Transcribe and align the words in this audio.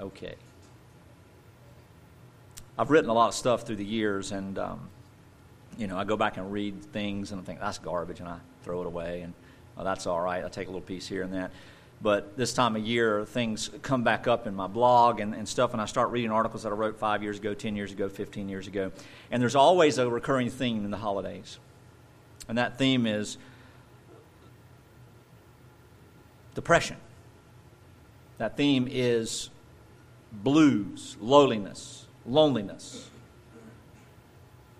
okay. 0.00 0.34
I've 2.78 2.90
written 2.90 3.08
a 3.08 3.14
lot 3.14 3.28
of 3.28 3.34
stuff 3.34 3.62
through 3.62 3.76
the 3.76 3.84
years, 3.84 4.32
and 4.32 4.58
um, 4.58 4.88
you 5.78 5.86
know, 5.86 5.96
I 5.96 6.04
go 6.04 6.16
back 6.16 6.36
and 6.36 6.52
read 6.52 6.82
things 6.92 7.32
and 7.32 7.40
I 7.40 7.44
think 7.44 7.60
that's 7.60 7.78
garbage, 7.78 8.20
and 8.20 8.28
I 8.28 8.38
throw 8.62 8.82
it 8.82 8.86
away, 8.86 9.22
and 9.22 9.32
oh, 9.78 9.84
that's 9.84 10.06
all 10.06 10.20
right. 10.20 10.44
I 10.44 10.48
take 10.48 10.68
a 10.68 10.70
little 10.70 10.80
piece 10.80 11.06
here 11.06 11.22
and 11.22 11.32
that. 11.32 11.50
But 12.02 12.36
this 12.36 12.52
time 12.52 12.76
of 12.76 12.86
year, 12.86 13.24
things 13.24 13.70
come 13.80 14.02
back 14.02 14.26
up 14.26 14.46
in 14.46 14.54
my 14.54 14.66
blog 14.66 15.20
and, 15.20 15.34
and 15.34 15.48
stuff, 15.48 15.72
and 15.72 15.80
I 15.80 15.86
start 15.86 16.10
reading 16.10 16.30
articles 16.30 16.64
that 16.64 16.72
I 16.72 16.74
wrote 16.74 16.98
five 16.98 17.22
years 17.22 17.38
ago, 17.38 17.54
10 17.54 17.74
years 17.74 17.90
ago, 17.92 18.08
15 18.08 18.50
years 18.50 18.66
ago. 18.66 18.92
And 19.30 19.40
there's 19.40 19.56
always 19.56 19.96
a 19.96 20.08
recurring 20.08 20.50
theme 20.50 20.84
in 20.84 20.90
the 20.90 20.98
holidays. 20.98 21.58
And 22.48 22.58
that 22.58 22.76
theme 22.76 23.06
is 23.06 23.38
depression. 26.54 26.98
That 28.36 28.58
theme 28.58 28.86
is 28.90 29.48
blues, 30.42 31.16
lowliness, 31.20 32.06
loneliness. 32.26 33.10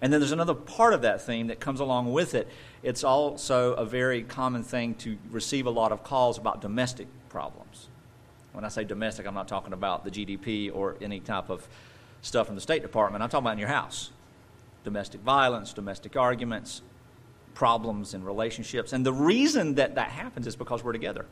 And 0.01 0.12
then 0.12 0.20
there's 0.20 0.33
another 0.33 0.55
part 0.55 0.92
of 0.92 1.02
that 1.02 1.23
theme 1.23 1.47
that 1.47 1.59
comes 1.59 1.80
along 1.80 2.12
with 2.12 2.34
it. 2.34 2.48
It's 2.83 3.02
also 3.02 3.73
a 3.74 3.84
very 3.84 4.23
common 4.23 4.62
thing 4.62 4.95
to 4.97 5.16
receive 5.30 5.66
a 5.66 5.70
lot 5.70 5.91
of 5.91 6.05
calls 6.05 6.38
about 6.38 6.61
domestic 6.61 7.09
problems. 7.28 7.88
When 8.52 8.64
I 8.64 8.69
say 8.69 8.84
domestic, 8.84 9.27
I'm 9.27 9.34
not 9.34 9.48
talking 9.48 9.73
about 9.73 10.05
the 10.05 10.11
GDP 10.11 10.70
or 10.74 10.97
any 11.00 11.20
type 11.20 11.50
of 11.50 11.66
stuff 12.23 12.47
from 12.47 12.55
the 12.55 12.61
State 12.61 12.83
Department. 12.83 13.23
I'm 13.23 13.30
talking 13.30 13.45
about 13.45 13.55
in 13.55 13.59
your 13.59 13.69
house 13.69 14.11
domestic 14.84 15.20
violence, 15.23 15.73
domestic 15.73 16.16
arguments, 16.16 16.80
problems 17.55 18.14
in 18.14 18.23
relationships. 18.23 18.92
And 18.92 19.05
the 19.05 19.12
reason 19.12 19.75
that 19.75 19.97
that 19.97 20.11
happens 20.11 20.47
is 20.47 20.55
because 20.55 20.84
we're 20.84 20.92
together. 20.92 21.27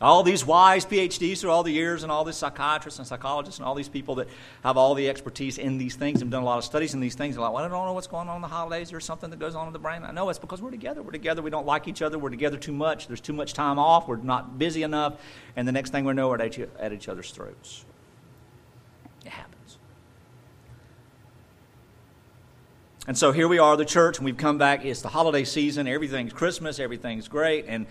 All 0.00 0.22
these 0.22 0.46
wise 0.46 0.86
PhDs 0.86 1.40
through 1.40 1.50
all 1.50 1.62
the 1.62 1.72
years, 1.72 2.02
and 2.02 2.10
all 2.10 2.24
these 2.24 2.36
psychiatrists 2.36 2.98
and 2.98 3.06
psychologists, 3.06 3.58
and 3.58 3.66
all 3.66 3.74
these 3.74 3.88
people 3.88 4.14
that 4.14 4.28
have 4.64 4.78
all 4.78 4.94
the 4.94 5.10
expertise 5.10 5.58
in 5.58 5.76
these 5.76 5.94
things 5.94 6.22
and 6.22 6.30
done 6.30 6.42
a 6.42 6.46
lot 6.46 6.56
of 6.56 6.64
studies 6.64 6.94
in 6.94 7.00
these 7.00 7.14
things. 7.14 7.36
Like, 7.36 7.52
well, 7.52 7.62
I 7.62 7.68
don't 7.68 7.86
know 7.86 7.92
what's 7.92 8.06
going 8.06 8.26
on 8.28 8.36
in 8.36 8.42
the 8.42 8.48
holidays. 8.48 8.88
There's 8.88 9.04
something 9.04 9.28
that 9.28 9.38
goes 9.38 9.54
on 9.54 9.66
in 9.66 9.74
the 9.74 9.78
brain. 9.78 10.02
I 10.02 10.10
know 10.12 10.30
it's 10.30 10.38
because 10.38 10.62
we're 10.62 10.70
together. 10.70 11.02
We're 11.02 11.10
together. 11.10 11.42
We 11.42 11.50
don't 11.50 11.66
like 11.66 11.86
each 11.86 12.00
other. 12.00 12.18
We're 12.18 12.30
together 12.30 12.56
too 12.56 12.72
much. 12.72 13.08
There's 13.08 13.20
too 13.20 13.34
much 13.34 13.52
time 13.52 13.78
off. 13.78 14.08
We're 14.08 14.16
not 14.16 14.58
busy 14.58 14.84
enough. 14.84 15.20
And 15.54 15.68
the 15.68 15.72
next 15.72 15.90
thing 15.90 16.06
we 16.06 16.14
know, 16.14 16.30
we're 16.30 16.40
at 16.40 16.58
each, 16.58 16.66
at 16.78 16.94
each 16.94 17.08
other's 17.08 17.30
throats. 17.30 17.84
It 19.26 19.32
happens. 19.32 19.76
And 23.06 23.18
so 23.18 23.32
here 23.32 23.48
we 23.48 23.58
are, 23.58 23.76
the 23.76 23.84
church, 23.84 24.16
and 24.16 24.24
we've 24.24 24.38
come 24.38 24.56
back. 24.56 24.82
It's 24.82 25.02
the 25.02 25.08
holiday 25.08 25.44
season. 25.44 25.86
Everything's 25.86 26.32
Christmas. 26.32 26.78
Everything's 26.78 27.28
great. 27.28 27.66
And 27.68 27.86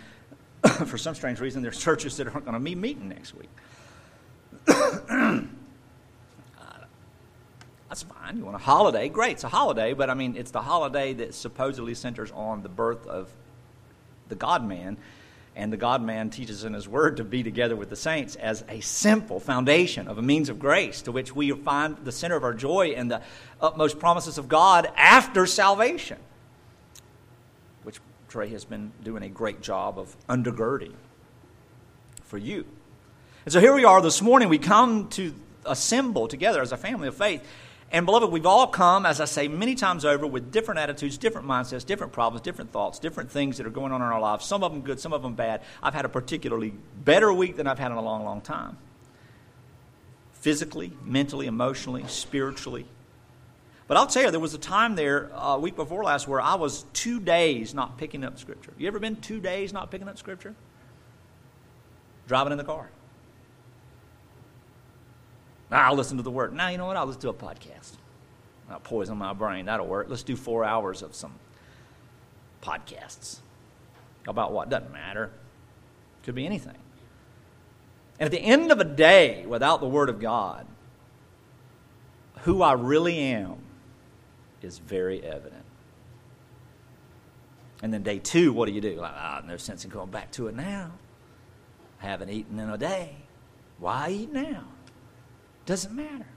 for 0.85 0.97
some 0.97 1.15
strange 1.15 1.39
reason, 1.39 1.61
there's 1.61 1.79
churches 1.79 2.17
that 2.17 2.27
aren't 2.27 2.45
going 2.45 2.53
to 2.53 2.59
be 2.59 2.75
meeting 2.75 3.09
next 3.09 3.33
week. 3.35 3.49
that's 7.89 8.03
fine. 8.03 8.37
You 8.37 8.45
want 8.45 8.55
a 8.55 8.59
holiday? 8.59 9.09
Great, 9.09 9.33
it's 9.33 9.43
a 9.43 9.49
holiday, 9.49 9.93
but 9.93 10.09
I 10.09 10.13
mean, 10.13 10.35
it's 10.35 10.51
the 10.51 10.61
holiday 10.61 11.13
that 11.13 11.33
supposedly 11.33 11.93
centers 11.93 12.31
on 12.31 12.61
the 12.61 12.69
birth 12.69 13.07
of 13.07 13.29
the 14.27 14.35
God 14.35 14.65
man. 14.65 14.97
And 15.55 15.73
the 15.73 15.77
God 15.77 16.01
man 16.01 16.29
teaches 16.29 16.63
in 16.63 16.73
his 16.73 16.87
word 16.87 17.17
to 17.17 17.23
be 17.23 17.43
together 17.43 17.75
with 17.75 17.89
the 17.89 17.95
saints 17.95 18.35
as 18.35 18.63
a 18.69 18.79
simple 18.79 19.39
foundation 19.39 20.07
of 20.07 20.17
a 20.17 20.21
means 20.21 20.47
of 20.47 20.59
grace 20.59 21.01
to 21.01 21.11
which 21.11 21.35
we 21.35 21.51
find 21.51 21.97
the 22.05 22.11
center 22.11 22.37
of 22.37 22.43
our 22.43 22.53
joy 22.53 22.93
and 22.95 23.11
the 23.11 23.21
utmost 23.59 23.99
promises 23.99 24.37
of 24.37 24.47
God 24.47 24.89
after 24.95 25.45
salvation. 25.45 26.17
Trey 28.29 28.49
has 28.49 28.63
been 28.63 28.91
doing 29.03 29.23
a 29.23 29.29
great 29.29 29.61
job 29.61 29.97
of 29.97 30.15
undergirding 30.27 30.93
for 32.23 32.37
you. 32.37 32.63
And 33.45 33.51
so 33.51 33.59
here 33.59 33.73
we 33.73 33.85
are 33.85 34.01
this 34.01 34.21
morning. 34.21 34.49
We 34.49 34.59
come 34.59 35.09
to 35.09 35.33
assemble 35.65 36.27
together 36.27 36.61
as 36.61 36.71
a 36.71 36.77
family 36.77 37.07
of 37.07 37.17
faith. 37.17 37.43
And 37.91 38.05
beloved, 38.05 38.31
we've 38.31 38.45
all 38.45 38.67
come, 38.67 39.07
as 39.07 39.19
I 39.19 39.25
say 39.25 39.47
many 39.47 39.73
times 39.73 40.05
over, 40.05 40.27
with 40.27 40.51
different 40.51 40.79
attitudes, 40.79 41.17
different 41.17 41.47
mindsets, 41.47 41.83
different 41.83 42.13
problems, 42.13 42.43
different 42.43 42.71
thoughts, 42.71 42.99
different 42.99 43.31
things 43.31 43.57
that 43.57 43.65
are 43.65 43.71
going 43.71 43.91
on 43.91 43.99
in 43.99 44.07
our 44.07 44.21
lives. 44.21 44.45
Some 44.45 44.63
of 44.63 44.71
them 44.71 44.81
good, 44.81 44.99
some 44.99 45.11
of 45.11 45.23
them 45.23 45.33
bad. 45.33 45.63
I've 45.81 45.95
had 45.95 46.05
a 46.05 46.09
particularly 46.09 46.71
better 47.03 47.33
week 47.33 47.57
than 47.57 47.65
I've 47.65 47.79
had 47.79 47.91
in 47.91 47.97
a 47.97 48.01
long, 48.01 48.23
long 48.23 48.41
time. 48.41 48.77
Physically, 50.33 50.93
mentally, 51.03 51.47
emotionally, 51.47 52.05
spiritually, 52.07 52.85
but 53.89 53.97
I'll 53.97 54.05
tell 54.05 54.21
you, 54.21 54.29
there 54.29 54.39
was 54.39 54.53
a 54.53 54.59
time 54.59 54.95
there 54.95 55.31
a 55.33 55.47
uh, 55.47 55.57
week 55.57 55.75
before 55.75 56.03
last 56.03 56.27
where 56.27 56.39
I 56.39 56.53
was 56.53 56.85
two 56.93 57.19
days 57.19 57.73
not 57.73 57.97
picking 57.97 58.23
up 58.23 58.37
Scripture. 58.37 58.71
You 58.77 58.87
ever 58.87 58.99
been 58.99 59.15
two 59.15 59.39
days 59.39 59.73
not 59.73 59.89
picking 59.89 60.07
up 60.07 60.19
Scripture? 60.19 60.53
Driving 62.27 62.51
in 62.51 62.59
the 62.59 62.63
car. 62.63 62.91
Now 65.71 65.89
I'll 65.89 65.95
listen 65.95 66.17
to 66.17 66.23
the 66.23 66.29
Word. 66.29 66.53
Now, 66.53 66.67
you 66.67 66.77
know 66.77 66.85
what? 66.85 66.97
I'll 66.97 67.07
just 67.07 67.19
do 67.19 67.29
a 67.29 67.33
podcast. 67.33 67.93
I'll 68.69 68.79
poison 68.79 69.17
my 69.17 69.33
brain. 69.33 69.65
That'll 69.65 69.87
work. 69.87 70.05
Let's 70.07 70.21
do 70.21 70.35
four 70.35 70.63
hours 70.63 71.01
of 71.01 71.15
some 71.15 71.33
podcasts. 72.61 73.39
About 74.27 74.51
what? 74.51 74.69
Doesn't 74.69 74.93
matter. 74.93 75.31
Could 76.21 76.35
be 76.35 76.45
anything. 76.45 76.77
And 78.19 78.27
at 78.27 78.31
the 78.31 78.39
end 78.39 78.71
of 78.71 78.79
a 78.79 78.83
day 78.83 79.47
without 79.47 79.81
the 79.81 79.87
Word 79.87 80.09
of 80.09 80.19
God, 80.19 80.67
who 82.41 82.61
I 82.61 82.73
really 82.73 83.17
am 83.17 83.63
is 84.63 84.77
very 84.77 85.23
evident. 85.23 85.65
And 87.81 87.93
then 87.93 88.03
day 88.03 88.19
two, 88.19 88.51
what 88.51 88.67
do 88.67 88.73
you 88.73 88.81
do? 88.81 88.95
Like, 88.95 89.13
ah, 89.15 89.41
no 89.45 89.57
sense 89.57 89.85
in 89.85 89.89
going 89.89 90.09
back 90.09 90.31
to 90.33 90.47
it 90.47 90.55
now. 90.55 90.91
I 92.01 92.07
haven't 92.07 92.29
eaten 92.29 92.59
in 92.59 92.69
a 92.69 92.77
day. 92.77 93.15
Why 93.77 94.09
eat 94.09 94.33
now? 94.33 94.63
Doesn't 95.65 95.95
matter. 95.95 96.27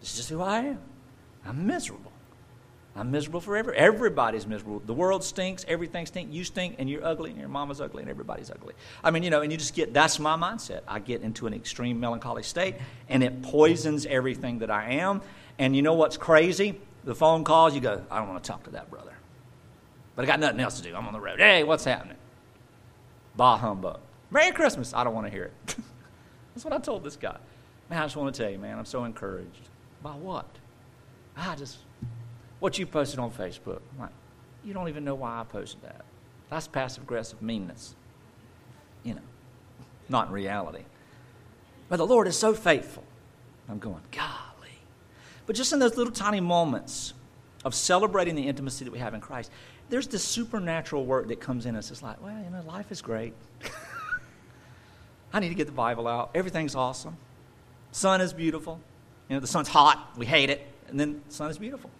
It's 0.00 0.16
just 0.16 0.28
who 0.28 0.42
I 0.42 0.58
am. 0.60 0.78
I'm 1.46 1.66
miserable. 1.66 2.12
I'm 2.96 3.10
miserable 3.10 3.40
forever. 3.40 3.74
Everybody's 3.74 4.46
miserable. 4.46 4.80
The 4.84 4.94
world 4.94 5.24
stinks. 5.24 5.64
Everything 5.66 6.06
stinks. 6.06 6.32
You 6.32 6.44
stink, 6.44 6.76
and 6.78 6.88
you're 6.88 7.04
ugly, 7.04 7.30
and 7.30 7.40
your 7.40 7.48
mama's 7.48 7.80
ugly, 7.80 8.02
and 8.02 8.10
everybody's 8.10 8.50
ugly. 8.50 8.74
I 9.02 9.10
mean, 9.10 9.22
you 9.24 9.30
know, 9.30 9.40
and 9.40 9.50
you 9.50 9.58
just 9.58 9.74
get 9.74 9.92
that's 9.92 10.18
my 10.20 10.36
mindset. 10.36 10.82
I 10.86 11.00
get 11.00 11.22
into 11.22 11.46
an 11.46 11.54
extreme 11.54 11.98
melancholy 11.98 12.44
state, 12.44 12.76
and 13.08 13.22
it 13.24 13.42
poisons 13.42 14.06
everything 14.06 14.60
that 14.60 14.70
I 14.70 14.92
am. 14.92 15.22
And 15.58 15.74
you 15.74 15.82
know 15.82 15.94
what's 15.94 16.16
crazy? 16.16 16.80
The 17.04 17.14
phone 17.14 17.44
calls, 17.44 17.74
you 17.74 17.80
go, 17.80 18.02
I 18.10 18.18
don't 18.18 18.28
want 18.28 18.42
to 18.42 18.48
talk 18.50 18.64
to 18.64 18.70
that 18.70 18.90
brother. 18.90 19.12
But 20.16 20.24
I 20.24 20.26
got 20.26 20.40
nothing 20.40 20.60
else 20.60 20.80
to 20.80 20.82
do. 20.82 20.94
I'm 20.94 21.06
on 21.06 21.12
the 21.12 21.20
road. 21.20 21.38
Hey, 21.38 21.64
what's 21.64 21.84
happening? 21.84 22.16
Bah 23.36 23.56
humbug. 23.56 24.00
Merry 24.30 24.52
Christmas. 24.52 24.94
I 24.94 25.04
don't 25.04 25.14
want 25.14 25.26
to 25.26 25.30
hear 25.30 25.44
it. 25.44 25.52
That's 26.54 26.64
what 26.64 26.72
I 26.72 26.78
told 26.78 27.04
this 27.04 27.16
guy. 27.16 27.36
Man, 27.90 28.00
I 28.00 28.04
just 28.04 28.16
want 28.16 28.34
to 28.34 28.42
tell 28.42 28.50
you, 28.50 28.58
man, 28.58 28.78
I'm 28.78 28.84
so 28.84 29.04
encouraged. 29.04 29.68
By 30.02 30.12
what? 30.12 30.46
I 31.36 31.56
just, 31.56 31.78
what 32.60 32.78
you 32.78 32.86
posted 32.86 33.18
on 33.18 33.30
Facebook. 33.30 33.80
I'm 33.92 34.00
like, 34.00 34.10
you 34.64 34.72
don't 34.72 34.88
even 34.88 35.04
know 35.04 35.14
why 35.14 35.40
I 35.40 35.44
posted 35.44 35.82
that. 35.82 36.04
That's 36.48 36.68
passive 36.68 37.02
aggressive 37.02 37.42
meanness. 37.42 37.96
You 39.02 39.14
know, 39.14 39.20
not 40.08 40.28
in 40.28 40.32
reality. 40.32 40.84
But 41.88 41.96
the 41.96 42.06
Lord 42.06 42.28
is 42.28 42.38
so 42.38 42.54
faithful. 42.54 43.04
I'm 43.68 43.78
going, 43.78 44.00
God. 44.12 44.43
But 45.46 45.56
just 45.56 45.72
in 45.72 45.78
those 45.78 45.96
little 45.96 46.12
tiny 46.12 46.40
moments 46.40 47.12
of 47.64 47.74
celebrating 47.74 48.34
the 48.34 48.46
intimacy 48.46 48.84
that 48.84 48.90
we 48.90 48.98
have 48.98 49.14
in 49.14 49.20
Christ, 49.20 49.50
there's 49.88 50.06
this 50.06 50.24
supernatural 50.24 51.04
work 51.04 51.28
that 51.28 51.40
comes 51.40 51.66
in 51.66 51.76
us. 51.76 51.90
It's 51.90 52.02
like, 52.02 52.22
well, 52.22 52.36
you 52.42 52.50
know, 52.50 52.62
life 52.66 52.90
is 52.90 53.02
great. 53.02 53.34
I 55.32 55.40
need 55.40 55.48
to 55.48 55.54
get 55.54 55.66
the 55.66 55.72
Bible 55.72 56.06
out. 56.06 56.30
Everything's 56.34 56.74
awesome. 56.74 57.16
Sun 57.92 58.20
is 58.20 58.32
beautiful. 58.32 58.80
You 59.28 59.36
know, 59.36 59.40
the 59.40 59.46
sun's 59.46 59.68
hot. 59.68 60.12
We 60.16 60.26
hate 60.26 60.50
it. 60.50 60.66
And 60.88 60.98
then 60.98 61.22
the 61.28 61.34
sun 61.34 61.50
is 61.50 61.58
beautiful. 61.58 61.90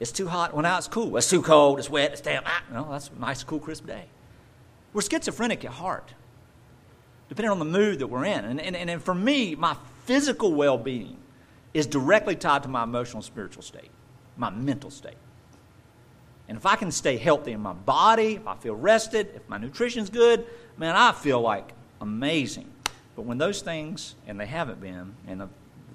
It's 0.00 0.12
too 0.12 0.28
hot. 0.28 0.54
Well, 0.54 0.62
now 0.62 0.78
it's 0.78 0.88
cool. 0.88 1.16
It's 1.16 1.28
too 1.28 1.42
cold. 1.42 1.78
It's 1.78 1.90
wet. 1.90 2.12
It's 2.12 2.20
damn. 2.20 2.42
Ah, 2.46 2.62
no, 2.72 2.88
that's 2.90 3.10
a 3.14 3.20
nice, 3.20 3.42
cool, 3.42 3.58
crisp 3.58 3.86
day. 3.86 4.04
We're 4.92 5.02
schizophrenic 5.02 5.64
at 5.64 5.72
heart, 5.72 6.14
depending 7.28 7.50
on 7.50 7.58
the 7.58 7.64
mood 7.64 7.98
that 7.98 8.06
we're 8.06 8.24
in. 8.24 8.44
And, 8.44 8.60
and, 8.60 8.76
and 8.76 9.02
for 9.02 9.14
me, 9.14 9.54
my 9.54 9.76
physical 10.06 10.54
well 10.54 10.78
being 10.78 11.16
is 11.74 11.86
directly 11.86 12.36
tied 12.36 12.62
to 12.62 12.68
my 12.68 12.82
emotional 12.82 13.18
and 13.18 13.24
spiritual 13.24 13.62
state, 13.62 13.90
my 14.36 14.50
mental 14.50 14.90
state. 14.90 15.16
And 16.48 16.56
if 16.56 16.64
I 16.64 16.76
can 16.76 16.90
stay 16.90 17.18
healthy 17.18 17.52
in 17.52 17.60
my 17.60 17.74
body, 17.74 18.36
if 18.36 18.46
I 18.46 18.56
feel 18.56 18.74
rested, 18.74 19.28
if 19.34 19.46
my 19.48 19.58
nutrition's 19.58 20.08
good, 20.08 20.46
man, 20.78 20.96
I 20.96 21.12
feel 21.12 21.40
like 21.40 21.72
amazing. 22.00 22.70
But 23.14 23.22
when 23.26 23.36
those 23.36 23.60
things, 23.60 24.14
and 24.26 24.40
they 24.40 24.46
haven't 24.46 24.80
been, 24.80 25.14
and, 25.26 25.42
uh, 25.42 25.46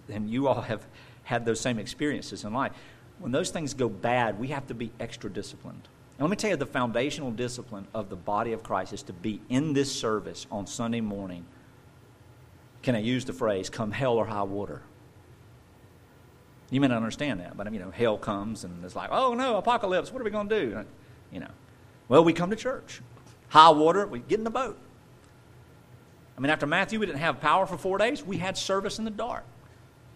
and 0.10 0.30
you 0.30 0.48
all 0.48 0.62
have 0.62 0.86
had 1.24 1.46
those 1.46 1.60
same 1.60 1.80
experiences 1.80 2.44
in 2.44 2.54
life, 2.54 2.74
when 3.20 3.32
those 3.32 3.50
things 3.50 3.74
go 3.74 3.90
bad, 3.90 4.38
we 4.40 4.50
have 4.50 4.68
to 4.68 4.74
be 4.74 4.92
extra 5.00 5.30
disciplined. 5.30 5.88
And 6.18 6.28
let 6.28 6.30
me 6.30 6.36
tell 6.36 6.52
you, 6.52 6.58
the 6.58 6.66
foundational 6.66 7.32
discipline 7.32 7.88
of 7.94 8.10
the 8.10 8.16
body 8.16 8.52
of 8.52 8.62
Christ 8.62 8.94
is 8.94 9.02
to 9.04 9.14
be 9.14 9.42
in 9.50 9.74
this 9.74 9.92
service 9.92 10.46
on 10.52 10.68
Sunday 10.68 11.02
morning. 11.02 11.46
Can 12.84 12.96
I 12.96 13.00
use 13.00 13.26
the 13.26 13.34
phrase, 13.34 13.70
come 13.70 13.92
hell 13.92 14.14
or 14.14 14.26
high 14.26 14.44
water? 14.44 14.82
You 16.74 16.82
may 16.82 16.88
not 16.88 16.98
understand 16.98 17.40
that, 17.40 17.56
but 17.56 17.72
you 17.72 17.78
know, 17.78 17.92
hell 17.92 18.18
comes 18.18 18.64
and 18.64 18.84
it's 18.84 18.96
like, 18.96 19.10
oh 19.12 19.36
no, 19.36 19.58
apocalypse, 19.58 20.12
what 20.12 20.20
are 20.20 20.26
we 20.26 20.32
going 20.32 20.50
to 20.50 20.60
do? 20.60 20.84
You 21.32 21.42
know, 21.42 21.52
well, 22.10 22.24
we 22.24 22.34
come 22.34 22.50
to 22.50 22.56
church. 22.56 23.02
High 23.50 23.70
water, 23.70 24.08
we 24.08 24.20
get 24.20 24.40
in 24.40 24.44
the 24.44 24.50
boat. 24.50 24.76
I 26.36 26.42
mean, 26.42 26.50
after 26.50 26.66
Matthew, 26.66 27.00
we 27.00 27.06
didn't 27.06 27.20
have 27.20 27.40
power 27.40 27.68
for 27.68 27.78
four 27.78 28.00
days. 28.00 28.24
We 28.24 28.38
had 28.38 28.58
service 28.58 28.98
in 28.98 29.06
the 29.06 29.12
dark. 29.12 29.44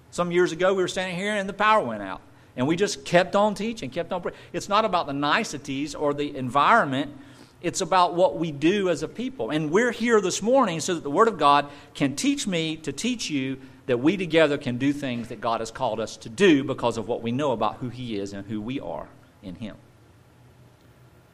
Some 0.10 0.32
years 0.32 0.52
ago, 0.52 0.74
we 0.74 0.82
were 0.82 0.88
standing 0.88 1.16
here 1.16 1.36
and 1.36 1.48
the 1.48 1.54
power 1.54 1.86
went 1.86 2.02
out. 2.02 2.22
And 2.56 2.68
we 2.68 2.76
just 2.76 3.06
kept 3.06 3.36
on 3.36 3.54
teaching, 3.54 3.92
kept 3.92 4.12
on 4.12 4.24
praying. 4.24 4.38
It's 4.52 4.68
not 4.68 4.84
about 4.84 5.06
the 5.06 5.14
niceties 5.14 5.94
or 5.94 6.16
the 6.16 6.36
environment, 6.36 7.16
it's 7.62 7.82
about 7.82 8.16
what 8.16 8.40
we 8.40 8.52
do 8.52 8.90
as 8.90 9.04
a 9.04 9.08
people. 9.08 9.52
And 9.52 9.70
we're 9.70 9.92
here 9.92 10.22
this 10.22 10.42
morning 10.42 10.80
so 10.80 10.96
that 10.96 11.04
the 11.04 11.12
Word 11.12 11.28
of 11.28 11.38
God 11.38 11.70
can 11.94 12.16
teach 12.16 12.48
me 12.48 12.78
to 12.78 12.92
teach 12.92 13.30
you 13.30 13.60
that 13.88 13.98
we 13.98 14.16
together 14.16 14.58
can 14.58 14.78
do 14.78 14.94
things 14.94 15.30
that 15.30 15.42
God 15.42 15.60
has 15.62 15.72
called 15.72 16.00
us 16.00 16.16
to 16.18 16.30
do 16.30 16.64
because 16.64 16.98
of 16.98 17.08
what 17.08 17.22
we 17.22 17.32
know 17.32 17.52
about 17.52 17.78
who 17.78 17.90
He 17.90 18.20
is 18.20 18.34
and 18.34 18.46
who 18.48 18.62
we 18.62 18.80
are 18.80 19.08
in 19.42 19.56
Him. 19.56 19.76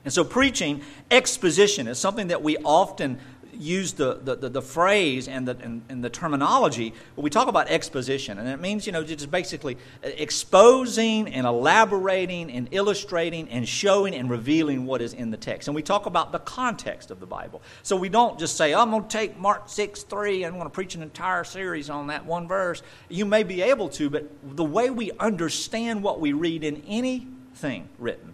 And 0.05 0.13
so, 0.13 0.23
preaching, 0.23 0.81
exposition, 1.11 1.87
is 1.87 1.97
something 1.97 2.27
that 2.27 2.43
we 2.43 2.57
often 2.57 3.19
use 3.55 3.93
the, 3.93 4.19
the, 4.23 4.35
the, 4.35 4.49
the 4.49 4.61
phrase 4.61 5.27
and 5.27 5.47
the, 5.47 5.57
and, 5.61 5.81
and, 5.89 6.03
the 6.03 6.09
terminology, 6.09 6.93
but 7.15 7.21
we 7.21 7.29
talk 7.29 7.47
about 7.47 7.67
exposition. 7.69 8.37
And 8.37 8.47
it 8.47 8.59
means, 8.59 8.85
you 8.85 8.91
know, 8.91 9.03
just 9.03 9.29
basically 9.31 9.77
exposing 10.01 11.27
and 11.27 11.45
elaborating 11.45 12.51
and 12.51 12.67
illustrating 12.71 13.49
and 13.49 13.67
showing 13.67 14.15
and 14.15 14.29
revealing 14.29 14.85
what 14.85 15.01
is 15.01 15.13
in 15.13 15.31
the 15.31 15.37
text. 15.37 15.67
And 15.67 15.75
we 15.75 15.81
talk 15.81 16.05
about 16.05 16.31
the 16.31 16.39
context 16.39 17.11
of 17.11 17.19
the 17.19 17.25
Bible. 17.25 17.61
So 17.83 17.95
we 17.95 18.09
don't 18.09 18.39
just 18.39 18.57
say, 18.57 18.73
I'm 18.73 18.91
going 18.91 19.03
to 19.03 19.09
take 19.09 19.37
Mark 19.37 19.69
6 19.69 20.03
3 20.03 20.43
and 20.43 20.53
I'm 20.53 20.59
going 20.59 20.69
to 20.69 20.73
preach 20.73 20.95
an 20.95 21.01
entire 21.01 21.43
series 21.43 21.89
on 21.89 22.07
that 22.07 22.25
one 22.25 22.47
verse. 22.47 22.81
You 23.09 23.25
may 23.25 23.43
be 23.43 23.61
able 23.61 23.89
to, 23.89 24.09
but 24.09 24.29
the 24.43 24.63
way 24.63 24.89
we 24.89 25.11
understand 25.19 26.03
what 26.03 26.19
we 26.19 26.33
read 26.33 26.63
in 26.63 26.83
anything 26.87 27.89
written 27.99 28.33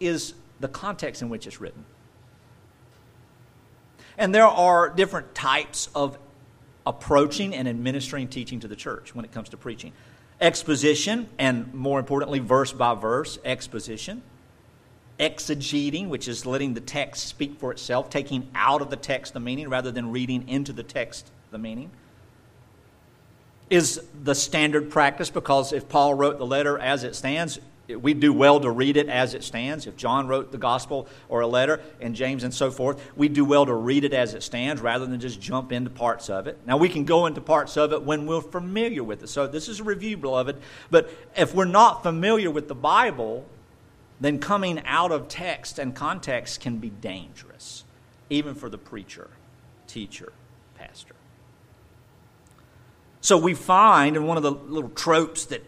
is 0.00 0.34
the 0.60 0.68
context 0.68 1.22
in 1.22 1.28
which 1.28 1.46
it's 1.46 1.60
written. 1.60 1.84
And 4.18 4.34
there 4.34 4.46
are 4.46 4.88
different 4.88 5.34
types 5.34 5.88
of 5.94 6.18
approaching 6.86 7.54
and 7.54 7.68
administering 7.68 8.28
teaching 8.28 8.60
to 8.60 8.68
the 8.68 8.76
church 8.76 9.14
when 9.14 9.24
it 9.24 9.32
comes 9.32 9.48
to 9.50 9.56
preaching 9.56 9.92
exposition, 10.40 11.28
and 11.38 11.72
more 11.72 11.98
importantly, 11.98 12.38
verse 12.38 12.72
by 12.72 12.94
verse 12.94 13.38
exposition. 13.44 14.22
Exegeting, 15.18 16.08
which 16.08 16.28
is 16.28 16.44
letting 16.44 16.74
the 16.74 16.80
text 16.80 17.26
speak 17.26 17.58
for 17.58 17.72
itself, 17.72 18.10
taking 18.10 18.48
out 18.54 18.82
of 18.82 18.90
the 18.90 18.96
text 18.96 19.32
the 19.32 19.40
meaning 19.40 19.70
rather 19.70 19.90
than 19.90 20.12
reading 20.12 20.46
into 20.48 20.74
the 20.74 20.82
text 20.82 21.30
the 21.50 21.58
meaning, 21.58 21.90
is 23.70 24.02
the 24.22 24.34
standard 24.34 24.90
practice 24.90 25.30
because 25.30 25.72
if 25.72 25.88
Paul 25.88 26.14
wrote 26.14 26.38
the 26.38 26.46
letter 26.46 26.78
as 26.78 27.02
it 27.02 27.16
stands, 27.16 27.58
we 27.88 28.14
do 28.14 28.32
well 28.32 28.58
to 28.60 28.70
read 28.70 28.96
it 28.96 29.08
as 29.08 29.34
it 29.34 29.44
stands. 29.44 29.86
If 29.86 29.96
John 29.96 30.26
wrote 30.26 30.50
the 30.50 30.58
gospel 30.58 31.06
or 31.28 31.40
a 31.40 31.46
letter, 31.46 31.80
and 32.00 32.14
James 32.14 32.42
and 32.42 32.52
so 32.52 32.70
forth, 32.70 33.00
we 33.16 33.28
do 33.28 33.44
well 33.44 33.66
to 33.66 33.74
read 33.74 34.04
it 34.04 34.12
as 34.12 34.34
it 34.34 34.42
stands 34.42 34.82
rather 34.82 35.06
than 35.06 35.20
just 35.20 35.40
jump 35.40 35.70
into 35.70 35.90
parts 35.90 36.28
of 36.28 36.46
it. 36.46 36.58
Now, 36.66 36.76
we 36.76 36.88
can 36.88 37.04
go 37.04 37.26
into 37.26 37.40
parts 37.40 37.76
of 37.76 37.92
it 37.92 38.02
when 38.02 38.26
we're 38.26 38.40
familiar 38.40 39.04
with 39.04 39.22
it. 39.22 39.28
So, 39.28 39.46
this 39.46 39.68
is 39.68 39.80
a 39.80 39.84
review, 39.84 40.16
beloved. 40.16 40.56
But 40.90 41.10
if 41.36 41.54
we're 41.54 41.64
not 41.64 42.02
familiar 42.02 42.50
with 42.50 42.66
the 42.68 42.74
Bible, 42.74 43.46
then 44.20 44.38
coming 44.38 44.82
out 44.84 45.12
of 45.12 45.28
text 45.28 45.78
and 45.78 45.94
context 45.94 46.60
can 46.60 46.78
be 46.78 46.90
dangerous, 46.90 47.84
even 48.30 48.54
for 48.54 48.68
the 48.68 48.78
preacher, 48.78 49.30
teacher, 49.86 50.32
pastor. 50.74 51.14
So, 53.20 53.36
we 53.36 53.54
find 53.54 54.16
in 54.16 54.26
one 54.26 54.36
of 54.36 54.42
the 54.42 54.52
little 54.52 54.90
tropes 54.90 55.44
that 55.46 55.62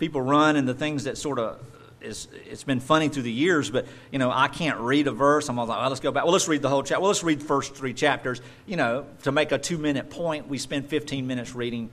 people 0.00 0.22
run 0.22 0.56
and 0.56 0.66
the 0.66 0.74
things 0.74 1.04
that 1.04 1.16
sort 1.16 1.38
of 1.38 1.60
is 2.00 2.28
it's 2.46 2.64
been 2.64 2.80
funny 2.80 3.10
through 3.10 3.24
the 3.24 3.32
years, 3.32 3.70
but 3.70 3.86
you 4.10 4.18
know 4.18 4.30
I 4.32 4.48
can't 4.48 4.80
read 4.80 5.06
a 5.06 5.12
verse. 5.12 5.48
I'm 5.48 5.56
like, 5.56 5.68
well, 5.68 5.88
let's 5.88 6.00
go 6.00 6.10
back. 6.10 6.24
Well, 6.24 6.32
let's 6.32 6.48
read 6.48 6.62
the 6.62 6.68
whole 6.68 6.82
chapter. 6.82 7.00
Well, 7.00 7.10
let's 7.10 7.22
read 7.22 7.40
the 7.40 7.44
first 7.44 7.74
three 7.74 7.92
chapters. 7.92 8.40
You 8.66 8.76
know, 8.76 9.06
to 9.22 9.32
make 9.32 9.52
a 9.52 9.58
two 9.58 9.78
minute 9.78 10.10
point, 10.10 10.48
we 10.48 10.58
spend 10.58 10.86
15 10.86 11.26
minutes 11.26 11.54
reading 11.54 11.90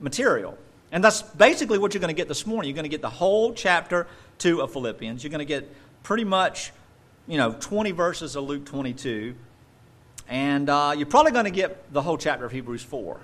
material, 0.00 0.56
and 0.92 1.02
that's 1.02 1.22
basically 1.22 1.78
what 1.78 1.92
you're 1.92 2.00
going 2.00 2.14
to 2.14 2.16
get 2.16 2.28
this 2.28 2.46
morning. 2.46 2.70
You're 2.70 2.76
going 2.76 2.84
to 2.84 2.88
get 2.88 3.02
the 3.02 3.10
whole 3.10 3.52
chapter 3.52 4.06
two 4.38 4.62
of 4.62 4.72
Philippians. 4.72 5.24
You're 5.24 5.30
going 5.30 5.40
to 5.40 5.44
get 5.44 5.68
pretty 6.04 6.24
much, 6.24 6.72
you 7.26 7.36
know, 7.36 7.52
20 7.58 7.90
verses 7.90 8.36
of 8.36 8.44
Luke 8.44 8.64
22, 8.64 9.34
and 10.28 10.70
uh, 10.70 10.94
you're 10.96 11.06
probably 11.06 11.32
going 11.32 11.46
to 11.46 11.50
get 11.50 11.92
the 11.92 12.02
whole 12.02 12.16
chapter 12.16 12.44
of 12.44 12.52
Hebrews 12.52 12.84
4. 12.84 13.20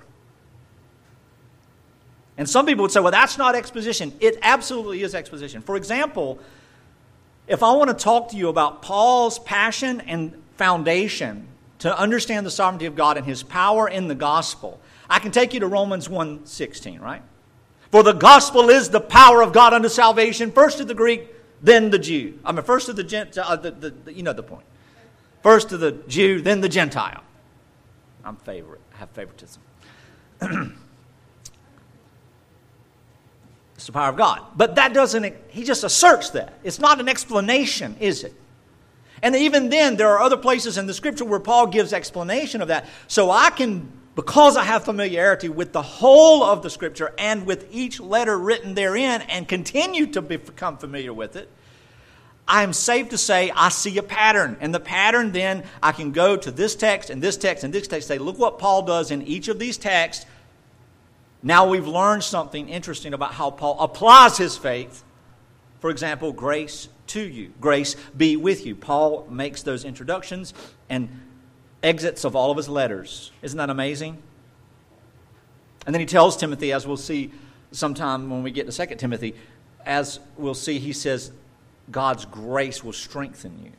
And 2.37 2.49
some 2.49 2.65
people 2.65 2.83
would 2.83 2.91
say, 2.91 2.99
well, 2.99 3.11
that's 3.11 3.37
not 3.37 3.55
exposition. 3.55 4.13
It 4.19 4.37
absolutely 4.41 5.03
is 5.03 5.15
exposition. 5.15 5.61
For 5.61 5.77
example, 5.77 6.39
if 7.47 7.63
I 7.63 7.71
want 7.73 7.89
to 7.89 8.03
talk 8.03 8.29
to 8.31 8.37
you 8.37 8.49
about 8.49 8.81
Paul's 8.81 9.39
passion 9.39 10.01
and 10.01 10.33
foundation 10.57 11.47
to 11.79 11.97
understand 11.97 12.45
the 12.45 12.51
sovereignty 12.51 12.85
of 12.85 12.95
God 12.95 13.17
and 13.17 13.25
his 13.25 13.43
power 13.43 13.87
in 13.87 14.07
the 14.07 14.15
gospel, 14.15 14.79
I 15.09 15.19
can 15.19 15.31
take 15.31 15.53
you 15.53 15.59
to 15.59 15.67
Romans 15.67 16.09
1:16, 16.09 16.99
right? 16.99 17.21
For 17.91 18.03
the 18.03 18.13
gospel 18.13 18.69
is 18.69 18.89
the 18.89 18.99
power 18.99 19.41
of 19.41 19.53
God 19.53 19.73
unto 19.73 19.87
salvation, 19.87 20.51
first 20.51 20.79
to 20.79 20.85
the 20.85 20.95
Greek, 20.95 21.29
then 21.61 21.91
the 21.91 21.99
Jew. 21.99 22.39
I 22.43 22.51
mean, 22.51 22.63
first 22.63 22.87
to 22.87 22.93
the 22.93 23.03
Gentile, 23.03 23.45
uh, 23.47 23.55
the, 23.55 23.71
the, 23.71 23.89
the, 23.91 24.13
you 24.13 24.23
know 24.23 24.33
the 24.33 24.43
point. 24.43 24.65
First 25.43 25.69
to 25.69 25.77
the 25.77 25.91
Jew, 26.07 26.41
then 26.41 26.61
the 26.61 26.69
Gentile. 26.69 27.23
I'm 28.23 28.35
favorite, 28.37 28.81
I 28.95 28.97
have 28.97 29.09
favoritism. 29.11 29.61
It's 33.85 33.89
the 33.91 33.93
power 33.93 34.09
of 34.09 34.17
God. 34.17 34.41
But 34.55 34.77
that 34.77 34.95
doesn't, 34.95 35.31
he 35.49 35.63
just 35.63 35.83
asserts 35.83 36.31
that. 36.31 36.55
It's 36.63 36.79
not 36.79 36.99
an 36.99 37.07
explanation, 37.07 37.95
is 37.99 38.23
it? 38.23 38.33
And 39.21 39.35
even 39.35 39.69
then, 39.69 39.95
there 39.95 40.09
are 40.09 40.21
other 40.21 40.37
places 40.37 40.79
in 40.79 40.87
the 40.87 40.93
scripture 40.95 41.23
where 41.23 41.39
Paul 41.39 41.67
gives 41.67 41.93
explanation 41.93 42.63
of 42.63 42.69
that. 42.69 42.87
So 43.07 43.29
I 43.29 43.51
can, 43.51 43.87
because 44.15 44.57
I 44.57 44.63
have 44.63 44.85
familiarity 44.85 45.49
with 45.49 45.71
the 45.71 45.83
whole 45.83 46.41
of 46.41 46.63
the 46.63 46.69
scripture 46.71 47.13
and 47.19 47.45
with 47.45 47.67
each 47.71 47.99
letter 47.99 48.39
written 48.39 48.73
therein 48.73 49.21
and 49.21 49.47
continue 49.47 50.07
to 50.07 50.21
become 50.23 50.79
familiar 50.79 51.13
with 51.13 51.35
it, 51.35 51.47
I 52.47 52.63
am 52.63 52.73
safe 52.73 53.09
to 53.09 53.19
say 53.19 53.51
I 53.55 53.69
see 53.69 53.99
a 53.99 54.03
pattern. 54.03 54.57
And 54.61 54.73
the 54.73 54.79
pattern 54.79 55.31
then, 55.31 55.63
I 55.83 55.91
can 55.91 56.11
go 56.11 56.35
to 56.37 56.49
this 56.49 56.75
text 56.75 57.11
and 57.11 57.21
this 57.21 57.37
text 57.37 57.63
and 57.63 57.71
this 57.71 57.87
text, 57.87 58.07
say, 58.07 58.17
look 58.17 58.39
what 58.39 58.57
Paul 58.57 58.81
does 58.81 59.11
in 59.11 59.21
each 59.21 59.47
of 59.47 59.59
these 59.59 59.77
texts 59.77 60.25
now 61.45 61.67
we've 61.67 61.87
learned 61.87 62.23
something 62.23 62.69
interesting 62.69 63.13
about 63.13 63.35
how 63.35 63.51
Paul 63.51 63.79
applies 63.79 64.35
his 64.35 64.57
faith. 64.57 65.03
For 65.79 65.91
example, 65.91 66.33
grace 66.33 66.89
to 67.07 67.21
you, 67.21 67.53
grace 67.61 67.95
be 68.17 68.35
with 68.35 68.65
you. 68.65 68.75
Paul 68.75 69.27
makes 69.29 69.61
those 69.61 69.85
introductions 69.85 70.55
and 70.89 71.07
exits 71.83 72.23
of 72.23 72.35
all 72.35 72.49
of 72.49 72.57
his 72.57 72.67
letters. 72.67 73.31
Isn't 73.43 73.59
that 73.59 73.69
amazing? 73.69 74.17
And 75.85 75.93
then 75.93 75.99
he 75.99 76.07
tells 76.07 76.35
Timothy, 76.35 76.73
as 76.73 76.87
we'll 76.87 76.97
see 76.97 77.31
sometime 77.71 78.31
when 78.31 78.41
we 78.41 78.49
get 78.49 78.67
to 78.67 78.87
2 78.87 78.95
Timothy, 78.95 79.35
as 79.85 80.19
we'll 80.37 80.55
see, 80.55 80.79
he 80.79 80.93
says, 80.93 81.31
God's 81.91 82.25
grace 82.25 82.83
will 82.83 82.91
strengthen 82.91 83.63
you. 83.63 83.71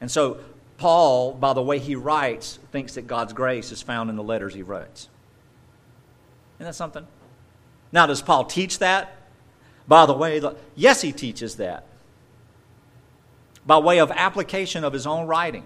And 0.00 0.10
so 0.10 0.40
Paul, 0.82 1.34
by 1.34 1.52
the 1.52 1.62
way 1.62 1.78
he 1.78 1.94
writes, 1.94 2.58
thinks 2.72 2.94
that 2.94 3.06
God's 3.06 3.32
grace 3.32 3.70
is 3.70 3.80
found 3.80 4.10
in 4.10 4.16
the 4.16 4.22
letters 4.24 4.52
he 4.52 4.62
writes. 4.62 5.08
Isn't 6.58 6.66
that 6.66 6.74
something? 6.74 7.06
Now, 7.92 8.06
does 8.06 8.20
Paul 8.20 8.46
teach 8.46 8.80
that? 8.80 9.16
By 9.86 10.06
the 10.06 10.12
way, 10.12 10.42
yes, 10.74 11.00
he 11.00 11.12
teaches 11.12 11.54
that. 11.58 11.86
By 13.64 13.78
way 13.78 14.00
of 14.00 14.10
application 14.10 14.82
of 14.82 14.92
his 14.92 15.06
own 15.06 15.28
writing. 15.28 15.62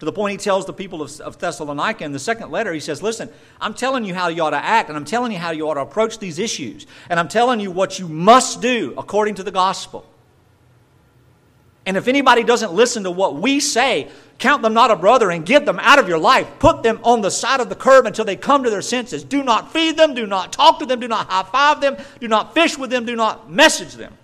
To 0.00 0.06
the 0.06 0.12
point 0.12 0.32
he 0.32 0.38
tells 0.38 0.66
the 0.66 0.72
people 0.72 1.02
of, 1.02 1.38
Thessalonica 1.38 2.02
in 2.02 2.10
the 2.10 2.18
second 2.18 2.50
letter, 2.50 2.72
he 2.72 2.80
says, 2.80 3.00
Listen, 3.00 3.28
I'm 3.60 3.74
telling 3.74 4.04
you 4.04 4.12
how 4.12 4.26
you 4.26 4.42
ought 4.42 4.50
to 4.50 4.56
act, 4.56 4.88
and 4.88 4.98
I'm 4.98 5.04
telling 5.04 5.30
you 5.30 5.38
how 5.38 5.52
you 5.52 5.68
ought 5.68 5.74
to 5.74 5.82
approach 5.82 6.18
these 6.18 6.40
issues, 6.40 6.88
and 7.08 7.20
I'm 7.20 7.28
telling 7.28 7.60
you 7.60 7.70
what 7.70 8.00
you 8.00 8.08
must 8.08 8.60
do 8.60 8.92
according 8.98 9.36
to 9.36 9.44
the 9.44 9.52
gospel. 9.52 10.04
And 11.84 11.96
if 11.96 12.06
anybody 12.06 12.44
doesn't 12.44 12.72
listen 12.72 13.02
to 13.04 13.10
what 13.10 13.36
we 13.36 13.58
say, 13.58 14.08
count 14.38 14.62
them 14.62 14.72
not 14.72 14.90
a 14.90 14.96
brother 14.96 15.30
and 15.30 15.44
get 15.44 15.66
them 15.66 15.80
out 15.80 15.98
of 15.98 16.08
your 16.08 16.18
life. 16.18 16.48
Put 16.58 16.82
them 16.82 17.00
on 17.02 17.22
the 17.22 17.30
side 17.30 17.60
of 17.60 17.68
the 17.68 17.74
curb 17.74 18.06
until 18.06 18.24
they 18.24 18.36
come 18.36 18.62
to 18.62 18.70
their 18.70 18.82
senses. 18.82 19.24
Do 19.24 19.42
not 19.42 19.72
feed 19.72 19.96
them, 19.96 20.14
do 20.14 20.26
not 20.26 20.52
talk 20.52 20.78
to 20.78 20.86
them, 20.86 21.00
do 21.00 21.08
not 21.08 21.28
high 21.28 21.42
five 21.42 21.80
them, 21.80 21.96
do 22.20 22.28
not 22.28 22.54
fish 22.54 22.78
with 22.78 22.90
them, 22.90 23.04
do 23.04 23.16
not 23.16 23.50
message 23.50 23.94
them. 23.94 24.16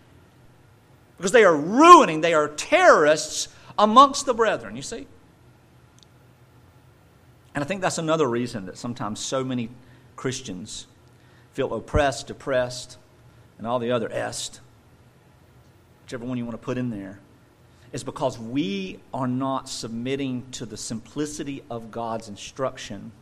Because 1.16 1.32
they 1.32 1.42
are 1.42 1.56
ruining, 1.56 2.20
they 2.20 2.34
are 2.34 2.48
terrorists 2.48 3.48
amongst 3.76 4.24
the 4.24 4.34
brethren, 4.34 4.76
you 4.76 4.82
see? 4.82 5.08
And 7.56 7.64
I 7.64 7.66
think 7.66 7.80
that's 7.80 7.98
another 7.98 8.28
reason 8.28 8.66
that 8.66 8.78
sometimes 8.78 9.18
so 9.18 9.42
many 9.42 9.68
Christians 10.14 10.86
feel 11.52 11.74
oppressed, 11.74 12.28
depressed, 12.28 12.98
and 13.56 13.66
all 13.66 13.80
the 13.80 13.90
other 13.90 14.08
est, 14.12 14.60
whichever 16.04 16.24
one 16.24 16.38
you 16.38 16.44
want 16.44 16.54
to 16.54 16.64
put 16.64 16.78
in 16.78 16.90
there 16.90 17.18
is 17.92 18.04
because 18.04 18.38
we 18.38 18.98
are 19.14 19.26
not 19.26 19.68
submitting 19.68 20.44
to 20.52 20.66
the 20.66 20.76
simplicity 20.76 21.62
of 21.70 21.90
God's 21.90 22.28
instruction. 22.28 23.12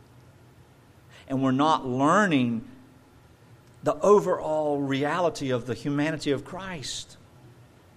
And 1.27 1.41
we're 1.41 1.51
not 1.51 1.87
learning 1.87 2.65
the 3.83 3.95
overall 4.01 4.79
reality 4.79 5.49
of 5.49 5.65
the 5.65 5.73
humanity 5.73 6.31
of 6.31 6.43
Christ, 6.43 7.17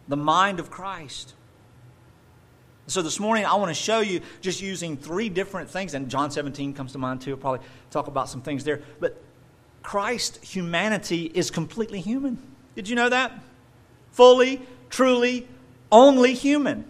the 0.06 0.16
mind 0.16 0.60
of 0.60 0.70
Christ. 0.70 1.34
So 2.86 3.02
this 3.02 3.20
morning, 3.20 3.44
I 3.44 3.54
want 3.54 3.70
to 3.70 3.74
show 3.74 4.00
you 4.00 4.20
just 4.40 4.60
using 4.60 4.96
three 4.96 5.28
different 5.28 5.70
things, 5.70 5.94
and 5.94 6.08
John 6.08 6.30
17 6.30 6.74
comes 6.74 6.92
to 6.92 6.98
mind 6.98 7.20
too. 7.20 7.32
I'll 7.32 7.36
probably 7.36 7.66
talk 7.90 8.08
about 8.08 8.28
some 8.28 8.42
things 8.42 8.64
there. 8.64 8.82
But 8.98 9.20
Christ's 9.82 10.52
humanity 10.52 11.30
is 11.34 11.50
completely 11.50 12.00
human. 12.00 12.38
Did 12.74 12.88
you 12.88 12.96
know 12.96 13.08
that? 13.08 13.32
Fully, 14.12 14.60
truly, 14.90 15.46
only 15.90 16.34
human. 16.34 16.84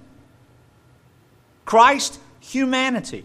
Christ 1.65 2.19
humanity, 2.41 3.25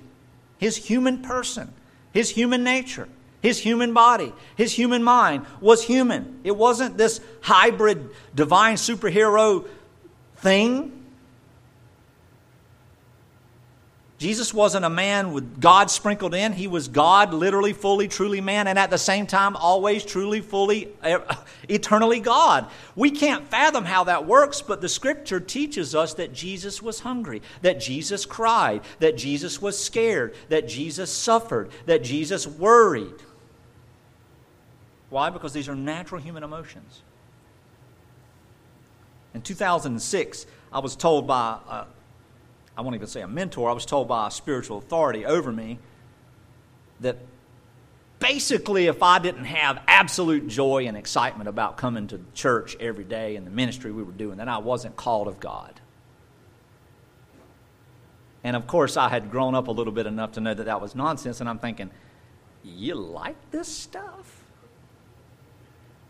his 0.58 0.76
human 0.76 1.22
person, 1.22 1.74
his 2.12 2.30
human 2.30 2.64
nature, 2.64 3.10
his 3.42 3.60
human 3.60 3.94
body, 3.94 4.34
his 4.56 4.74
human 4.74 5.04
mind 5.04 5.46
was 5.62 5.84
human. 5.84 6.40
It 6.44 6.56
wasn't 6.56 6.98
this 6.98 7.22
hybrid 7.42 8.10
divine 8.34 8.76
superhero 8.76 9.68
thing. 10.38 11.05
Jesus 14.26 14.56
wasn't 14.56 14.86
a 14.86 14.90
man 14.90 15.34
with 15.34 15.62
God 15.62 15.92
sprinkled 15.92 16.34
in. 16.34 16.52
He 16.52 16.66
was 16.66 16.88
God, 16.88 17.32
literally, 17.32 17.74
fully, 17.74 18.08
truly 18.08 18.42
man, 18.42 18.66
and 18.66 18.80
at 18.80 18.90
the 18.90 18.98
same 18.98 19.28
time, 19.28 19.56
always, 19.56 20.04
truly, 20.04 20.42
fully, 20.42 20.90
eternally 21.70 22.22
God. 22.22 22.66
We 22.96 23.12
can't 23.12 23.48
fathom 23.48 23.86
how 23.86 24.06
that 24.06 24.26
works, 24.26 24.64
but 24.64 24.82
the 24.82 24.90
scripture 24.90 25.40
teaches 25.40 25.94
us 25.94 26.16
that 26.16 26.34
Jesus 26.34 26.82
was 26.82 27.02
hungry, 27.02 27.44
that 27.62 27.80
Jesus 27.80 28.26
cried, 28.26 28.82
that 28.98 29.16
Jesus 29.16 29.62
was 29.62 29.78
scared, 29.78 30.34
that 30.50 30.68
Jesus 30.68 31.14
suffered, 31.14 31.70
that 31.86 32.04
Jesus 32.04 32.48
worried. 32.48 33.22
Why? 35.12 35.30
Because 35.30 35.54
these 35.54 35.70
are 35.70 35.76
natural 35.76 36.20
human 36.20 36.42
emotions. 36.42 37.04
In 39.36 39.44
2006, 39.44 40.48
I 40.74 40.80
was 40.80 40.96
told 40.96 41.28
by 41.28 41.60
uh, 41.68 41.86
I 42.78 42.82
won't 42.82 42.96
even 42.96 43.08
say 43.08 43.22
a 43.22 43.28
mentor, 43.28 43.70
I 43.70 43.74
was 43.74 43.86
told 43.86 44.08
by 44.08 44.28
a 44.28 44.32
spiritual 44.32 44.78
authority 44.78 45.26
over 45.26 45.52
me 45.52 45.80
that 47.00 47.18
basically, 48.20 48.88
if 48.88 49.04
I 49.04 49.20
didn't 49.20 49.46
have 49.46 49.82
absolute 49.88 50.48
joy 50.48 50.88
and 50.88 50.98
excitement 50.98 51.48
about 51.48 51.78
coming 51.78 52.08
to 52.08 52.20
church 52.34 52.76
every 52.80 53.04
day 53.04 53.36
and 53.36 53.46
the 53.46 53.52
ministry 53.52 53.92
we 53.92 54.04
were 54.04 54.12
doing, 54.12 54.38
then 54.38 54.50
I 54.50 54.58
wasn't 54.58 54.96
called 54.96 55.28
of 55.28 55.40
God. 55.40 55.80
And 58.44 58.56
of 58.56 58.68
course, 58.68 58.98
I 58.98 59.10
had 59.10 59.32
grown 59.32 59.56
up 59.56 59.68
a 59.68 59.72
little 59.72 59.94
bit 59.94 60.06
enough 60.06 60.34
to 60.34 60.42
know 60.42 60.54
that 60.54 60.66
that 60.66 60.82
was 60.82 60.96
nonsense, 60.96 61.40
and 61.40 61.50
I'm 61.50 61.60
thinking, 61.60 61.90
you 62.64 62.96
like 62.96 63.36
this 63.52 63.68
stuff? 63.68 64.44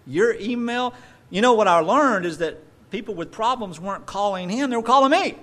Your 0.07 0.34
email? 0.36 0.93
You 1.29 1.41
know 1.41 1.53
what 1.53 1.67
I 1.67 1.79
learned 1.79 2.25
is 2.25 2.39
that 2.39 2.62
people 2.91 3.13
with 3.13 3.31
problems 3.31 3.79
weren't 3.79 4.05
calling 4.05 4.50
him, 4.50 4.69
they 4.69 4.77
were 4.77 4.84
calling 4.84 5.12
me. 5.12 5.38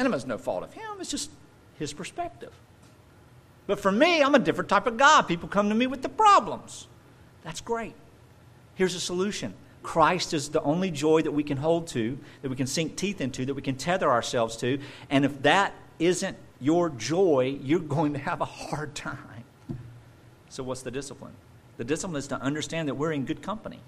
And 0.00 0.06
it 0.06 0.10
was 0.10 0.24
no 0.24 0.38
fault 0.38 0.64
of 0.64 0.72
him, 0.72 0.96
it's 0.98 1.10
just 1.10 1.30
his 1.78 1.92
perspective. 1.92 2.54
But 3.66 3.78
for 3.78 3.92
me, 3.92 4.22
I'm 4.22 4.34
a 4.34 4.38
different 4.38 4.70
type 4.70 4.86
of 4.86 4.96
guy. 4.96 5.20
People 5.20 5.46
come 5.46 5.68
to 5.68 5.74
me 5.74 5.86
with 5.86 6.00
the 6.00 6.08
problems. 6.08 6.88
That's 7.44 7.60
great. 7.60 7.92
Here's 8.76 8.94
a 8.94 9.00
solution 9.00 9.52
Christ 9.82 10.32
is 10.32 10.48
the 10.48 10.62
only 10.62 10.90
joy 10.90 11.20
that 11.20 11.32
we 11.32 11.42
can 11.42 11.58
hold 11.58 11.86
to, 11.88 12.18
that 12.40 12.48
we 12.48 12.56
can 12.56 12.66
sink 12.66 12.96
teeth 12.96 13.20
into, 13.20 13.44
that 13.44 13.52
we 13.52 13.60
can 13.60 13.74
tether 13.74 14.10
ourselves 14.10 14.56
to. 14.56 14.80
And 15.10 15.26
if 15.26 15.42
that 15.42 15.74
isn't 15.98 16.38
your 16.62 16.88
joy, 16.88 17.58
you're 17.62 17.78
going 17.78 18.14
to 18.14 18.18
have 18.18 18.40
a 18.40 18.46
hard 18.46 18.94
time. 18.94 19.44
So, 20.48 20.62
what's 20.62 20.80
the 20.80 20.90
discipline? 20.90 21.34
The 21.76 21.84
discipline 21.84 22.16
is 22.16 22.28
to 22.28 22.40
understand 22.40 22.88
that 22.88 22.94
we're 22.94 23.12
in 23.12 23.26
good 23.26 23.42
company. 23.42 23.80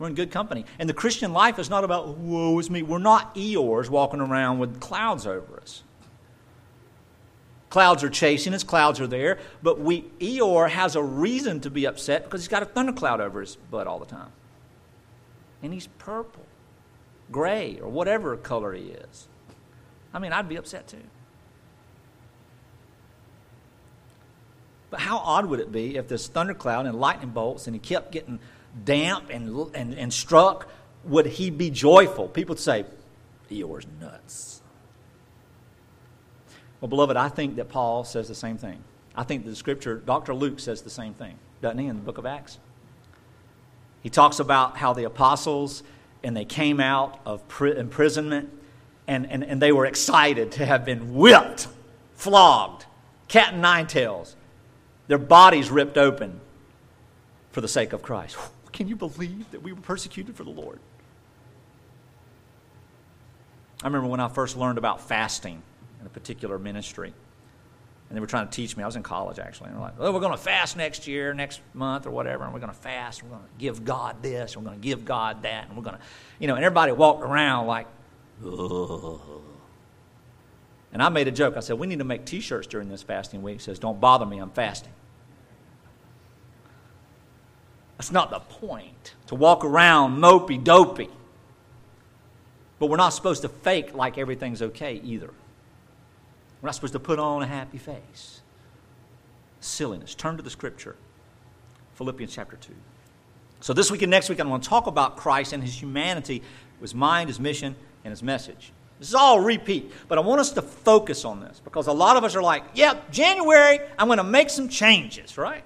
We're 0.00 0.06
in 0.06 0.14
good 0.14 0.30
company. 0.30 0.64
And 0.78 0.88
the 0.88 0.94
Christian 0.94 1.34
life 1.34 1.58
is 1.58 1.68
not 1.68 1.84
about, 1.84 2.16
woe 2.16 2.58
is 2.58 2.70
me. 2.70 2.82
We're 2.82 2.98
not 2.98 3.34
Eeyores 3.34 3.90
walking 3.90 4.20
around 4.20 4.58
with 4.58 4.80
clouds 4.80 5.26
over 5.26 5.60
us. 5.60 5.82
Clouds 7.68 8.02
are 8.02 8.08
chasing 8.08 8.54
us, 8.54 8.64
clouds 8.64 8.98
are 8.98 9.06
there, 9.06 9.38
but 9.62 9.78
we 9.78 10.02
Eeyore 10.18 10.70
has 10.70 10.96
a 10.96 11.02
reason 11.02 11.60
to 11.60 11.70
be 11.70 11.86
upset 11.86 12.24
because 12.24 12.40
he's 12.40 12.48
got 12.48 12.62
a 12.62 12.66
thundercloud 12.66 13.20
over 13.20 13.42
his 13.42 13.56
butt 13.56 13.86
all 13.86 13.98
the 13.98 14.06
time. 14.06 14.32
And 15.62 15.72
he's 15.72 15.86
purple, 15.98 16.46
gray, 17.30 17.78
or 17.78 17.88
whatever 17.90 18.36
color 18.38 18.72
he 18.72 18.86
is. 18.86 19.28
I 20.14 20.18
mean, 20.18 20.32
I'd 20.32 20.48
be 20.48 20.56
upset 20.56 20.88
too. 20.88 20.96
But 24.88 25.00
how 25.00 25.18
odd 25.18 25.46
would 25.46 25.60
it 25.60 25.70
be 25.70 25.96
if 25.96 26.08
this 26.08 26.26
thundercloud 26.26 26.86
and 26.86 26.98
lightning 26.98 27.30
bolts 27.30 27.66
and 27.66 27.76
he 27.76 27.80
kept 27.80 28.10
getting 28.10 28.40
damp 28.84 29.30
and, 29.30 29.74
and, 29.74 29.94
and 29.94 30.12
struck, 30.12 30.68
would 31.04 31.26
he 31.26 31.50
be 31.50 31.70
joyful? 31.70 32.28
People 32.28 32.54
would 32.54 32.60
say, 32.60 32.84
Eeyore's 33.50 33.86
nuts. 34.00 34.62
Well, 36.80 36.88
beloved, 36.88 37.16
I 37.16 37.28
think 37.28 37.56
that 37.56 37.68
Paul 37.68 38.04
says 38.04 38.28
the 38.28 38.34
same 38.34 38.56
thing. 38.56 38.82
I 39.14 39.24
think 39.24 39.44
the 39.44 39.54
scripture, 39.56 39.96
Dr. 39.96 40.34
Luke 40.34 40.60
says 40.60 40.82
the 40.82 40.90
same 40.90 41.14
thing, 41.14 41.36
doesn't 41.60 41.78
he, 41.78 41.86
in 41.86 41.96
the 41.96 42.02
book 42.02 42.18
of 42.18 42.26
Acts? 42.26 42.58
He 44.02 44.08
talks 44.08 44.40
about 44.40 44.78
how 44.78 44.92
the 44.92 45.04
apostles 45.04 45.82
and 46.22 46.36
they 46.36 46.44
came 46.44 46.80
out 46.80 47.20
of 47.26 47.42
imprisonment 47.60 48.50
and, 49.06 49.30
and, 49.30 49.42
and 49.42 49.60
they 49.60 49.72
were 49.72 49.86
excited 49.86 50.52
to 50.52 50.64
have 50.64 50.84
been 50.84 51.14
whipped, 51.14 51.68
flogged, 52.14 52.86
cat 53.28 53.52
and 53.52 53.62
nine 53.62 53.86
tails, 53.86 54.36
their 55.08 55.18
bodies 55.18 55.70
ripped 55.70 55.98
open 55.98 56.40
for 57.50 57.60
the 57.60 57.68
sake 57.68 57.92
of 57.92 58.02
Christ. 58.02 58.36
Can 58.72 58.88
you 58.88 58.96
believe 58.96 59.50
that 59.50 59.62
we 59.62 59.72
were 59.72 59.80
persecuted 59.80 60.36
for 60.36 60.44
the 60.44 60.50
Lord? 60.50 60.78
I 63.82 63.86
remember 63.86 64.08
when 64.08 64.20
I 64.20 64.28
first 64.28 64.56
learned 64.56 64.78
about 64.78 65.00
fasting 65.00 65.62
in 66.00 66.06
a 66.06 66.10
particular 66.10 66.58
ministry. 66.58 67.12
And 68.08 68.16
they 68.16 68.20
were 68.20 68.26
trying 68.26 68.48
to 68.48 68.52
teach 68.52 68.76
me. 68.76 68.82
I 68.82 68.86
was 68.86 68.96
in 68.96 69.04
college 69.04 69.38
actually. 69.38 69.68
And 69.68 69.76
they're 69.76 69.82
like, 69.82 69.94
"Oh, 69.98 70.12
we're 70.12 70.20
going 70.20 70.32
to 70.32 70.38
fast 70.38 70.76
next 70.76 71.06
year, 71.06 71.32
next 71.32 71.60
month, 71.74 72.06
or 72.06 72.10
whatever. 72.10 72.44
And 72.44 72.52
we're 72.52 72.58
going 72.58 72.72
to 72.72 72.78
fast. 72.78 73.22
We're 73.22 73.30
going 73.30 73.42
to 73.42 73.48
give 73.58 73.84
God 73.84 74.20
this. 74.20 74.56
We're 74.56 74.64
going 74.64 74.80
to 74.80 74.82
give 74.82 75.04
God 75.04 75.42
that. 75.42 75.68
And 75.68 75.76
we're 75.76 75.84
going 75.84 75.96
to, 75.96 76.02
you 76.40 76.48
know." 76.48 76.56
And 76.56 76.64
everybody 76.64 76.92
walked 76.92 77.22
around 77.22 77.68
like, 77.68 77.86
Ugh. 78.44 79.20
And 80.92 81.02
I 81.02 81.08
made 81.08 81.28
a 81.28 81.30
joke. 81.30 81.56
I 81.56 81.60
said, 81.60 81.78
"We 81.78 81.86
need 81.86 82.00
to 82.00 82.04
make 82.04 82.24
T-shirts 82.24 82.66
during 82.66 82.88
this 82.88 83.02
fasting 83.02 83.42
week." 83.42 83.58
It 83.58 83.62
says, 83.62 83.78
"Don't 83.78 84.00
bother 84.00 84.26
me. 84.26 84.38
I'm 84.38 84.50
fasting." 84.50 84.92
That's 88.00 88.12
not 88.12 88.30
the 88.30 88.40
point. 88.40 89.14
To 89.26 89.34
walk 89.34 89.62
around 89.62 90.16
mopey 90.16 90.64
dopey. 90.64 91.10
But 92.78 92.86
we're 92.86 92.96
not 92.96 93.10
supposed 93.10 93.42
to 93.42 93.50
fake 93.50 93.92
like 93.92 94.16
everything's 94.16 94.62
okay 94.62 95.02
either. 95.04 95.26
We're 96.62 96.68
not 96.68 96.74
supposed 96.76 96.94
to 96.94 96.98
put 96.98 97.18
on 97.18 97.42
a 97.42 97.46
happy 97.46 97.76
face. 97.76 98.40
Silliness. 99.60 100.14
Turn 100.14 100.38
to 100.38 100.42
the 100.42 100.48
scripture. 100.48 100.96
Philippians 101.96 102.32
chapter 102.32 102.56
2. 102.56 102.72
So 103.60 103.74
this 103.74 103.90
week 103.90 104.00
and 104.00 104.10
next 104.10 104.30
week, 104.30 104.40
I'm 104.40 104.48
going 104.48 104.62
to 104.62 104.66
talk 104.66 104.86
about 104.86 105.18
Christ 105.18 105.52
and 105.52 105.62
his 105.62 105.78
humanity, 105.78 106.42
his 106.80 106.94
mind, 106.94 107.28
his 107.28 107.38
mission, 107.38 107.76
and 108.02 108.12
his 108.12 108.22
message. 108.22 108.72
This 108.98 109.08
is 109.08 109.14
all 109.14 109.40
repeat, 109.40 109.92
but 110.08 110.16
I 110.16 110.22
want 110.22 110.40
us 110.40 110.52
to 110.52 110.62
focus 110.62 111.26
on 111.26 111.40
this 111.40 111.60
because 111.62 111.86
a 111.86 111.92
lot 111.92 112.16
of 112.16 112.24
us 112.24 112.34
are 112.34 112.42
like, 112.42 112.64
yep, 112.72 113.10
January, 113.10 113.78
I'm 113.98 114.06
going 114.06 114.16
to 114.16 114.24
make 114.24 114.48
some 114.48 114.70
changes, 114.70 115.36
right? 115.36 115.64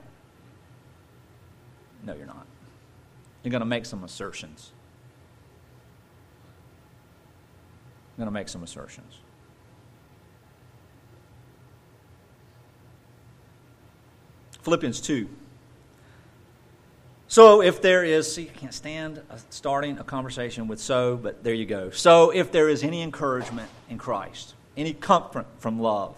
No, 2.04 2.14
you're 2.14 2.26
not. 2.26 2.46
You're 3.42 3.50
going 3.50 3.61
to 3.61 3.66
make 3.66 3.87
some 3.87 4.04
assertions. 4.04 4.73
You're 8.16 8.25
going 8.25 8.32
to 8.32 8.38
make 8.38 8.49
some 8.49 8.62
assertions. 8.62 9.18
Philippians 14.62 15.00
2. 15.00 15.28
So 17.28 17.62
if 17.62 17.82
there 17.82 18.04
is, 18.04 18.32
see, 18.32 18.49
I 18.49 18.56
can't 18.56 18.73
stand 18.73 19.20
starting 19.50 19.99
a 19.99 20.04
conversation 20.04 20.68
with 20.68 20.80
so, 20.80 21.16
but 21.16 21.42
there 21.42 21.52
you 21.52 21.66
go. 21.66 21.90
So 21.90 22.30
if 22.30 22.52
there 22.52 22.68
is 22.68 22.82
any 22.82 23.02
encouragement 23.02 23.68
in 23.90 23.99
Christ, 23.99 24.54
any 24.76 24.94
comfort 24.94 25.46
from 25.58 25.80
love, 25.80 26.14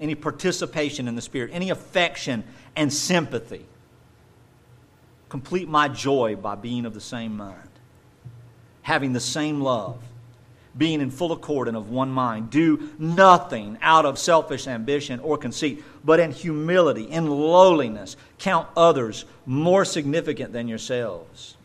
any 0.00 0.14
participation 0.14 1.08
in 1.08 1.16
the 1.16 1.22
Spirit, 1.22 1.50
any 1.52 1.70
affection 1.70 2.44
and 2.76 2.92
sympathy, 2.92 3.64
complete 5.28 5.68
my 5.68 5.88
joy 5.88 6.36
by 6.36 6.54
being 6.54 6.86
of 6.86 6.94
the 6.94 7.00
same 7.00 7.36
mind, 7.36 7.68
having 8.82 9.12
the 9.12 9.20
same 9.20 9.60
love, 9.60 10.02
being 10.76 11.00
in 11.00 11.10
full 11.10 11.32
accord 11.32 11.68
and 11.68 11.76
of 11.76 11.90
one 11.90 12.10
mind. 12.10 12.50
Do 12.50 12.90
nothing 12.98 13.78
out 13.82 14.06
of 14.06 14.18
selfish 14.18 14.66
ambition 14.66 15.20
or 15.20 15.36
conceit, 15.36 15.82
but 16.04 16.20
in 16.20 16.30
humility, 16.30 17.04
in 17.04 17.26
lowliness, 17.28 18.16
count 18.38 18.68
others 18.76 19.24
more 19.44 19.84
significant 19.84 20.52
than 20.52 20.68
yourselves. 20.68 21.56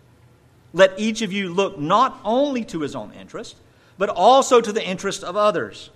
Let 0.73 0.97
each 0.99 1.21
of 1.21 1.31
you 1.31 1.53
look 1.53 1.77
not 1.77 2.19
only 2.23 2.65
to 2.65 2.81
his 2.81 2.95
own 2.95 3.13
interest, 3.13 3.57
but 3.97 4.09
also 4.09 4.59
to 4.59 4.71
the 4.71 4.83
interest 4.83 5.23
of 5.23 5.37
others. 5.37 5.91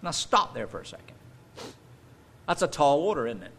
Now, 0.00 0.10
stop 0.10 0.54
there 0.54 0.66
for 0.66 0.80
a 0.80 0.86
second. 0.86 1.16
That's 2.48 2.62
a 2.62 2.66
tall 2.66 3.00
order, 3.00 3.26
isn't 3.26 3.42
it? 3.42 3.52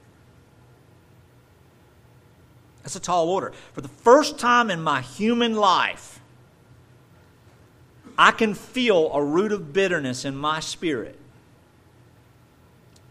That's 2.83 2.95
a 2.95 2.99
tall 2.99 3.29
order. 3.29 3.53
For 3.73 3.81
the 3.81 3.87
first 3.87 4.37
time 4.37 4.69
in 4.69 4.81
my 4.81 5.01
human 5.01 5.55
life, 5.55 6.19
I 8.17 8.31
can 8.31 8.53
feel 8.53 9.11
a 9.13 9.23
root 9.23 9.51
of 9.51 9.73
bitterness 9.73 10.25
in 10.25 10.35
my 10.35 10.59
spirit 10.59 11.17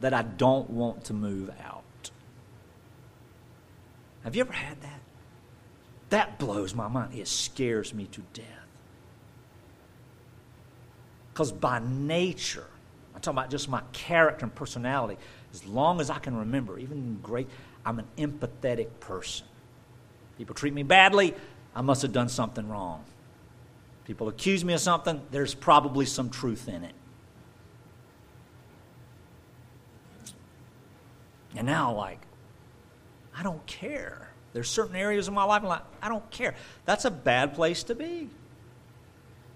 that 0.00 0.12
I 0.12 0.22
don't 0.22 0.68
want 0.70 1.04
to 1.04 1.14
move 1.14 1.50
out. 1.64 1.82
Have 4.24 4.36
you 4.36 4.42
ever 4.42 4.52
had 4.52 4.80
that? 4.82 5.00
That 6.10 6.38
blows 6.38 6.74
my 6.74 6.88
mind. 6.88 7.14
It 7.14 7.26
scares 7.26 7.94
me 7.94 8.06
to 8.12 8.22
death. 8.34 8.46
Because 11.32 11.50
by 11.50 11.80
nature, 11.80 12.66
I'm 13.14 13.20
talking 13.22 13.38
about 13.38 13.50
just 13.50 13.68
my 13.68 13.82
character 13.92 14.44
and 14.44 14.54
personality, 14.54 15.18
as 15.52 15.64
long 15.64 16.00
as 16.00 16.10
I 16.10 16.18
can 16.18 16.36
remember, 16.36 16.78
even 16.78 17.18
great, 17.22 17.48
I'm 17.84 17.98
an 17.98 18.06
empathetic 18.18 18.88
person. 19.00 19.46
People 20.42 20.56
treat 20.56 20.74
me 20.74 20.82
badly, 20.82 21.34
I 21.72 21.82
must 21.82 22.02
have 22.02 22.10
done 22.10 22.28
something 22.28 22.68
wrong. 22.68 23.04
People 24.04 24.26
accuse 24.26 24.64
me 24.64 24.74
of 24.74 24.80
something, 24.80 25.22
there's 25.30 25.54
probably 25.54 26.04
some 26.04 26.30
truth 26.30 26.68
in 26.68 26.82
it. 26.82 26.94
And 31.54 31.64
now, 31.64 31.94
like, 31.94 32.18
I 33.36 33.44
don't 33.44 33.64
care. 33.66 34.30
There's 34.52 34.68
certain 34.68 34.96
areas 34.96 35.28
of 35.28 35.34
my 35.34 35.44
life 35.44 35.62
I'm 35.62 35.68
like, 35.68 35.82
I 36.02 36.08
don't 36.08 36.28
care. 36.32 36.56
That's 36.86 37.04
a 37.04 37.10
bad 37.12 37.54
place 37.54 37.84
to 37.84 37.94
be. 37.94 38.28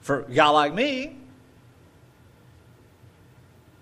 For 0.02 0.20
a 0.20 0.30
guy 0.30 0.48
like 0.50 0.72
me. 0.72 1.16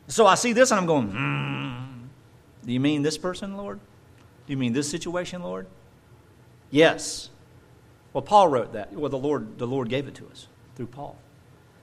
So 0.08 0.26
I 0.26 0.37
see 0.37 0.54
this 0.54 0.70
and 0.70 0.80
I'm 0.80 0.87
going, 0.87 1.11
hmm. 1.11 2.64
Do 2.64 2.73
you 2.73 2.80
mean 2.80 3.02
this 3.02 3.18
person, 3.18 3.58
Lord? 3.58 3.78
Do 4.46 4.52
you 4.54 4.56
mean 4.56 4.73
this 4.73 4.88
situation, 4.88 5.42
Lord? 5.42 5.66
Yes. 6.71 7.30
Well, 8.12 8.23
Paul 8.23 8.49
wrote 8.49 8.73
that. 8.73 8.92
Well, 8.92 9.11
the 9.11 9.18
Lord, 9.18 9.59
the 9.59 9.66
Lord 9.66 9.88
gave 9.88 10.06
it 10.09 10.14
to 10.16 10.26
us 10.28 10.49
through 10.76 10.87
Paul. 10.87 11.16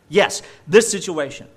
Yes, 0.09 0.41
this 0.67 0.89
situation. 0.89 1.47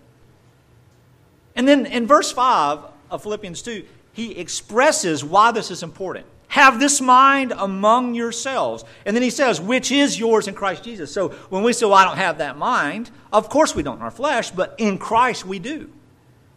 And 1.56 1.66
then 1.66 1.86
in 1.86 2.06
verse 2.06 2.32
5 2.32 2.80
of 3.10 3.22
Philippians 3.22 3.62
2, 3.62 3.84
he 4.12 4.32
expresses 4.32 5.24
why 5.24 5.52
this 5.52 5.70
is 5.70 5.82
important. 5.82 6.26
Have 6.48 6.78
this 6.78 7.00
mind 7.00 7.52
among 7.56 8.14
yourselves. 8.14 8.84
And 9.04 9.16
then 9.16 9.24
he 9.24 9.30
says, 9.30 9.60
which 9.60 9.90
is 9.90 10.18
yours 10.18 10.46
in 10.46 10.54
Christ 10.54 10.84
Jesus. 10.84 11.12
So 11.12 11.30
when 11.50 11.64
we 11.64 11.72
say, 11.72 11.86
well, 11.86 11.94
I 11.94 12.04
don't 12.04 12.16
have 12.16 12.38
that 12.38 12.56
mind, 12.56 13.10
of 13.32 13.48
course 13.48 13.74
we 13.74 13.82
don't 13.82 13.96
in 13.96 14.02
our 14.02 14.10
flesh, 14.10 14.52
but 14.52 14.74
in 14.78 14.98
Christ 14.98 15.44
we 15.44 15.58
do. 15.58 15.90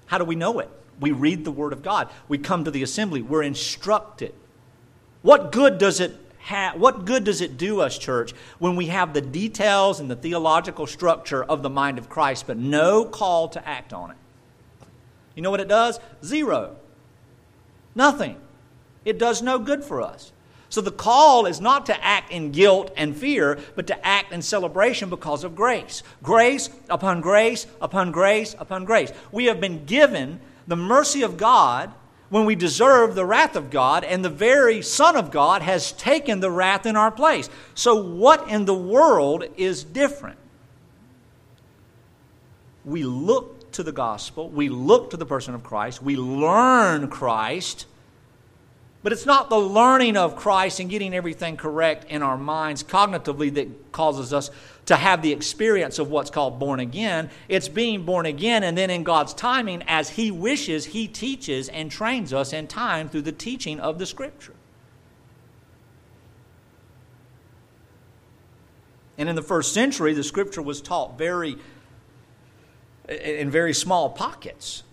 How 0.05 0.19
do 0.19 0.23
we 0.23 0.35
know 0.35 0.59
it? 0.59 0.69
We 0.99 1.11
read 1.11 1.45
the 1.45 1.51
Word 1.51 1.73
of 1.73 1.81
God. 1.81 2.09
We 2.27 2.37
come 2.37 2.63
to 2.63 2.71
the 2.71 2.83
assembly. 2.83 3.23
We're 3.23 3.43
instructed. 3.43 4.33
What 5.23 5.51
good 5.51 5.79
does 5.79 5.99
it 5.99 6.15
ha- 6.47 6.73
what 6.75 7.05
good 7.05 7.23
does 7.23 7.41
it 7.41 7.57
do 7.57 7.81
us, 7.81 7.97
church, 7.97 8.33
when 8.57 8.75
we 8.75 8.87
have 8.87 9.13
the 9.13 9.21
details 9.21 9.99
and 9.99 10.09
the 10.09 10.15
theological 10.15 10.87
structure 10.87 11.43
of 11.43 11.61
the 11.61 11.69
mind 11.69 11.97
of 11.97 12.09
Christ, 12.09 12.47
but 12.47 12.57
no 12.57 13.05
call 13.05 13.49
to 13.49 13.67
act 13.67 13.93
on 13.93 14.11
it? 14.11 14.17
You 15.35 15.43
know 15.43 15.51
what 15.51 15.59
it 15.59 15.67
does? 15.67 15.99
Zero. 16.23 16.77
Nothing. 17.95 18.37
It 19.05 19.19
does 19.19 19.41
no 19.41 19.59
good 19.59 19.83
for 19.83 20.01
us. 20.01 20.31
So 20.69 20.81
the 20.81 20.91
call 20.91 21.45
is 21.45 21.61
not 21.61 21.85
to 21.85 22.03
act 22.03 22.31
in 22.31 22.51
guilt 22.51 22.91
and 22.97 23.15
fear, 23.15 23.59
but 23.75 23.87
to 23.87 24.05
act 24.05 24.33
in 24.33 24.41
celebration 24.41 25.09
because 25.09 25.43
of 25.43 25.55
grace. 25.55 26.03
Grace 26.23 26.69
upon 26.89 27.21
grace 27.21 27.67
upon 27.81 28.11
grace 28.11 28.55
upon 28.59 28.83
grace. 28.83 29.11
We 29.31 29.45
have 29.45 29.61
been 29.61 29.85
given 29.85 30.39
the 30.67 30.75
mercy 30.75 31.21
of 31.21 31.37
God 31.37 31.93
when 32.29 32.45
we 32.45 32.55
deserve 32.55 33.15
the 33.15 33.25
wrath 33.25 33.55
of 33.55 33.69
God, 33.69 34.03
and 34.03 34.23
the 34.23 34.29
very 34.29 34.81
Son 34.81 35.15
of 35.15 35.31
God 35.31 35.61
has 35.61 35.91
taken 35.93 36.39
the 36.39 36.51
wrath 36.51 36.85
in 36.85 36.95
our 36.95 37.11
place. 37.11 37.49
So, 37.73 37.95
what 37.95 38.49
in 38.49 38.65
the 38.65 38.75
world 38.75 39.45
is 39.55 39.83
different? 39.83 40.37
We 42.83 43.03
look 43.03 43.71
to 43.73 43.83
the 43.83 43.91
gospel, 43.91 44.49
we 44.49 44.69
look 44.69 45.11
to 45.11 45.17
the 45.17 45.25
person 45.25 45.53
of 45.53 45.63
Christ, 45.63 46.01
we 46.01 46.15
learn 46.15 47.09
Christ. 47.09 47.85
But 49.03 49.13
it's 49.13 49.25
not 49.25 49.49
the 49.49 49.59
learning 49.59 50.17
of 50.17 50.35
Christ 50.35 50.81
and 50.81 50.89
getting 50.89 51.13
everything 51.13 51.55
correct 51.55 52.05
in 52.09 52.21
our 52.21 52.37
minds 52.37 52.83
cognitively 52.83 53.53
that 53.53 53.91
causes 53.93 54.33
us 54.33 54.49
to 54.87 54.95
have 54.95 55.21
the 55.21 55.31
experience 55.31 55.99
of 55.99 56.09
what's 56.09 56.29
called 56.29 56.59
born 56.59 56.79
again. 56.79 57.29
It's 57.47 57.67
being 57.67 58.03
born 58.03 58.25
again, 58.25 58.63
and 58.63 58.77
then 58.77 58.89
in 58.89 59.03
God's 59.03 59.33
timing, 59.33 59.83
as 59.87 60.09
He 60.09 60.31
wishes, 60.31 60.85
He 60.85 61.07
teaches 61.07 61.69
and 61.69 61.91
trains 61.91 62.33
us 62.33 62.53
in 62.53 62.67
time 62.67 63.09
through 63.09 63.23
the 63.23 63.31
teaching 63.31 63.79
of 63.79 63.99
the 63.99 64.05
Scripture. 64.05 64.53
And 69.17 69.27
in 69.27 69.35
the 69.35 69.41
first 69.41 69.73
century, 69.73 70.13
the 70.13 70.23
Scripture 70.23 70.61
was 70.61 70.81
taught 70.81 71.17
very 71.17 71.57
in 73.09 73.49
very 73.49 73.73
small 73.73 74.09
pockets 74.09 74.83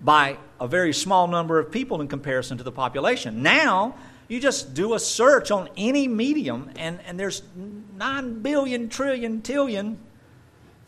by 0.00 0.36
a 0.60 0.68
very 0.68 0.92
small 0.92 1.26
number 1.26 1.58
of 1.58 1.70
people 1.70 2.00
in 2.00 2.08
comparison 2.08 2.58
to 2.58 2.64
the 2.64 2.72
population. 2.72 3.42
Now, 3.42 3.94
you 4.32 4.40
just 4.40 4.74
do 4.74 4.94
a 4.94 4.98
search 4.98 5.50
on 5.50 5.68
any 5.76 6.08
medium, 6.08 6.70
and, 6.76 6.98
and 7.06 7.20
there's 7.20 7.42
9 7.54 8.40
billion, 8.40 8.88
trillion, 8.88 9.42
tillion 9.42 9.98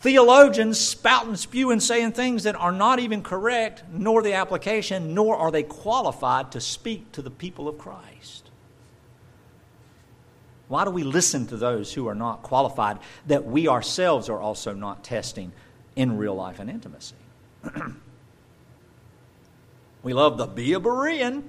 theologians 0.04 0.78
spouting, 0.78 1.34
spewing, 1.34 1.80
saying 1.80 2.12
things 2.12 2.42
that 2.42 2.54
are 2.56 2.70
not 2.70 2.98
even 2.98 3.22
correct, 3.22 3.82
nor 3.90 4.20
the 4.20 4.34
application, 4.34 5.14
nor 5.14 5.34
are 5.34 5.50
they 5.50 5.62
qualified 5.62 6.52
to 6.52 6.60
speak 6.60 7.10
to 7.12 7.22
the 7.22 7.30
people 7.30 7.68
of 7.68 7.78
Christ. 7.78 8.50
Why 10.68 10.84
do 10.84 10.90
we 10.90 11.04
listen 11.04 11.46
to 11.46 11.56
those 11.56 11.94
who 11.94 12.06
are 12.06 12.14
not 12.14 12.42
qualified 12.42 12.98
that 13.28 13.46
we 13.46 13.66
ourselves 13.66 14.28
are 14.28 14.38
also 14.38 14.74
not 14.74 15.02
testing 15.02 15.52
in 15.96 16.18
real 16.18 16.34
life 16.34 16.60
and 16.60 16.68
intimacy? 16.68 17.16
we 20.02 20.12
love 20.12 20.36
the 20.36 20.46
be 20.46 20.74
a 20.74 20.80
Berean. 20.80 21.44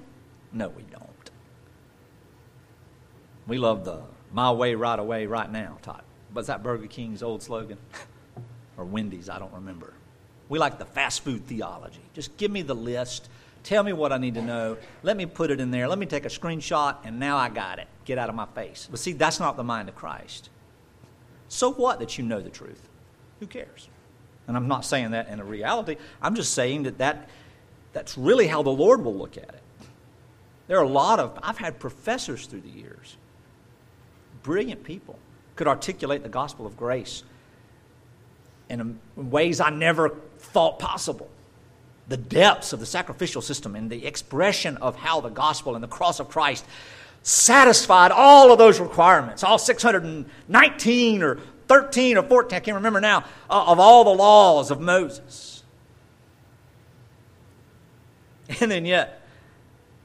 No, 0.54 0.70
we. 0.70 0.85
We 3.48 3.58
love 3.58 3.86
the 3.86 4.02
my 4.36 4.52
way, 4.52 4.76
right 4.76 5.00
away, 5.00 5.28
right 5.28 5.50
now 5.50 5.78
type. 5.82 6.04
Was 6.34 6.48
that 6.48 6.62
Burger 6.62 6.88
King's 6.88 7.24
old 7.24 7.42
slogan? 7.42 7.78
or 8.78 8.84
Wendy's, 8.84 9.30
I 9.30 9.40
don't 9.40 9.54
remember. 9.54 9.94
We 10.50 10.60
like 10.60 10.78
the 10.78 10.86
fast 10.86 11.24
food 11.24 11.48
theology. 11.48 12.02
Just 12.14 12.36
give 12.36 12.52
me 12.52 12.62
the 12.62 12.76
list. 12.76 13.30
Tell 13.64 13.82
me 13.82 13.94
what 13.94 14.12
I 14.12 14.18
need 14.18 14.34
to 14.36 14.42
know. 14.42 14.78
Let 15.04 15.16
me 15.16 15.26
put 15.26 15.52
it 15.52 15.62
in 15.62 15.72
there. 15.72 15.88
Let 15.88 15.98
me 15.98 16.06
take 16.06 16.26
a 16.26 16.30
screenshot, 16.30 16.98
and 17.04 17.20
now 17.20 17.38
I 17.38 17.50
got 17.50 17.80
it. 17.80 17.88
Get 18.04 18.18
out 18.18 18.30
of 18.30 18.36
my 18.36 18.46
face. 18.48 18.88
But 18.92 19.00
see, 19.00 19.14
that's 19.14 19.40
not 19.40 19.56
the 19.56 19.64
mind 19.64 19.88
of 19.90 19.96
Christ. 19.96 20.50
So 21.48 21.72
what 21.72 22.00
that 22.00 22.18
you 22.18 22.26
know 22.26 22.42
the 22.42 22.50
truth? 22.50 22.90
Who 23.40 23.48
cares? 23.48 23.88
And 24.48 24.58
I'm 24.58 24.68
not 24.68 24.86
saying 24.86 25.12
that 25.12 25.30
in 25.30 25.40
a 25.40 25.46
reality. 25.46 25.96
I'm 26.22 26.36
just 26.36 26.54
saying 26.54 26.84
that, 26.84 26.98
that 26.98 27.30
that's 27.94 28.18
really 28.18 28.48
how 28.48 28.62
the 28.62 28.70
Lord 28.70 29.04
will 29.04 29.16
look 29.16 29.38
at 29.38 29.50
it. 29.50 29.62
There 30.68 30.78
are 30.78 30.84
a 30.84 30.90
lot 30.90 31.20
of, 31.20 31.40
I've 31.42 31.58
had 31.58 31.80
professors 31.80 32.46
through 32.46 32.62
the 32.62 32.70
years 32.70 33.16
brilliant 34.46 34.84
people, 34.84 35.18
could 35.56 35.68
articulate 35.68 36.22
the 36.22 36.30
gospel 36.30 36.68
of 36.68 36.78
grace 36.78 37.24
in 38.70 39.00
ways 39.16 39.60
I 39.60 39.72
never 39.72 40.10
thought 40.38 40.78
possible. 40.78 41.28
The 42.08 42.18
depths 42.18 42.72
of 42.72 42.80
the 42.80 42.86
sacrificial 42.86 43.42
system 43.42 43.76
and 43.76 43.90
the 43.90 44.06
expression 44.06 44.78
of 44.78 44.96
how 44.96 45.20
the 45.20 45.30
gospel 45.30 45.74
and 45.74 45.84
the 45.84 45.88
cross 45.88 46.20
of 46.20 46.30
Christ 46.30 46.64
satisfied 47.24 48.12
all 48.12 48.52
of 48.52 48.60
those 48.60 48.80
requirements, 48.80 49.44
all 49.44 49.58
619 49.58 51.24
or 51.24 51.40
13 51.68 52.18
or 52.18 52.24
14, 52.24 52.56
I 52.56 52.60
can't 52.60 52.76
remember 52.76 53.02
now, 53.02 53.26
uh, 53.50 53.66
of 53.66 53.80
all 53.80 54.04
the 54.04 54.12
laws 54.12 54.70
of 54.70 54.80
Moses. 54.80 55.64
And 58.62 58.70
then 58.70 58.86
yet, 58.86 59.28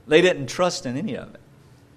they 0.09 0.23
didn't 0.23 0.47
trust 0.47 0.87
in 0.87 0.97
any 0.97 1.15
of 1.15 1.35
it. 1.35 1.41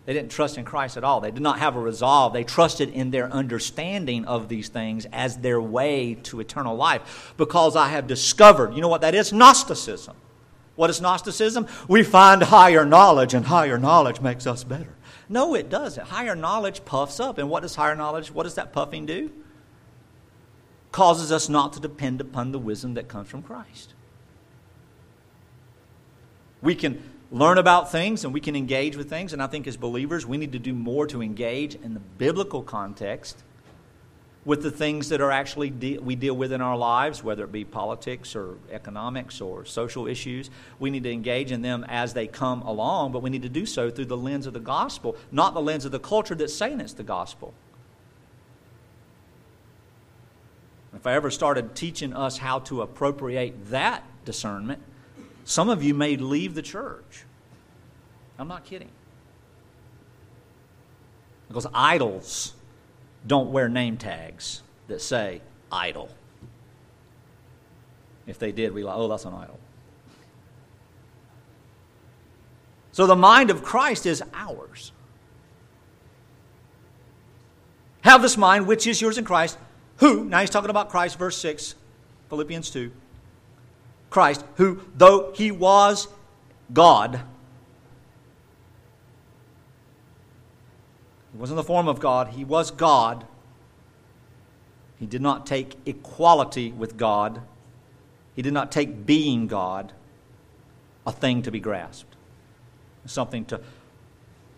They 0.05 0.13
didn't 0.13 0.31
trust 0.31 0.57
in 0.57 0.65
Christ 0.65 0.97
at 0.97 1.03
all. 1.03 1.21
They 1.21 1.31
did 1.31 1.41
not 1.41 1.59
have 1.59 1.77
a 1.77 1.79
resolve. 1.79 2.33
They 2.33 2.43
trusted 2.43 2.89
in 2.89 3.11
their 3.11 3.31
understanding 3.31 4.25
of 4.25 4.49
these 4.49 4.67
things 4.67 5.07
as 5.13 5.37
their 5.37 5.61
way 5.61 6.15
to 6.23 6.41
eternal 6.41 6.75
life. 6.75 7.33
Because 7.37 7.77
I 7.77 7.87
have 7.89 8.05
discovered, 8.05 8.73
you 8.73 8.81
know 8.81 8.89
what 8.89 9.01
that 9.01 9.15
is? 9.15 9.31
Gnosticism. 9.31 10.15
What 10.75 10.89
is 10.89 10.99
Gnosticism? 10.99 11.67
We 11.87 12.03
find 12.03 12.43
higher 12.43 12.83
knowledge, 12.83 13.33
and 13.33 13.45
higher 13.45 13.77
knowledge 13.77 14.19
makes 14.19 14.45
us 14.45 14.63
better. 14.65 14.93
No, 15.29 15.55
it 15.55 15.69
doesn't. 15.69 16.07
Higher 16.07 16.35
knowledge 16.35 16.83
puffs 16.83 17.19
up. 17.19 17.37
And 17.37 17.49
what 17.49 17.61
does 17.61 17.75
higher 17.75 17.95
knowledge, 17.95 18.29
what 18.29 18.43
does 18.43 18.55
that 18.55 18.73
puffing 18.73 19.05
do? 19.05 19.31
Causes 20.91 21.31
us 21.31 21.47
not 21.47 21.73
to 21.73 21.79
depend 21.79 22.19
upon 22.19 22.51
the 22.51 22.59
wisdom 22.59 22.95
that 22.95 23.07
comes 23.07 23.29
from 23.29 23.41
Christ. 23.41 23.93
We 26.61 26.75
can 26.75 27.12
learn 27.33 27.57
about 27.57 27.91
things 27.91 28.23
and 28.23 28.33
we 28.33 28.39
can 28.39 28.55
engage 28.55 28.95
with 28.95 29.09
things. 29.09 29.33
And 29.33 29.41
I 29.41 29.47
think 29.47 29.67
as 29.67 29.75
believers, 29.75 30.25
we 30.25 30.37
need 30.37 30.51
to 30.51 30.59
do 30.59 30.71
more 30.71 31.07
to 31.07 31.21
engage 31.21 31.75
in 31.75 31.95
the 31.95 31.99
biblical 31.99 32.61
context 32.61 33.43
with 34.45 34.61
the 34.61 34.69
things 34.69 35.09
that 35.09 35.19
are 35.19 35.31
actually 35.31 35.69
de- 35.69 35.97
we 35.97 36.15
deal 36.15 36.35
with 36.35 36.51
in 36.51 36.61
our 36.61 36.77
lives, 36.77 37.23
whether 37.23 37.43
it 37.43 37.51
be 37.51 37.63
politics 37.65 38.35
or 38.35 38.57
economics 38.71 39.41
or 39.41 39.65
social 39.65 40.05
issues. 40.05 40.51
We 40.79 40.91
need 40.91 41.03
to 41.03 41.11
engage 41.11 41.51
in 41.51 41.63
them 41.63 41.85
as 41.87 42.13
they 42.13 42.27
come 42.27 42.61
along, 42.61 43.13
but 43.13 43.23
we 43.23 43.31
need 43.31 43.41
to 43.43 43.49
do 43.49 43.65
so 43.65 43.89
through 43.89 44.05
the 44.05 44.17
lens 44.17 44.45
of 44.45 44.53
the 44.53 44.59
gospel, 44.59 45.15
not 45.31 45.55
the 45.55 45.61
lens 45.61 45.85
of 45.85 45.91
the 45.91 45.99
culture 45.99 46.35
that's 46.35 46.53
saying 46.53 46.81
it's 46.81 46.93
the 46.93 47.03
gospel. 47.03 47.53
If 50.93 51.07
I 51.07 51.13
ever 51.13 51.31
started 51.31 51.73
teaching 51.73 52.13
us 52.13 52.37
how 52.37 52.59
to 52.59 52.83
appropriate 52.83 53.71
that 53.71 54.03
discernment, 54.23 54.83
some 55.45 55.69
of 55.69 55.83
you 55.83 55.93
may 55.93 56.15
leave 56.17 56.55
the 56.55 56.61
church. 56.61 57.25
I'm 58.37 58.47
not 58.47 58.65
kidding. 58.65 58.89
Because 61.47 61.67
idols 61.73 62.53
don't 63.27 63.51
wear 63.51 63.69
name 63.69 63.97
tags 63.97 64.63
that 64.87 65.01
say 65.01 65.41
idol. 65.71 66.09
If 68.25 68.39
they 68.39 68.51
did, 68.51 68.73
we'd 68.73 68.81
be 68.81 68.85
like, 68.85 68.95
oh, 68.95 69.07
that's 69.07 69.25
an 69.25 69.33
idol. 69.33 69.59
So 72.91 73.07
the 73.07 73.15
mind 73.15 73.49
of 73.49 73.63
Christ 73.63 74.05
is 74.05 74.23
ours. 74.33 74.91
Have 78.01 78.21
this 78.21 78.37
mind 78.37 78.67
which 78.67 78.85
is 78.85 79.01
yours 79.01 79.17
in 79.17 79.25
Christ, 79.25 79.57
who, 79.97 80.25
now 80.25 80.41
he's 80.41 80.49
talking 80.49 80.69
about 80.69 80.89
Christ, 80.89 81.17
verse 81.17 81.37
6, 81.37 81.75
Philippians 82.29 82.69
2. 82.69 82.91
Christ, 84.13 84.45
who, 84.57 84.79
though 84.95 85.33
he 85.33 85.51
was 85.51 86.07
God, 86.71 87.19
He 91.33 91.39
was 91.39 91.49
in 91.49 91.55
the 91.55 91.63
form 91.63 91.87
of 91.87 91.99
God. 91.99 92.29
He 92.29 92.45
was 92.45 92.69
God. 92.69 93.25
He 94.99 95.07
did 95.07 95.21
not 95.21 95.47
take 95.47 95.75
equality 95.85 96.71
with 96.71 96.95
God. 96.95 97.41
He 98.35 98.41
did 98.41 98.53
not 98.53 98.71
take 98.71 99.05
being 99.05 99.47
God 99.47 99.91
a 101.05 101.11
thing 101.11 101.41
to 101.41 101.51
be 101.51 101.59
grasped, 101.59 102.15
something 103.05 103.45
to 103.45 103.59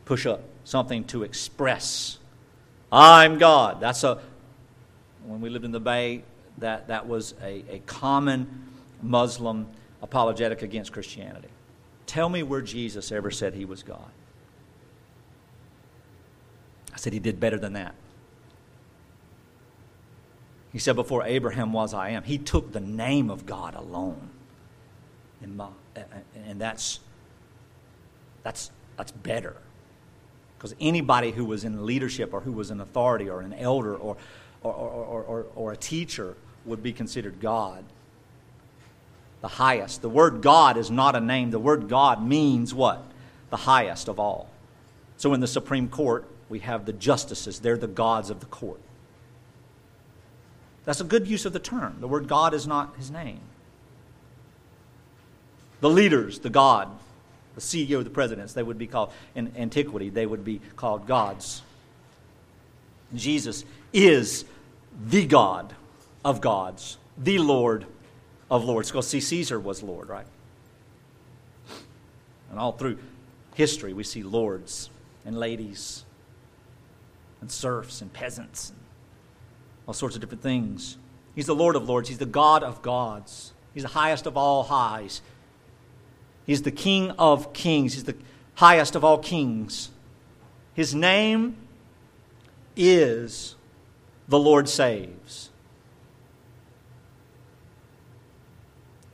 push 0.04 0.26
up, 0.26 0.44
something 0.66 1.06
to 1.06 1.24
express. 1.24 2.20
I'm 2.92 3.38
God. 3.38 3.80
That's 3.80 4.04
a, 4.04 4.20
when 5.26 5.40
we 5.42 5.50
lived 5.50 5.66
in 5.66 5.72
the 5.72 5.80
Bay, 5.80 6.24
that, 6.58 6.90
that 6.90 7.08
was 7.08 7.34
a, 7.42 7.64
a 7.70 7.80
common 7.86 8.66
Muslim 9.02 9.68
apologetic 10.02 10.62
against 10.62 10.92
Christianity. 10.92 11.50
Tell 12.06 12.30
me 12.30 12.44
where 12.44 12.62
Jesus 12.62 13.12
ever 13.12 13.32
said 13.32 13.54
he 13.54 13.66
was 13.66 13.84
God. 13.84 14.12
I 16.94 16.98
said, 16.98 17.14
He 17.14 17.20
did 17.20 17.40
better 17.40 17.58
than 17.58 17.74
that. 17.74 17.94
He 20.72 20.80
said, 20.80 20.96
Before 20.96 21.24
Abraham 21.24 21.74
was, 21.74 21.94
I 21.94 22.10
am. 22.10 22.24
He 22.24 22.38
took 22.38 22.72
the 22.72 22.80
name 22.80 23.30
of 23.30 23.46
God 23.46 23.76
alone. 23.76 24.30
And, 25.42 25.58
my, 25.58 25.68
and 26.48 26.60
that's, 26.60 27.00
that's, 28.44 28.72
that's 28.98 29.12
better. 29.12 29.58
Because 30.58 30.76
anybody 30.80 31.32
who 31.32 31.46
was 31.46 31.66
in 31.66 31.86
leadership 31.86 32.34
or 32.34 32.42
who 32.42 32.52
was 32.52 32.72
an 32.72 32.80
authority 32.80 33.30
or 33.30 33.42
an 33.42 33.54
elder 33.54 33.96
or, 33.96 34.18
or, 34.64 34.74
or, 34.74 35.24
or, 35.24 35.46
or 35.56 35.72
a 35.74 35.78
teacher 35.78 36.36
would 36.66 36.82
be 36.82 36.94
considered 36.94 37.40
God. 37.40 37.84
The 39.46 39.50
highest. 39.50 40.02
The 40.02 40.10
word 40.10 40.42
God 40.42 40.76
is 40.76 40.90
not 40.90 41.16
a 41.16 41.20
name. 41.20 41.52
The 41.52 41.60
word 41.60 41.88
God 41.88 42.26
means 42.26 42.74
what? 42.74 43.04
The 43.52 43.58
highest 43.58 44.08
of 44.08 44.20
all. 44.20 44.50
So 45.18 45.36
in 45.36 45.40
the 45.40 45.46
Supreme 45.46 45.88
Court, 45.88 46.26
we 46.50 46.58
have 46.62 46.88
the 46.88 46.94
justices. 46.94 47.60
They're 47.60 47.78
the 47.78 47.86
gods 47.86 48.32
of 48.32 48.40
the 48.40 48.48
court. 48.48 48.80
That's 50.84 51.00
a 51.00 51.04
good 51.04 51.28
use 51.28 51.46
of 51.46 51.54
the 51.54 51.60
term. 51.60 51.98
The 52.00 52.08
word 52.08 52.28
God 52.28 52.56
is 52.56 52.66
not 52.66 52.96
his 52.98 53.12
name. 53.12 53.40
The 55.80 55.92
leaders, 55.92 56.40
the 56.40 56.50
God, 56.50 56.90
the 57.54 57.62
CEO, 57.62 58.04
the 58.04 58.10
presidents, 58.10 58.54
they 58.54 58.64
would 58.64 58.80
be 58.80 58.88
called, 58.88 59.12
in 59.36 59.52
antiquity, 59.56 60.10
they 60.10 60.26
would 60.26 60.44
be 60.44 60.60
called 60.76 61.06
gods. 61.06 61.62
Jesus 63.14 63.64
is 63.94 64.44
the 65.06 65.28
God 65.28 65.76
of 66.24 66.42
gods, 66.42 66.98
the 67.16 67.38
Lord 67.38 67.86
of 68.50 68.64
lords. 68.64 68.92
Because 68.92 69.08
see, 69.08 69.20
Caesar 69.20 69.60
was 69.60 69.84
Lord, 69.84 70.10
right? 70.10 70.28
And 72.50 72.60
all 72.60 72.72
through 72.72 72.98
history, 73.56 73.94
we 73.94 74.04
see 74.04 74.24
lords 74.24 74.90
and 75.26 75.38
ladies 75.38 76.06
and 77.42 77.52
serfs 77.52 78.02
and 78.02 78.12
peasants 78.12 78.70
and 78.70 78.80
all 79.88 79.94
sorts 79.94 80.16
of 80.16 80.22
different 80.22 80.44
things. 80.44 80.98
He's 81.36 81.46
the 81.48 81.56
Lord 81.56 81.76
of 81.76 81.88
lords, 81.88 82.10
He's 82.10 82.18
the 82.18 82.26
God 82.26 82.64
of 82.64 82.82
gods, 82.82 83.54
He's 83.74 83.84
the 83.84 83.90
highest 83.90 84.26
of 84.26 84.38
all 84.38 84.64
highs. 84.64 85.22
He's 86.46 86.62
the 86.62 86.72
King 86.72 87.12
of 87.12 87.54
kings, 87.54 87.94
He's 87.94 88.06
the 88.06 88.16
highest 88.56 88.96
of 88.96 89.04
all 89.04 89.18
kings. 89.18 89.90
His 90.74 90.96
name 90.96 91.58
is 92.76 93.56
the 94.28 94.40
Lord 94.40 94.68
saves. 94.68 95.50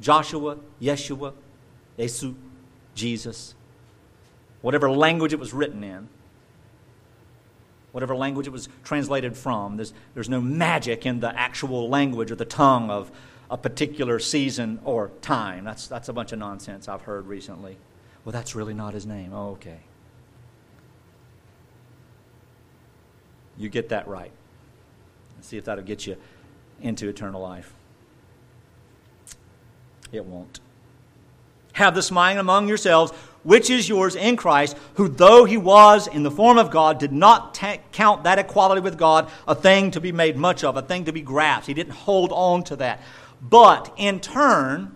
Joshua, 0.02 0.58
Yeshua, 0.82 1.34
Yesu, 1.98 2.36
Jesus, 2.96 3.56
whatever 4.62 4.92
language 4.92 5.32
it 5.32 5.40
was 5.40 5.54
written 5.54 5.84
in 5.84 6.10
whatever 7.92 8.16
language 8.16 8.48
it 8.48 8.52
was 8.52 8.70
translated 8.84 9.36
from. 9.36 9.78
There's, 9.78 9.94
there's 10.14 10.30
no 10.30 10.42
magic 10.42 11.06
in 11.06 11.20
the 11.20 11.38
actual 11.38 11.90
language 11.90 12.32
or 12.32 12.36
the 12.36 12.46
tongue 12.46 12.90
of 12.90 13.12
a 13.50 13.58
particular 13.58 14.20
season 14.20 14.80
or 14.84 15.12
time. 15.22 15.66
That's, 15.66 15.88
that's 15.88 16.10
a 16.10 16.14
bunch 16.14 16.32
of 16.32 16.40
nonsense 16.40 16.88
I've 16.88 17.02
heard 17.02 17.28
recently. 17.28 17.78
Well, 18.24 18.32
that's 18.32 18.56
really 18.56 18.74
not 18.74 18.94
his 18.94 19.06
name. 19.06 19.34
Oh, 19.34 19.52
okay. 19.52 19.80
You 23.58 23.70
get 23.70 23.90
that 23.90 24.08
right. 24.08 24.32
See 25.42 25.58
if 25.58 25.66
that'll 25.66 25.84
get 25.84 26.06
you 26.08 26.18
into 26.82 27.10
eternal 27.10 27.42
life. 27.42 27.74
It 30.12 30.26
won't. 30.26 30.60
Have 31.74 31.95
this 31.95 32.12
mind 32.12 32.38
among 32.38 32.67
yourselves, 32.67 33.12
which 33.43 33.69
is 33.69 33.88
yours 33.88 34.15
in 34.15 34.36
Christ, 34.36 34.78
who, 34.95 35.08
though 35.08 35.45
he 35.45 35.58
was 35.58 36.08
in 36.08 36.24
the 36.24 36.32
form 36.32 36.58
of 36.58 36.69
God, 36.69 37.00
did 37.00 37.12
not 37.12 37.60
count 37.91 38.24
that 38.24 38.39
equality 38.39 38.82
with 38.82 38.97
God 38.97 39.30
a 39.47 39.56
thing 39.56 39.91
to 39.91 40.02
be 40.02 40.12
made 40.12 40.36
much 40.36 40.63
of, 40.63 40.76
a 40.76 40.82
thing 40.82 41.06
to 41.06 41.13
be 41.13 41.21
grasped. 41.21 41.67
He 41.67 41.74
didn't 41.74 41.93
hold 41.93 42.32
on 42.32 42.63
to 42.65 42.76
that. 42.78 43.02
But 43.41 43.93
in 43.97 44.19
turn, 44.19 44.91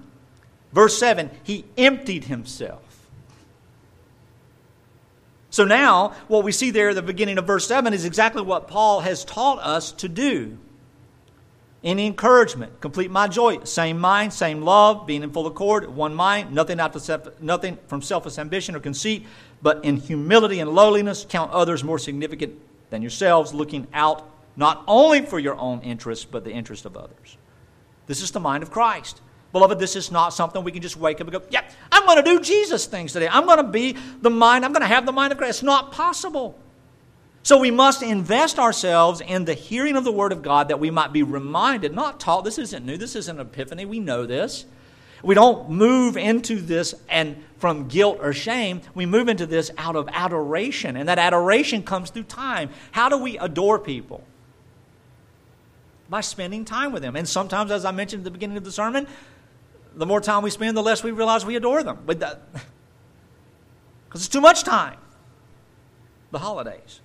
verse 0.73 0.97
7, 0.97 1.32
he 1.43 1.65
emptied 1.78 2.25
himself. 2.25 2.82
So 5.49 5.63
now, 5.63 6.10
what 6.28 6.43
we 6.43 6.51
see 6.51 6.69
there 6.69 6.89
at 6.89 6.95
the 6.95 7.01
beginning 7.01 7.38
of 7.38 7.47
verse 7.47 7.65
7 7.65 7.93
is 7.93 8.04
exactly 8.04 8.41
what 8.41 8.67
Paul 8.67 8.99
has 8.99 9.23
taught 9.23 9.60
us 9.60 9.93
to 9.93 10.10
do. 10.10 10.58
Any 11.86 12.08
encouragement, 12.08 12.82
complete 12.82 13.12
my 13.12 13.28
joy, 13.28 13.63
same 13.63 14.00
mind, 14.00 14.34
same 14.34 14.63
love, 14.63 15.06
being 15.06 15.21
in 15.21 15.30
full 15.30 15.45
accord, 15.45 15.88
one 15.88 16.15
mind, 16.15 16.52
nothing, 16.52 16.80
out 16.80 17.00
self, 17.00 17.39
nothing 17.39 17.78
from 17.86 18.02
selfish 18.02 18.39
ambition 18.39 18.76
or 18.76 18.80
conceit, 18.80 19.28
but 19.62 19.86
in 19.86 19.98
humility 19.98 20.60
and 20.62 20.71
lowliness, 20.71 21.28
count 21.30 21.52
others 21.52 21.84
more 21.84 22.00
significant 22.00 22.60
than 22.89 23.04
yourselves, 23.04 23.54
looking 23.54 23.86
out 23.93 24.28
not 24.56 24.84
only 24.88 25.21
for 25.21 25.38
your 25.38 25.56
own 25.58 25.80
interests, 25.82 26.26
but 26.26 26.43
the 26.43 26.50
interest 26.50 26.86
of 26.86 26.98
others. 26.98 27.38
This 28.08 28.19
is 28.19 28.32
the 28.32 28.39
mind 28.39 28.63
of 28.63 28.71
Christ. 28.71 29.21
Beloved, 29.52 29.78
this 29.78 29.95
is 29.95 30.12
not 30.12 30.30
something 30.30 30.63
we 30.63 30.71
can 30.71 30.82
just 30.82 30.98
wake 30.98 31.21
up 31.21 31.28
and 31.28 31.34
go, 31.34 31.43
yeah, 31.52 31.69
I'm 31.91 32.04
going 32.08 32.17
to 32.17 32.24
do 32.24 32.41
Jesus 32.41 32.88
things 32.88 33.13
today. 33.13 33.28
I'm 33.28 33.45
going 33.45 33.58
to 33.58 33.63
be 33.63 33.95
the 34.21 34.32
mind, 34.32 34.65
I'm 34.65 34.74
going 34.74 34.82
to 34.82 34.88
have 34.88 35.06
the 35.06 35.12
mind 35.12 35.34
of 35.34 35.38
Christ. 35.38 35.60
It's 35.60 35.63
not 35.63 35.91
possible. 35.91 36.58
So 37.45 37.60
we 37.60 37.69
must 37.69 38.01
invest 38.01 38.58
ourselves 38.58 39.21
in 39.21 39.45
the 39.45 39.53
hearing 39.53 39.95
of 39.95 40.03
the 40.03 40.12
Word 40.12 40.31
of 40.31 40.41
God 40.41 40.69
that 40.69 40.79
we 40.79 40.89
might 40.89 41.13
be 41.13 41.21
reminded, 41.21 41.93
not 41.93 42.19
taught. 42.19 42.43
This 42.43 42.58
isn't 42.58 42.84
new. 42.84 42.97
This 42.97 43.15
isn't 43.15 43.39
an 43.39 43.45
epiphany. 43.45 43.86
We 43.86 43.99
know 43.99 44.25
this. 44.25 44.65
We 45.21 45.36
don't 45.36 45.69
move 45.69 46.17
into 46.17 46.55
this 46.55 46.95
and 47.08 47.43
from 47.60 47.88
guilt 47.88 48.17
or 48.19 48.34
shame. 48.34 48.81
We 48.95 49.05
move 49.05 49.29
into 49.29 49.45
this 49.45 49.69
out 49.77 49.95
of 49.95 50.10
adoration. 50.12 50.97
And 50.97 51.08
that 51.08 51.19
adoration 51.19 51.84
comes 51.84 52.10
through 52.10 52.23
time. 52.23 52.71
How 52.91 53.10
do 53.10 53.17
we 53.19 53.38
adore 53.38 53.77
people? 53.77 54.23
By 56.10 56.21
spending 56.21 56.65
time 56.65 56.91
with 56.91 57.03
them. 57.03 57.15
And 57.15 57.29
sometimes, 57.29 57.69
as 57.69 57.86
I 57.86 57.91
mentioned 57.91 58.21
at 58.21 58.23
the 58.23 58.31
beginning 58.31 58.58
of 58.58 58.63
the 58.63 58.71
sermon, 58.71 59.05
the 59.93 60.08
more 60.08 60.19
time 60.19 60.41
we 60.41 60.49
spend, 60.49 60.75
the 60.75 60.81
less 60.81 61.03
we 61.03 61.12
realize 61.12 61.45
we 61.45 61.58
adore 61.58 61.84
them. 61.84 61.99
Because 62.08 62.38
it's 64.15 64.29
too 64.29 64.41
much 64.41 64.63
time. 64.63 64.97
The 66.31 66.39
holidays. 66.39 67.01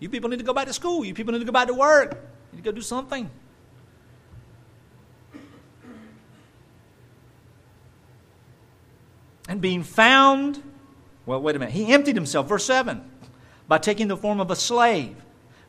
You 0.00 0.08
people 0.08 0.30
need 0.30 0.38
to 0.38 0.44
go 0.44 0.52
back 0.52 0.66
to 0.66 0.72
school. 0.72 1.04
You 1.04 1.14
people 1.14 1.32
need 1.32 1.40
to 1.40 1.44
go 1.44 1.52
back 1.52 1.68
to 1.68 1.74
work. 1.74 2.12
You 2.12 2.56
need 2.56 2.64
to 2.64 2.70
go 2.70 2.74
do 2.74 2.82
something. 2.82 3.28
And 9.48 9.60
being 9.60 9.82
found, 9.82 10.62
well, 11.24 11.40
wait 11.40 11.56
a 11.56 11.58
minute. 11.58 11.72
He 11.72 11.92
emptied 11.92 12.14
himself, 12.14 12.48
verse 12.48 12.64
7, 12.66 13.02
by 13.66 13.78
taking 13.78 14.08
the 14.08 14.16
form 14.16 14.40
of 14.40 14.50
a 14.50 14.56
slave, 14.56 15.16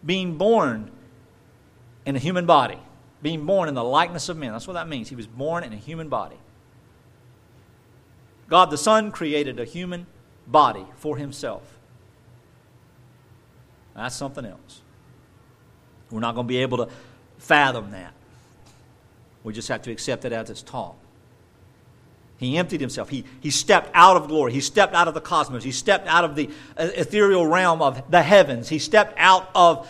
being 0.05 0.37
born 0.37 0.91
in 2.05 2.15
a 2.15 2.19
human 2.19 2.45
body, 2.45 2.77
being 3.21 3.45
born 3.45 3.69
in 3.69 3.75
the 3.75 3.83
likeness 3.83 4.27
of 4.27 4.37
men. 4.37 4.51
That's 4.51 4.67
what 4.67 4.73
that 4.73 4.89
means. 4.89 5.09
He 5.09 5.15
was 5.15 5.27
born 5.27 5.63
in 5.63 5.71
a 5.71 5.77
human 5.77 6.09
body. 6.09 6.35
God 8.49 8.69
the 8.69 8.77
Son 8.77 9.11
created 9.11 9.59
a 9.59 9.65
human 9.65 10.07
body 10.45 10.85
for 10.95 11.15
himself. 11.17 11.78
That's 13.99 14.15
something 14.15 14.45
else. 14.45 14.81
We're 16.09 16.21
not 16.21 16.33
going 16.33 16.47
to 16.47 16.49
be 16.49 16.59
able 16.59 16.77
to 16.77 16.89
fathom 17.37 17.91
that. 17.91 18.13
We 19.43 19.51
just 19.51 19.67
have 19.67 19.81
to 19.83 19.91
accept 19.91 20.23
it 20.23 20.31
as 20.31 20.49
it's 20.49 20.61
taught. 20.61 20.95
He 22.37 22.57
emptied 22.57 22.79
himself. 22.79 23.09
He, 23.09 23.25
he 23.41 23.49
stepped 23.49 23.89
out 23.93 24.15
of 24.15 24.29
glory. 24.29 24.53
He 24.53 24.61
stepped 24.61 24.93
out 24.93 25.09
of 25.09 25.13
the 25.13 25.21
cosmos. 25.21 25.65
He 25.65 25.73
stepped 25.73 26.07
out 26.07 26.23
of 26.23 26.35
the 26.35 26.49
uh, 26.77 26.89
ethereal 26.95 27.45
realm 27.45 27.81
of 27.81 28.09
the 28.09 28.23
heavens. 28.23 28.69
He 28.69 28.79
stepped 28.79 29.15
out 29.17 29.49
of 29.53 29.89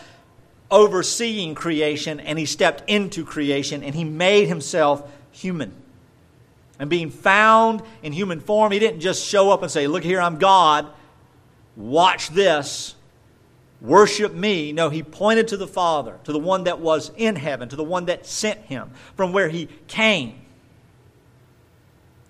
overseeing 0.72 1.54
creation 1.54 2.19
and 2.19 2.39
he 2.39 2.45
stepped 2.45 2.89
into 2.89 3.24
creation 3.24 3.84
and 3.84 3.93
he 3.93 4.04
made 4.04 4.48
himself 4.48 5.08
human. 5.32 5.72
And 6.80 6.89
being 6.89 7.12
found 7.12 7.84
in 8.02 8.12
human 8.12 8.39
form, 8.39 8.72
he 8.72 8.80
didn't 8.80 9.02
just 9.02 9.24
show 9.24 9.52
up 9.52 9.62
and 9.62 9.72
say, 9.72 9.86
Look 9.86 10.04
here, 10.04 10.19
I'm 10.19 10.39
God. 10.39 10.88
Watch 11.76 12.30
this. 12.30 12.95
Worship 13.82 14.34
me. 14.34 14.74
No, 14.74 14.89
he 14.89 15.04
pointed 15.04 15.48
to 15.50 15.58
the 15.58 15.68
Father, 15.68 16.20
to 16.26 16.34
the 16.34 16.39
one 16.39 16.65
that 16.65 16.80
was 16.80 17.12
in 17.15 17.36
heaven, 17.36 17.70
to 17.70 17.76
the 17.76 17.84
one 17.84 18.06
that 18.06 18.26
sent 18.26 18.60
him, 18.62 18.92
from 19.15 19.32
where 19.32 19.50
he 19.50 19.70
came 19.88 20.39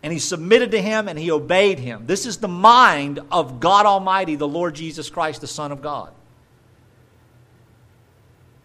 and 0.01 0.13
he 0.13 0.19
submitted 0.19 0.71
to 0.71 0.81
him 0.81 1.07
and 1.07 1.19
he 1.19 1.31
obeyed 1.31 1.79
him. 1.79 2.05
This 2.05 2.25
is 2.25 2.37
the 2.37 2.47
mind 2.47 3.19
of 3.31 3.59
God 3.59 3.85
Almighty, 3.85 4.35
the 4.35 4.47
Lord 4.47 4.75
Jesus 4.75 5.09
Christ, 5.09 5.41
the 5.41 5.47
Son 5.47 5.71
of 5.71 5.81
God. 5.81 6.13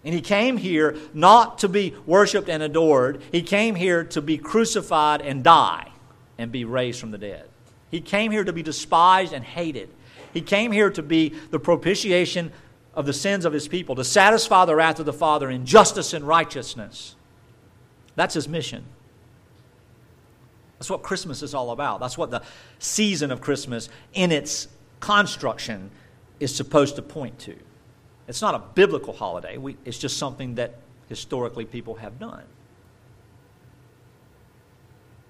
And 0.05 0.15
he 0.15 0.21
came 0.21 0.59
here 0.59 0.97
not 1.13 1.59
to 1.61 1.69
be 1.69 1.95
worshiped 2.07 2.49
and 2.49 2.63
adored, 2.63 3.23
he 3.33 3.43
came 3.43 3.75
here 3.75 4.05
to 4.05 4.21
be 4.21 4.37
crucified 4.37 5.23
and 5.23 5.43
die 5.43 5.91
and 6.37 6.53
be 6.53 6.65
raised 6.65 7.01
from 7.01 7.11
the 7.11 7.19
dead. 7.19 7.49
He 7.91 8.01
came 8.01 8.31
here 8.31 8.45
to 8.45 8.53
be 8.53 8.63
despised 8.63 9.33
and 9.33 9.45
hated. 9.45 9.89
He 10.33 10.41
came 10.41 10.73
here 10.73 10.91
to 10.91 11.03
be 11.03 11.31
the 11.51 11.59
propitiation 11.59 12.53
of 12.97 13.07
the 13.07 13.13
sins 13.13 13.45
of 13.45 13.53
his 13.53 13.69
people, 13.69 13.95
to 13.97 14.05
satisfy 14.05 14.65
the 14.65 14.77
wrath 14.77 15.01
of 15.01 15.07
the 15.07 15.13
Father 15.13 15.51
in 15.51 15.67
justice 15.67 16.13
and 16.13 16.27
righteousness. 16.27 17.17
That's 18.17 18.35
his 18.35 18.49
mission. 18.49 18.85
That's 20.79 20.91
what 20.91 21.03
Christmas 21.03 21.43
is 21.43 21.55
all 21.55 21.71
about. 21.71 22.01
That's 22.01 22.19
what 22.19 22.31
the 22.31 22.43
season 22.79 23.31
of 23.31 23.41
Christmas, 23.41 23.89
in 24.13 24.31
its 24.31 24.69
construction, 25.01 25.91
is 26.41 26.55
supposed 26.55 26.97
to 26.97 27.03
point 27.03 27.39
to. 27.41 27.57
It's 28.29 28.43
not 28.43 28.55
a 28.55 28.59
biblical 28.75 29.13
holiday, 29.13 29.57
we, 29.57 29.77
it's 29.85 29.99
just 29.99 30.17
something 30.17 30.55
that 30.57 30.77
historically 31.09 31.65
people 31.65 31.97
have 31.97 32.19
done. 32.19 32.45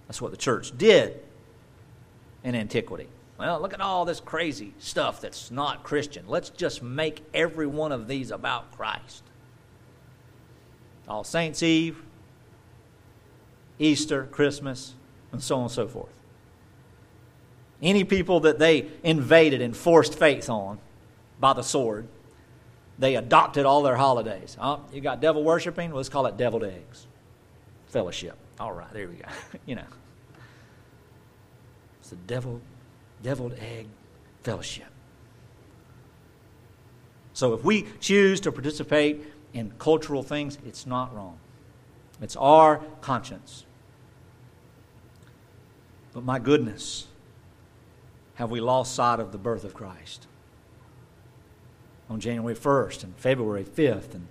That's 0.07 0.21
what 0.21 0.31
the 0.31 0.37
church 0.37 0.77
did 0.77 1.21
in 2.43 2.55
antiquity. 2.55 3.09
Well, 3.39 3.61
look 3.61 3.75
at 3.75 3.81
all 3.81 4.05
this 4.05 4.21
crazy 4.21 4.75
stuff 4.79 5.21
that's 5.21 5.51
not 5.51 5.83
Christian. 5.83 6.25
Let's 6.29 6.51
just 6.51 6.83
make 6.83 7.25
every 7.35 7.67
one 7.67 7.91
of 7.91 8.07
these 8.07 8.31
about 8.31 8.71
Christ. 8.77 9.25
All 11.09 11.25
Saints' 11.25 11.63
Eve, 11.63 12.01
Easter, 13.79 14.29
Christmas, 14.31 14.95
and 15.33 15.43
so 15.43 15.57
on 15.57 15.63
and 15.63 15.71
so 15.71 15.89
forth. 15.89 16.15
Any 17.83 18.05
people 18.05 18.41
that 18.41 18.59
they 18.59 18.89
invaded 19.03 19.61
and 19.61 19.77
forced 19.77 20.17
faith 20.19 20.49
on 20.49 20.79
by 21.41 21.53
the 21.53 21.63
sword, 21.63 22.07
they 22.99 23.17
adopted 23.17 23.67
all 23.67 23.83
their 23.83 23.97
holidays. 23.97 24.57
Oh, 24.61 24.81
you 24.93 25.01
got 25.01 25.21
devil 25.21 25.43
worshiping? 25.43 25.93
Let's 25.93 26.09
call 26.09 26.27
it 26.27 26.37
deviled 26.37 26.65
eggs. 26.65 27.07
Fellowship. 27.89 28.37
All 28.61 28.73
right, 28.73 28.93
there 28.93 29.09
we 29.09 29.17
go. 29.17 29.29
you 29.67 29.75
know. 29.75 29.85
It's 32.01 32.11
the 32.11 32.17
devil, 32.17 32.61
deviled 33.25 33.55
egg 33.59 33.89
fellowship. 34.45 34.87
So 37.33 37.53
if 37.55 37.65
we 37.65 37.89
choose 37.99 38.39
to 38.43 38.53
participate 38.53 39.25
in 39.53 39.73
cultural 39.79 40.23
things, 40.23 40.59
it's 40.65 40.87
not 40.87 41.13
wrong. 41.13 41.39
It's 42.21 42.37
our 42.37 42.81
conscience. 43.01 43.65
But 46.13 46.23
my 46.23 46.39
goodness, 46.39 47.09
have 48.35 48.51
we 48.51 48.61
lost 48.61 48.95
sight 48.95 49.19
of 49.19 49.33
the 49.33 49.39
birth 49.39 49.65
of 49.65 49.75
Christ? 49.75 50.29
On 52.09 52.21
January 52.21 52.55
1st 52.55 53.03
and 53.03 53.17
February 53.17 53.65
5th 53.65 54.15
and 54.15 54.29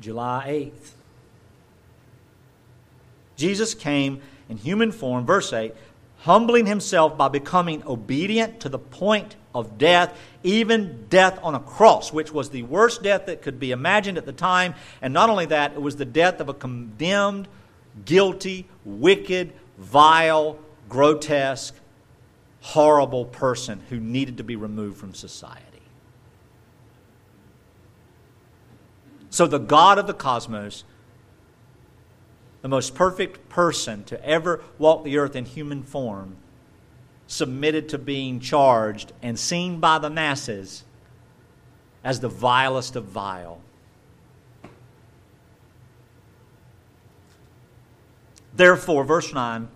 July 0.00 0.46
8th. 0.48 0.92
Jesus 3.36 3.74
came 3.74 4.20
in 4.48 4.56
human 4.56 4.90
form, 4.90 5.26
verse 5.26 5.52
8, 5.52 5.74
humbling 6.18 6.66
himself 6.66 7.16
by 7.16 7.28
becoming 7.28 7.82
obedient 7.86 8.60
to 8.60 8.68
the 8.68 8.78
point 8.78 9.36
of 9.54 9.78
death, 9.78 10.18
even 10.42 11.06
death 11.08 11.38
on 11.42 11.54
a 11.54 11.60
cross, 11.60 12.12
which 12.12 12.32
was 12.32 12.50
the 12.50 12.62
worst 12.64 13.02
death 13.02 13.26
that 13.26 13.42
could 13.42 13.58
be 13.58 13.70
imagined 13.70 14.18
at 14.18 14.26
the 14.26 14.32
time. 14.32 14.74
And 15.00 15.14
not 15.14 15.30
only 15.30 15.46
that, 15.46 15.72
it 15.72 15.80
was 15.80 15.96
the 15.96 16.04
death 16.04 16.40
of 16.40 16.48
a 16.48 16.54
condemned, 16.54 17.48
guilty, 18.04 18.66
wicked, 18.84 19.52
vile, 19.78 20.58
grotesque, 20.88 21.74
horrible 22.60 23.24
person 23.24 23.80
who 23.88 24.00
needed 24.00 24.38
to 24.38 24.44
be 24.44 24.56
removed 24.56 24.98
from 24.98 25.14
society. 25.14 25.62
So, 29.30 29.46
the 29.46 29.58
God 29.58 29.98
of 29.98 30.06
the 30.06 30.14
cosmos, 30.14 30.84
the 32.66 32.70
most 32.70 32.96
perfect 32.96 33.48
person 33.48 34.02
to 34.02 34.26
ever 34.26 34.60
walk 34.76 35.04
the 35.04 35.16
earth 35.16 35.36
in 35.36 35.44
human 35.44 35.84
form, 35.84 36.36
submitted 37.28 37.88
to 37.88 37.96
being 37.96 38.40
charged 38.40 39.12
and 39.22 39.38
seen 39.38 39.78
by 39.78 40.00
the 40.00 40.10
masses 40.10 40.82
as 42.02 42.18
the 42.18 42.28
vilest 42.28 42.96
of 42.96 43.04
vile. 43.04 43.60
Therefore, 48.52 49.04
verse 49.04 49.32
9, 49.32 49.68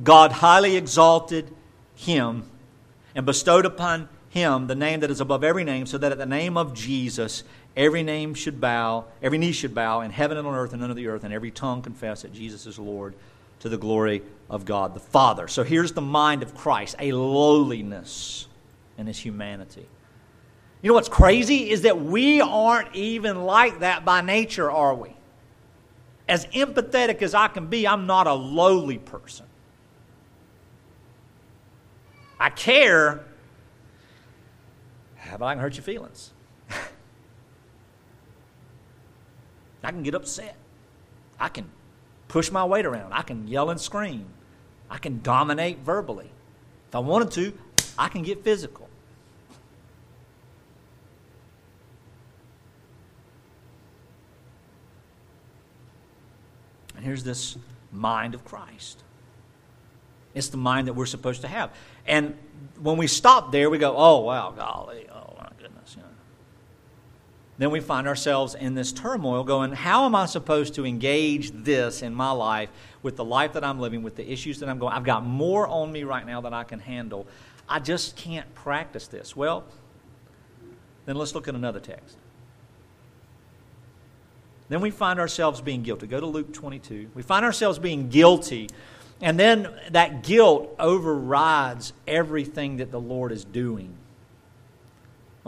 God 0.00 0.30
highly 0.30 0.76
exalted 0.76 1.52
him 1.96 2.44
and 3.12 3.26
bestowed 3.26 3.66
upon 3.66 4.08
him 4.28 4.68
the 4.68 4.76
name 4.76 5.00
that 5.00 5.10
is 5.10 5.20
above 5.20 5.42
every 5.42 5.64
name, 5.64 5.84
so 5.84 5.98
that 5.98 6.12
at 6.12 6.18
the 6.18 6.26
name 6.26 6.56
of 6.56 6.74
Jesus 6.74 7.42
every 7.76 8.02
name 8.02 8.34
should 8.34 8.60
bow, 8.60 9.06
every 9.22 9.38
knee 9.38 9.52
should 9.52 9.74
bow 9.74 10.00
in 10.00 10.10
heaven 10.10 10.36
and 10.36 10.46
on 10.46 10.54
earth 10.54 10.72
and 10.72 10.82
under 10.82 10.94
the 10.94 11.08
earth, 11.08 11.24
and 11.24 11.32
every 11.32 11.50
tongue 11.50 11.82
confess 11.82 12.22
that 12.22 12.32
Jesus 12.32 12.66
is 12.66 12.78
Lord 12.78 13.14
to 13.60 13.68
the 13.68 13.78
glory 13.78 14.22
of 14.48 14.64
God 14.64 14.94
the 14.94 15.00
Father. 15.00 15.48
So 15.48 15.62
here's 15.62 15.92
the 15.92 16.00
mind 16.00 16.42
of 16.42 16.54
Christ 16.54 16.96
a 16.98 17.12
lowliness 17.12 18.46
in 18.98 19.06
his 19.06 19.18
humanity. 19.18 19.86
You 20.82 20.88
know 20.88 20.94
what's 20.94 21.10
crazy 21.10 21.70
is 21.70 21.82
that 21.82 22.00
we 22.00 22.40
aren't 22.40 22.94
even 22.94 23.44
like 23.44 23.80
that 23.80 24.04
by 24.04 24.22
nature, 24.22 24.70
are 24.70 24.94
we? 24.94 25.14
as 26.30 26.46
empathetic 26.46 27.22
as 27.22 27.34
I 27.34 27.48
can 27.48 27.66
be, 27.66 27.88
I'm 27.88 28.06
not 28.06 28.28
a 28.28 28.32
lowly 28.32 28.98
person. 28.98 29.46
I 32.38 32.50
care, 32.50 33.24
but 35.32 35.42
I 35.42 35.54
can 35.54 35.60
hurt 35.60 35.74
your 35.74 35.82
feelings. 35.82 36.30
I 39.82 39.90
can 39.90 40.02
get 40.02 40.14
upset. 40.14 40.56
I 41.38 41.48
can 41.48 41.70
push 42.28 42.50
my 42.50 42.64
weight 42.64 42.86
around. 42.86 43.12
I 43.12 43.22
can 43.22 43.48
yell 43.48 43.70
and 43.70 43.80
scream. 43.80 44.26
I 44.90 44.98
can 44.98 45.20
dominate 45.22 45.78
verbally. 45.78 46.30
If 46.88 46.94
I 46.94 46.98
wanted 46.98 47.30
to, 47.32 47.52
I 47.98 48.08
can 48.08 48.22
get 48.22 48.44
physical. 48.44 48.88
And 56.96 57.04
here's 57.06 57.24
this 57.24 57.56
mind 57.92 58.34
of 58.34 58.44
Christ. 58.44 59.02
It's 60.34 60.48
the 60.48 60.58
mind 60.58 60.86
that 60.86 60.92
we're 60.92 61.06
supposed 61.06 61.40
to 61.40 61.48
have. 61.48 61.74
And 62.06 62.36
when 62.80 62.96
we 62.96 63.06
stop 63.06 63.52
there, 63.52 63.70
we 63.70 63.78
go, 63.78 63.94
oh, 63.96 64.20
wow, 64.20 64.52
golly, 64.56 65.06
oh, 65.10 65.34
my 65.38 65.48
goodness. 65.58 65.96
You 65.96 66.02
know. 66.02 66.08
Then 67.60 67.70
we 67.70 67.80
find 67.80 68.08
ourselves 68.08 68.54
in 68.54 68.74
this 68.74 68.90
turmoil 68.90 69.44
going, 69.44 69.72
how 69.72 70.06
am 70.06 70.14
I 70.14 70.24
supposed 70.24 70.76
to 70.76 70.86
engage 70.86 71.50
this 71.50 72.00
in 72.00 72.14
my 72.14 72.30
life 72.30 72.70
with 73.02 73.16
the 73.16 73.24
life 73.24 73.52
that 73.52 73.62
I'm 73.62 73.78
living, 73.78 74.02
with 74.02 74.16
the 74.16 74.26
issues 74.32 74.60
that 74.60 74.70
I'm 74.70 74.78
going? 74.78 74.94
I've 74.94 75.04
got 75.04 75.26
more 75.26 75.68
on 75.68 75.92
me 75.92 76.04
right 76.04 76.24
now 76.24 76.40
than 76.40 76.54
I 76.54 76.64
can 76.64 76.78
handle. 76.78 77.26
I 77.68 77.78
just 77.78 78.16
can't 78.16 78.54
practice 78.54 79.08
this. 79.08 79.36
Well, 79.36 79.64
then 81.04 81.16
let's 81.16 81.34
look 81.34 81.48
at 81.48 81.54
another 81.54 81.80
text. 81.80 82.16
Then 84.70 84.80
we 84.80 84.90
find 84.90 85.20
ourselves 85.20 85.60
being 85.60 85.82
guilty. 85.82 86.06
Go 86.06 86.18
to 86.18 86.26
Luke 86.26 86.54
22. 86.54 87.10
We 87.14 87.20
find 87.20 87.44
ourselves 87.44 87.78
being 87.78 88.08
guilty, 88.08 88.70
and 89.20 89.38
then 89.38 89.68
that 89.90 90.22
guilt 90.22 90.74
overrides 90.78 91.92
everything 92.08 92.78
that 92.78 92.90
the 92.90 93.00
Lord 93.00 93.32
is 93.32 93.44
doing. 93.44 93.98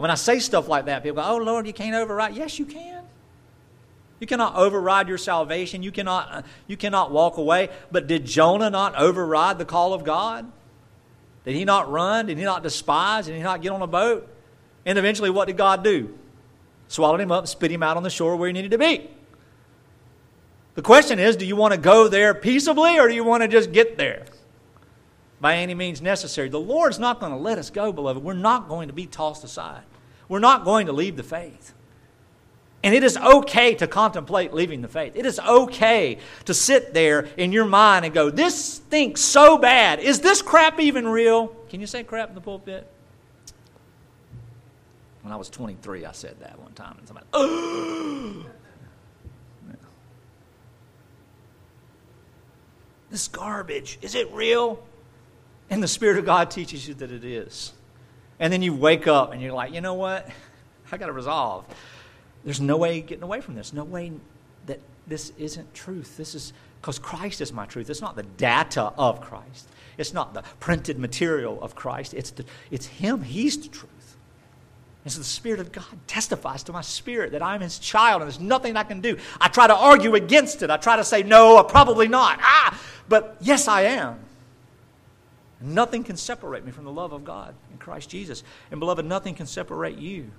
When 0.03 0.11
I 0.11 0.15
say 0.15 0.39
stuff 0.39 0.67
like 0.67 0.87
that, 0.87 1.01
people 1.01 1.23
go, 1.23 1.29
Oh, 1.29 1.37
Lord, 1.37 1.65
you 1.65 1.71
can't 1.71 1.95
override. 1.95 2.35
Yes, 2.35 2.59
you 2.59 2.65
can. 2.65 3.05
You 4.19 4.27
cannot 4.27 4.57
override 4.57 5.07
your 5.07 5.17
salvation. 5.17 5.81
You 5.81 5.93
cannot, 5.93 6.27
uh, 6.29 6.41
you 6.67 6.75
cannot 6.75 7.13
walk 7.13 7.37
away. 7.37 7.69
But 7.89 8.07
did 8.07 8.25
Jonah 8.25 8.69
not 8.69 8.95
override 8.97 9.59
the 9.59 9.63
call 9.63 9.93
of 9.93 10.03
God? 10.03 10.51
Did 11.45 11.55
he 11.55 11.63
not 11.63 11.89
run? 11.89 12.25
Did 12.25 12.37
he 12.37 12.43
not 12.43 12.63
despise? 12.63 13.27
Did 13.27 13.37
he 13.37 13.43
not 13.43 13.61
get 13.61 13.71
on 13.71 13.81
a 13.81 13.87
boat? 13.87 14.27
And 14.85 14.97
eventually, 14.97 15.29
what 15.29 15.47
did 15.47 15.55
God 15.55 15.85
do? 15.85 16.13
Swallowed 16.89 17.21
him 17.21 17.31
up, 17.31 17.47
spit 17.47 17.71
him 17.71 17.81
out 17.81 17.95
on 17.95 18.03
the 18.03 18.09
shore 18.09 18.35
where 18.35 18.47
he 18.47 18.53
needed 18.53 18.71
to 18.71 18.77
be. 18.77 19.09
The 20.75 20.81
question 20.81 21.17
is 21.17 21.37
do 21.37 21.45
you 21.45 21.55
want 21.55 21.75
to 21.75 21.79
go 21.79 22.09
there 22.09 22.33
peaceably 22.33 22.99
or 22.99 23.07
do 23.07 23.15
you 23.15 23.23
want 23.23 23.43
to 23.43 23.47
just 23.47 23.71
get 23.71 23.97
there 23.97 24.25
by 25.39 25.55
any 25.55 25.75
means 25.75 26.01
necessary? 26.01 26.49
The 26.49 26.59
Lord's 26.59 26.99
not 26.99 27.21
going 27.21 27.31
to 27.31 27.37
let 27.37 27.57
us 27.57 27.69
go, 27.69 27.93
beloved. 27.93 28.21
We're 28.21 28.33
not 28.33 28.67
going 28.67 28.89
to 28.89 28.93
be 28.93 29.05
tossed 29.05 29.45
aside, 29.45 29.83
we're 30.33 30.39
not 30.39 30.65
going 30.65 30.87
to 30.87 30.93
leave 30.93 31.15
the 31.15 31.21
faith. 31.21 31.75
And 32.83 32.95
it 32.95 33.03
is 33.03 33.17
okay 33.17 33.75
to 33.75 33.85
contemplate 33.85 34.51
leaving 34.51 34.81
the 34.81 34.87
faith. 34.87 35.15
It 35.15 35.27
is 35.27 35.39
okay 35.39 36.17
to 36.45 36.55
sit 36.55 36.91
there 36.91 37.27
in 37.37 37.51
your 37.51 37.65
mind 37.65 38.03
and 38.03 38.15
go, 38.15 38.31
This 38.31 38.77
stinks 38.77 39.21
so 39.21 39.59
bad. 39.59 39.99
Is 39.99 40.21
this 40.21 40.41
crap 40.41 40.79
even 40.79 41.07
real? 41.07 41.49
Can 41.69 41.81
you 41.81 41.85
say 41.85 42.03
crap 42.03 42.29
in 42.29 42.35
the 42.35 42.41
pulpit? 42.41 42.89
When 45.21 45.31
I 45.31 45.35
was 45.35 45.51
23, 45.51 46.03
I 46.03 46.11
said 46.13 46.39
that 46.39 46.57
one 46.59 46.73
time. 46.73 46.95
And 46.97 47.07
somebody, 47.07 47.27
oh! 47.31 48.43
This 53.11 53.27
garbage, 53.27 53.99
is 54.01 54.15
it 54.15 54.31
real? 54.31 54.83
And 55.69 55.83
the 55.83 55.87
Spirit 55.87 56.17
of 56.17 56.25
God 56.25 56.49
teaches 56.49 56.87
you 56.87 56.95
that 56.95 57.11
it 57.11 57.23
is. 57.23 57.73
And 58.43 58.51
then 58.51 58.61
you 58.61 58.73
wake 58.73 59.07
up 59.07 59.31
and 59.31 59.41
you're 59.41 59.53
like, 59.53 59.71
you 59.71 59.79
know 59.79 59.93
what? 59.93 60.27
I 60.91 60.97
got 60.97 61.05
to 61.05 61.13
resolve. 61.13 61.65
There's 62.43 62.59
no 62.59 62.75
way 62.75 62.99
getting 62.99 63.23
away 63.23 63.39
from 63.39 63.55
this. 63.55 63.71
No 63.71 63.85
way 63.85 64.11
that 64.65 64.81
this 65.07 65.31
isn't 65.37 65.73
truth. 65.73 66.17
This 66.17 66.35
is 66.35 66.51
because 66.81 66.99
Christ 66.99 67.39
is 67.39 67.53
my 67.53 67.65
truth. 67.65 67.89
It's 67.89 68.01
not 68.01 68.17
the 68.17 68.23
data 68.23 68.91
of 68.97 69.21
Christ. 69.21 69.69
It's 69.97 70.13
not 70.13 70.33
the 70.33 70.43
printed 70.59 70.99
material 70.99 71.57
of 71.61 71.73
Christ. 71.73 72.13
It's, 72.13 72.31
the, 72.31 72.43
it's 72.69 72.85
Him. 72.85 73.21
He's 73.21 73.57
the 73.57 73.69
truth. 73.69 74.17
And 75.05 75.13
so 75.13 75.19
the 75.19 75.23
Spirit 75.23 75.61
of 75.61 75.71
God 75.71 75.85
testifies 76.07 76.63
to 76.63 76.73
my 76.73 76.81
spirit 76.81 77.31
that 77.31 77.41
I'm 77.41 77.61
His 77.61 77.79
child 77.79 78.21
and 78.21 78.29
there's 78.29 78.41
nothing 78.41 78.75
I 78.75 78.83
can 78.83 78.99
do. 78.99 79.17
I 79.39 79.47
try 79.47 79.67
to 79.67 79.75
argue 79.75 80.15
against 80.15 80.63
it. 80.63 80.69
I 80.69 80.75
try 80.75 80.97
to 80.97 81.05
say, 81.05 81.23
no, 81.23 81.63
probably 81.63 82.09
not. 82.09 82.39
Ah, 82.41 82.77
but 83.07 83.37
yes, 83.39 83.69
I 83.69 83.83
am. 83.83 84.19
Nothing 85.63 86.03
can 86.03 86.17
separate 86.17 86.65
me 86.65 86.71
from 86.71 86.83
the 86.83 86.91
love 86.91 87.13
of 87.13 87.23
God 87.23 87.55
in 87.71 87.77
Christ 87.77 88.09
Jesus. 88.09 88.43
And 88.69 88.81
beloved, 88.81 89.05
nothing 89.05 89.33
can 89.33 89.45
separate 89.45 89.97
you. 89.97 90.29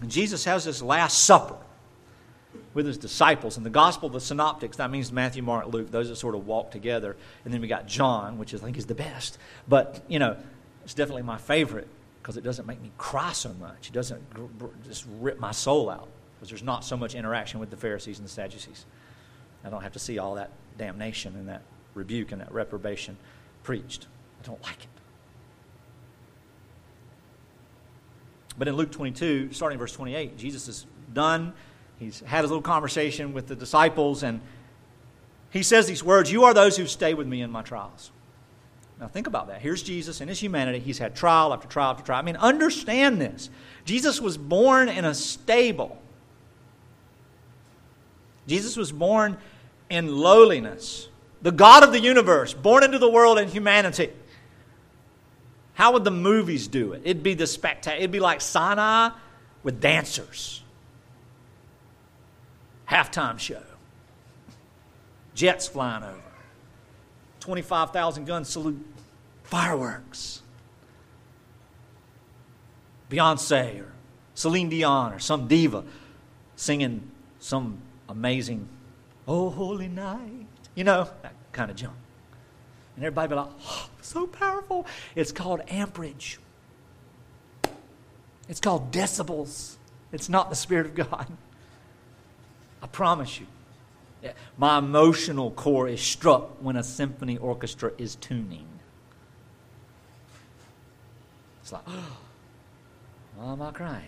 And 0.00 0.10
Jesus 0.10 0.44
has 0.44 0.64
this 0.64 0.80
Last 0.80 1.24
Supper 1.24 1.56
with 2.72 2.86
his 2.86 2.96
disciples. 2.96 3.56
In 3.56 3.64
the 3.64 3.70
Gospel 3.70 4.06
of 4.06 4.12
the 4.12 4.20
Synoptics, 4.20 4.76
that 4.76 4.92
means 4.92 5.10
Matthew, 5.10 5.42
Mark, 5.42 5.66
Luke, 5.66 5.90
those 5.90 6.08
that 6.08 6.16
sort 6.16 6.36
of 6.36 6.46
walk 6.46 6.70
together. 6.70 7.16
And 7.44 7.52
then 7.52 7.60
we 7.60 7.66
got 7.66 7.88
John, 7.88 8.38
which 8.38 8.54
I 8.54 8.58
think 8.58 8.78
is 8.78 8.86
the 8.86 8.94
best. 8.94 9.38
But, 9.66 10.04
you 10.06 10.20
know, 10.20 10.36
it's 10.84 10.94
definitely 10.94 11.22
my 11.22 11.38
favorite 11.38 11.88
because 12.20 12.36
it 12.36 12.44
doesn't 12.44 12.66
make 12.66 12.80
me 12.80 12.92
cry 12.96 13.32
so 13.32 13.52
much. 13.54 13.88
It 13.88 13.92
doesn't 13.92 14.22
just 14.84 15.04
rip 15.18 15.40
my 15.40 15.50
soul 15.50 15.90
out 15.90 16.06
because 16.36 16.48
there's 16.48 16.62
not 16.62 16.84
so 16.84 16.96
much 16.96 17.16
interaction 17.16 17.58
with 17.58 17.70
the 17.70 17.76
Pharisees 17.76 18.18
and 18.18 18.26
the 18.26 18.32
Sadducees. 18.32 18.86
I 19.64 19.70
don't 19.70 19.82
have 19.82 19.92
to 19.92 19.98
see 19.98 20.18
all 20.18 20.34
that 20.34 20.50
damnation 20.78 21.34
and 21.36 21.48
that 21.48 21.62
rebuke 21.94 22.32
and 22.32 22.40
that 22.40 22.52
reprobation 22.52 23.16
preached. 23.62 24.06
I 24.42 24.46
don't 24.46 24.62
like 24.62 24.82
it. 24.82 24.88
But 28.58 28.68
in 28.68 28.76
Luke 28.76 28.90
22, 28.90 29.52
starting 29.52 29.76
in 29.76 29.78
verse 29.78 29.92
28, 29.92 30.36
Jesus 30.36 30.68
is 30.68 30.86
done 31.12 31.52
he's 32.02 32.20
had 32.20 32.42
his 32.42 32.50
little 32.50 32.62
conversation 32.62 33.32
with 33.32 33.46
the 33.46 33.56
disciples, 33.56 34.22
and 34.22 34.40
he 35.50 35.62
says 35.62 35.86
these 35.86 36.04
words 36.04 36.30
You 36.30 36.44
are 36.44 36.54
those 36.54 36.76
who 36.76 36.86
stay 36.86 37.14
with 37.14 37.26
me 37.26 37.40
in 37.40 37.50
my 37.50 37.62
trials. 37.62 38.10
Now, 39.00 39.08
think 39.08 39.26
about 39.26 39.48
that. 39.48 39.60
Here's 39.60 39.82
Jesus 39.82 40.20
in 40.20 40.28
his 40.28 40.38
humanity. 40.38 40.78
He's 40.78 40.98
had 40.98 41.16
trial 41.16 41.52
after 41.52 41.66
trial 41.66 41.90
after 41.90 42.04
trial. 42.04 42.20
I 42.20 42.22
mean, 42.22 42.36
understand 42.36 43.20
this. 43.20 43.50
Jesus 43.84 44.20
was 44.20 44.36
born 44.36 44.88
in 44.88 45.04
a 45.04 45.14
stable, 45.14 46.00
Jesus 48.46 48.76
was 48.76 48.92
born 48.92 49.38
in 49.92 50.16
lowliness. 50.16 51.08
The 51.42 51.52
God 51.52 51.84
of 51.84 51.92
the 51.92 52.00
universe, 52.00 52.54
born 52.54 52.84
into 52.84 52.98
the 52.98 53.10
world 53.10 53.38
in 53.38 53.48
humanity. 53.48 54.10
How 55.74 55.92
would 55.92 56.04
the 56.04 56.10
movies 56.10 56.68
do 56.68 56.92
it? 56.92 57.02
It'd 57.04 57.22
be 57.22 57.34
the 57.34 57.46
spectacular. 57.46 57.98
It'd 57.98 58.10
be 58.10 58.20
like 58.20 58.40
Sinai 58.40 59.10
with 59.62 59.80
dancers 59.80 60.62
halftime 62.92 63.38
show. 63.38 63.62
Jets 65.34 65.66
flying 65.66 66.04
over. 66.04 66.20
25,000 67.40 68.26
gun 68.26 68.44
salute. 68.44 68.84
Fireworks. 69.44 70.42
Beyonce 73.10 73.80
or 73.80 73.92
Celine 74.34 74.68
Dion 74.68 75.12
or 75.12 75.18
some 75.18 75.48
diva 75.48 75.84
singing 76.56 77.10
some 77.40 77.78
amazing, 78.08 78.68
oh, 79.26 79.50
holy 79.50 79.88
night. 79.88 80.46
You 80.74 80.84
know, 80.84 81.08
that 81.22 81.34
kind 81.52 81.70
of 81.70 81.76
junk. 81.76 81.96
And 82.96 83.04
everybody 83.04 83.28
be 83.28 83.34
like, 83.34 83.48
oh, 83.66 83.88
so 84.00 84.26
powerful. 84.26 84.86
It's 85.14 85.32
called 85.32 85.60
amperage. 85.68 86.38
It's 88.48 88.60
called 88.60 88.92
decibels. 88.92 89.76
It's 90.12 90.28
not 90.28 90.50
the 90.50 90.56
Spirit 90.56 90.86
of 90.86 90.94
God. 90.94 91.26
I 92.82 92.86
promise 92.86 93.40
you. 93.40 93.46
My 94.56 94.78
emotional 94.78 95.50
core 95.50 95.88
is 95.88 96.00
struck 96.00 96.62
when 96.62 96.76
a 96.76 96.82
symphony 96.82 97.38
orchestra 97.38 97.92
is 97.98 98.14
tuning. 98.16 98.66
It's 101.62 101.72
like, 101.72 101.82
oh, 101.86 102.18
why 103.36 103.52
am 103.52 103.62
I 103.62 103.70
crying? 103.72 104.04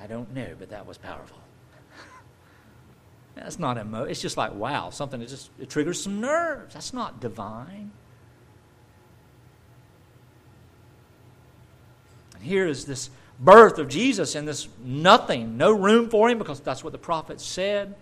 I 0.00 0.06
don't 0.06 0.34
know, 0.34 0.48
but 0.58 0.70
that 0.70 0.86
was 0.86 0.98
powerful. 0.98 1.38
That's 3.34 3.58
not 3.58 3.78
emo. 3.78 4.04
It's 4.04 4.20
just 4.20 4.36
like, 4.36 4.54
wow, 4.54 4.90
something 4.90 5.20
that 5.20 5.28
just 5.28 5.50
it 5.58 5.68
triggers 5.68 6.00
some 6.00 6.20
nerves. 6.20 6.74
That's 6.74 6.92
not 6.92 7.20
divine. 7.20 7.90
And 12.34 12.42
here 12.42 12.66
is 12.66 12.84
this 12.84 13.10
birth 13.40 13.78
of 13.78 13.88
Jesus 13.88 14.34
and 14.34 14.46
this 14.46 14.68
nothing, 14.84 15.56
no 15.56 15.72
room 15.72 16.08
for 16.08 16.30
him 16.30 16.38
because 16.38 16.60
that's 16.60 16.84
what 16.84 16.92
the 16.92 16.98
prophets 16.98 17.44
said. 17.44 17.94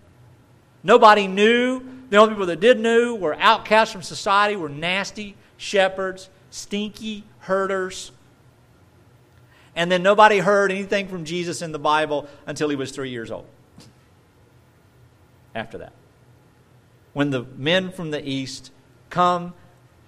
Nobody 0.83 1.29
knew. 1.29 1.83
The 2.11 2.19
only 2.19 2.35
people 2.35 2.47
that 2.47 2.61
did 2.61 2.79
know 2.79 3.15
were 3.15 3.35
outcasts 3.37 3.93
from 3.93 4.03
society, 4.03 4.57
were 4.57 4.69
nasty 4.69 5.35
shepherds, 5.57 6.29
stinky 6.51 7.25
herders. 7.41 8.13
And 9.75 9.91
then 9.91 10.03
nobody 10.03 10.39
heard 10.39 10.71
anything 10.71 11.09
from 11.09 11.25
Jesus 11.25 11.63
in 11.63 11.73
the 11.73 11.79
Bible 11.79 12.29
until 12.47 12.69
he 12.69 12.77
was 12.77 12.91
three 12.91 13.09
years 13.09 13.31
old. 13.31 13.47
After 15.55 15.79
that. 15.79 15.93
When 17.13 17.31
the 17.31 17.45
men 17.57 17.93
from 17.93 18.11
the 18.11 18.27
east 18.27 18.71
come 19.11 19.55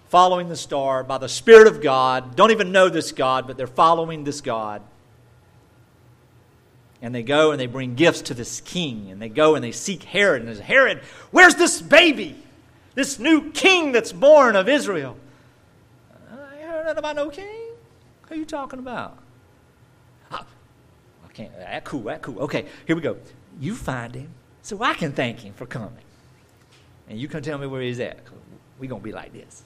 following 0.09 0.48
the 0.48 0.57
star 0.57 1.04
by 1.04 1.18
the 1.18 1.28
Spirit 1.28 1.66
of 1.66 1.83
God, 1.83 2.37
don't 2.37 2.50
even 2.50 2.72
know 2.72 2.88
this 2.88 3.12
God, 3.12 3.46
but 3.46 3.57
they're 3.57 3.66
following 3.66 4.24
this 4.24 4.40
God 4.40 4.83
and 7.04 7.14
they 7.14 7.22
go 7.22 7.50
and 7.50 7.61
they 7.61 7.66
bring 7.66 7.96
gifts 7.96 8.22
to 8.22 8.35
this 8.35 8.62
king, 8.62 9.11
and 9.11 9.20
they 9.20 9.28
go 9.28 9.57
and 9.57 9.62
they 9.62 9.72
seek 9.72 10.04
Herod. 10.04 10.42
And 10.42 10.59
Herod, 10.59 11.02
where's 11.33 11.54
this 11.54 11.83
baby? 11.83 12.35
This 12.94 13.18
new 13.18 13.50
king 13.50 13.92
that's 13.92 14.11
born 14.11 14.57
of 14.57 14.70
Israel. 14.70 15.14
I 16.33 16.62
heard 16.62 16.85
nothing 16.85 16.98
about 16.98 17.16
no 17.16 17.28
king. 17.28 17.72
Who 18.22 18.35
are 18.35 18.38
you 18.38 18.46
talking 18.46 18.78
about? 18.78 19.18
Ah, 20.30 20.46
I 21.28 21.33
can't. 21.33 21.54
That 21.59 21.85
cool. 21.85 22.04
That 22.04 22.22
cool. 22.22 22.38
Okay, 22.38 22.64
here 22.87 22.96
we 22.96 23.02
go. 23.02 23.18
You 23.61 23.74
find 23.74 24.14
him 24.14 24.30
so 24.64 24.83
I 24.83 24.94
can 24.94 25.12
thank 25.12 25.40
him 25.40 25.53
for 25.53 25.66
coming, 25.66 25.92
and 27.07 27.18
you 27.18 27.29
can 27.29 27.42
tell 27.42 27.59
me 27.59 27.66
where 27.66 27.83
he's 27.83 28.00
at. 28.00 28.18
We're 28.79 28.88
gonna 28.88 29.03
be 29.03 29.12
like 29.12 29.33
this. 29.35 29.62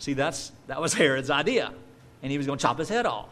See, 0.00 0.14
that's 0.14 0.50
that 0.66 0.80
was 0.80 0.94
Herod's 0.94 1.30
idea, 1.30 1.72
and 2.20 2.32
he 2.32 2.36
was 2.36 2.46
gonna 2.46 2.58
chop 2.58 2.76
his 2.76 2.88
head 2.88 3.06
off. 3.06 3.30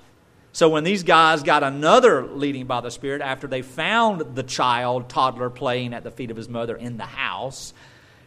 So 0.52 0.68
when 0.68 0.84
these 0.84 1.02
guys 1.02 1.42
got 1.42 1.64
another 1.64 2.24
leading 2.24 2.66
by 2.66 2.80
the 2.80 2.90
Spirit 2.90 3.22
after 3.22 3.48
they 3.48 3.60
found 3.60 4.36
the 4.36 4.44
child, 4.44 5.08
toddler, 5.08 5.50
playing 5.50 5.94
at 5.94 6.04
the 6.04 6.12
feet 6.12 6.30
of 6.30 6.36
his 6.36 6.48
mother 6.48 6.76
in 6.76 6.96
the 6.96 7.04
house 7.04 7.74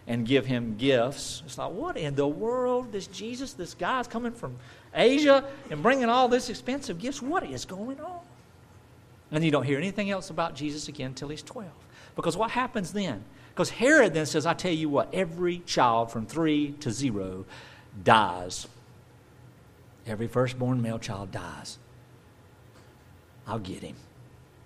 and 0.05 0.27
give 0.27 0.45
him 0.45 0.75
gifts, 0.77 1.43
it's 1.45 1.57
like, 1.57 1.71
what 1.71 1.95
in 1.95 2.15
the 2.15 2.27
world? 2.27 2.91
This 2.91 3.07
Jesus, 3.07 3.53
this 3.53 3.73
guy's 3.75 4.09
coming 4.09 4.33
from 4.33 4.57
Asia 4.93 5.45
and 5.69 5.81
bringing 5.81 6.09
all 6.09 6.27
this 6.27 6.49
expensive 6.49 6.99
gifts. 6.99 7.21
What 7.21 7.43
is 7.43 7.63
going 7.63 8.01
on? 8.01 8.19
And 9.31 9.41
you 9.41 9.51
don't 9.51 9.63
hear 9.63 9.77
anything 9.77 10.09
else 10.11 10.29
about 10.29 10.53
Jesus 10.53 10.89
again 10.89 11.07
until 11.07 11.29
he's 11.29 11.43
12. 11.43 11.69
Because 12.15 12.37
what 12.37 12.51
happens 12.51 12.93
then? 12.93 13.23
Because 13.53 13.69
Herod 13.69 14.13
then 14.13 14.25
says, 14.25 14.45
I 14.45 14.53
tell 14.53 14.71
you 14.71 14.89
what, 14.89 15.13
every 15.13 15.59
child 15.59 16.11
from 16.11 16.25
three 16.25 16.71
to 16.79 16.91
zero 16.91 17.45
dies. 18.03 18.67
Every 20.05 20.27
firstborn 20.27 20.81
male 20.81 20.99
child 20.99 21.31
dies. 21.31 21.77
I'll 23.45 23.59
get 23.59 23.81
him. 23.81 23.95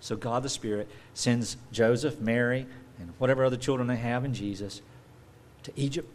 So 0.00 0.16
God 0.16 0.42
the 0.42 0.48
Spirit 0.48 0.88
sends 1.14 1.56
Joseph, 1.72 2.20
Mary, 2.20 2.66
and 2.98 3.12
whatever 3.18 3.44
other 3.44 3.56
children 3.56 3.88
they 3.88 3.96
have 3.96 4.24
in 4.24 4.32
Jesus 4.32 4.82
to 5.64 5.72
Egypt, 5.76 6.08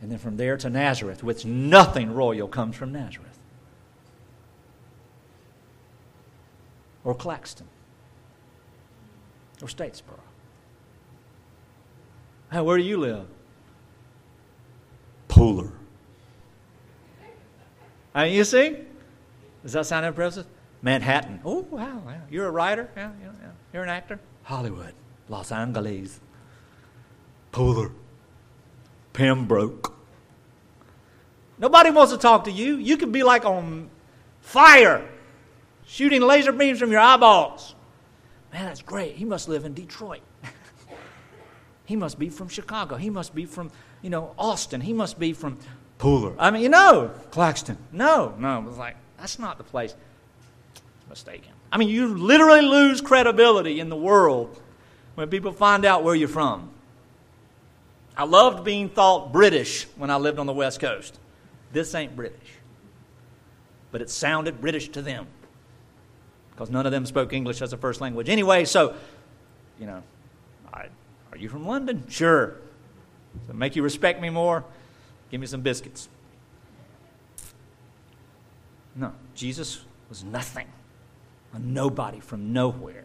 and 0.00 0.10
then 0.10 0.18
from 0.18 0.36
there 0.36 0.56
to 0.56 0.70
Nazareth, 0.70 1.24
which 1.24 1.44
nothing 1.44 2.14
royal 2.14 2.46
comes 2.46 2.76
from 2.76 2.92
Nazareth. 2.92 3.38
Or 7.02 7.14
Claxton. 7.14 7.66
Or 9.60 9.68
Statesboro. 9.68 10.20
Hey, 12.50 12.60
where 12.60 12.76
do 12.76 12.84
you 12.84 12.96
live? 12.98 13.26
Pooler. 15.28 15.72
I 18.14 18.24
mean, 18.24 18.34
you 18.34 18.44
see? 18.44 18.76
Does 19.62 19.72
that 19.72 19.86
sound 19.86 20.06
impressive? 20.06 20.46
Manhattan. 20.82 21.40
Oh, 21.44 21.66
wow. 21.70 22.02
Yeah. 22.06 22.20
You're 22.30 22.46
a 22.46 22.50
writer? 22.50 22.88
Yeah, 22.96 23.10
yeah, 23.20 23.30
yeah. 23.40 23.50
You're 23.72 23.82
an 23.82 23.88
actor? 23.88 24.20
Hollywood. 24.42 24.94
Los 25.28 25.50
Angeles. 25.50 26.20
Pooler. 27.52 27.92
Pembroke. 29.12 29.94
Nobody 31.58 31.90
wants 31.90 32.12
to 32.12 32.18
talk 32.18 32.44
to 32.44 32.50
you. 32.50 32.76
You 32.76 32.96
can 32.96 33.12
be 33.12 33.22
like 33.22 33.44
on 33.44 33.88
fire, 34.40 35.08
shooting 35.86 36.20
laser 36.20 36.52
beams 36.52 36.78
from 36.78 36.90
your 36.90 37.00
eyeballs. 37.00 37.74
Man, 38.52 38.66
that's 38.66 38.82
great. 38.82 39.16
He 39.16 39.24
must 39.24 39.48
live 39.48 39.64
in 39.64 39.72
Detroit. 39.72 40.20
He 41.84 41.96
must 41.96 42.18
be 42.18 42.28
from 42.28 42.48
Chicago. 42.48 42.96
He 42.96 43.10
must 43.10 43.34
be 43.34 43.44
from, 43.44 43.70
you 44.02 44.10
know, 44.10 44.34
Austin. 44.38 44.80
He 44.80 44.92
must 44.92 45.18
be 45.18 45.32
from 45.32 45.58
Pooler. 45.98 46.34
I 46.38 46.50
mean, 46.50 46.62
you 46.62 46.68
know, 46.68 47.10
Claxton. 47.30 47.78
No, 47.92 48.34
no. 48.38 48.58
It 48.58 48.64
was 48.64 48.78
like, 48.78 48.96
that's 49.18 49.38
not 49.38 49.58
the 49.58 49.64
place. 49.64 49.94
Mistaken. 51.08 51.52
I 51.70 51.76
mean, 51.76 51.88
you 51.88 52.16
literally 52.16 52.62
lose 52.62 53.00
credibility 53.00 53.80
in 53.80 53.88
the 53.88 53.96
world 53.96 54.60
when 55.14 55.28
people 55.28 55.52
find 55.52 55.84
out 55.84 56.02
where 56.02 56.14
you're 56.14 56.28
from. 56.28 56.70
I 58.16 58.24
loved 58.24 58.64
being 58.64 58.88
thought 58.88 59.32
British 59.32 59.84
when 59.96 60.08
I 60.08 60.16
lived 60.16 60.38
on 60.38 60.46
the 60.46 60.52
West 60.52 60.80
Coast. 60.80 61.18
This 61.72 61.94
ain't 61.94 62.16
British. 62.16 62.38
But 63.90 64.00
it 64.00 64.10
sounded 64.10 64.60
British 64.60 64.88
to 64.90 65.02
them 65.02 65.26
because 66.50 66.70
none 66.70 66.86
of 66.86 66.92
them 66.92 67.04
spoke 67.06 67.32
English 67.32 67.60
as 67.60 67.72
a 67.72 67.76
first 67.76 68.00
language. 68.00 68.28
Anyway, 68.28 68.64
so, 68.64 68.94
you 69.78 69.86
know, 69.86 70.02
you 71.44 71.48
from 71.48 71.66
London? 71.66 72.04
Sure. 72.08 72.56
So 73.46 73.52
make 73.52 73.76
you 73.76 73.82
respect 73.82 74.20
me 74.20 74.30
more? 74.30 74.64
Give 75.30 75.40
me 75.40 75.46
some 75.46 75.60
biscuits. 75.60 76.08
No, 78.96 79.12
Jesus 79.34 79.84
was 80.08 80.24
nothing, 80.24 80.66
a 81.52 81.58
nobody 81.58 82.20
from 82.20 82.52
nowhere. 82.52 83.04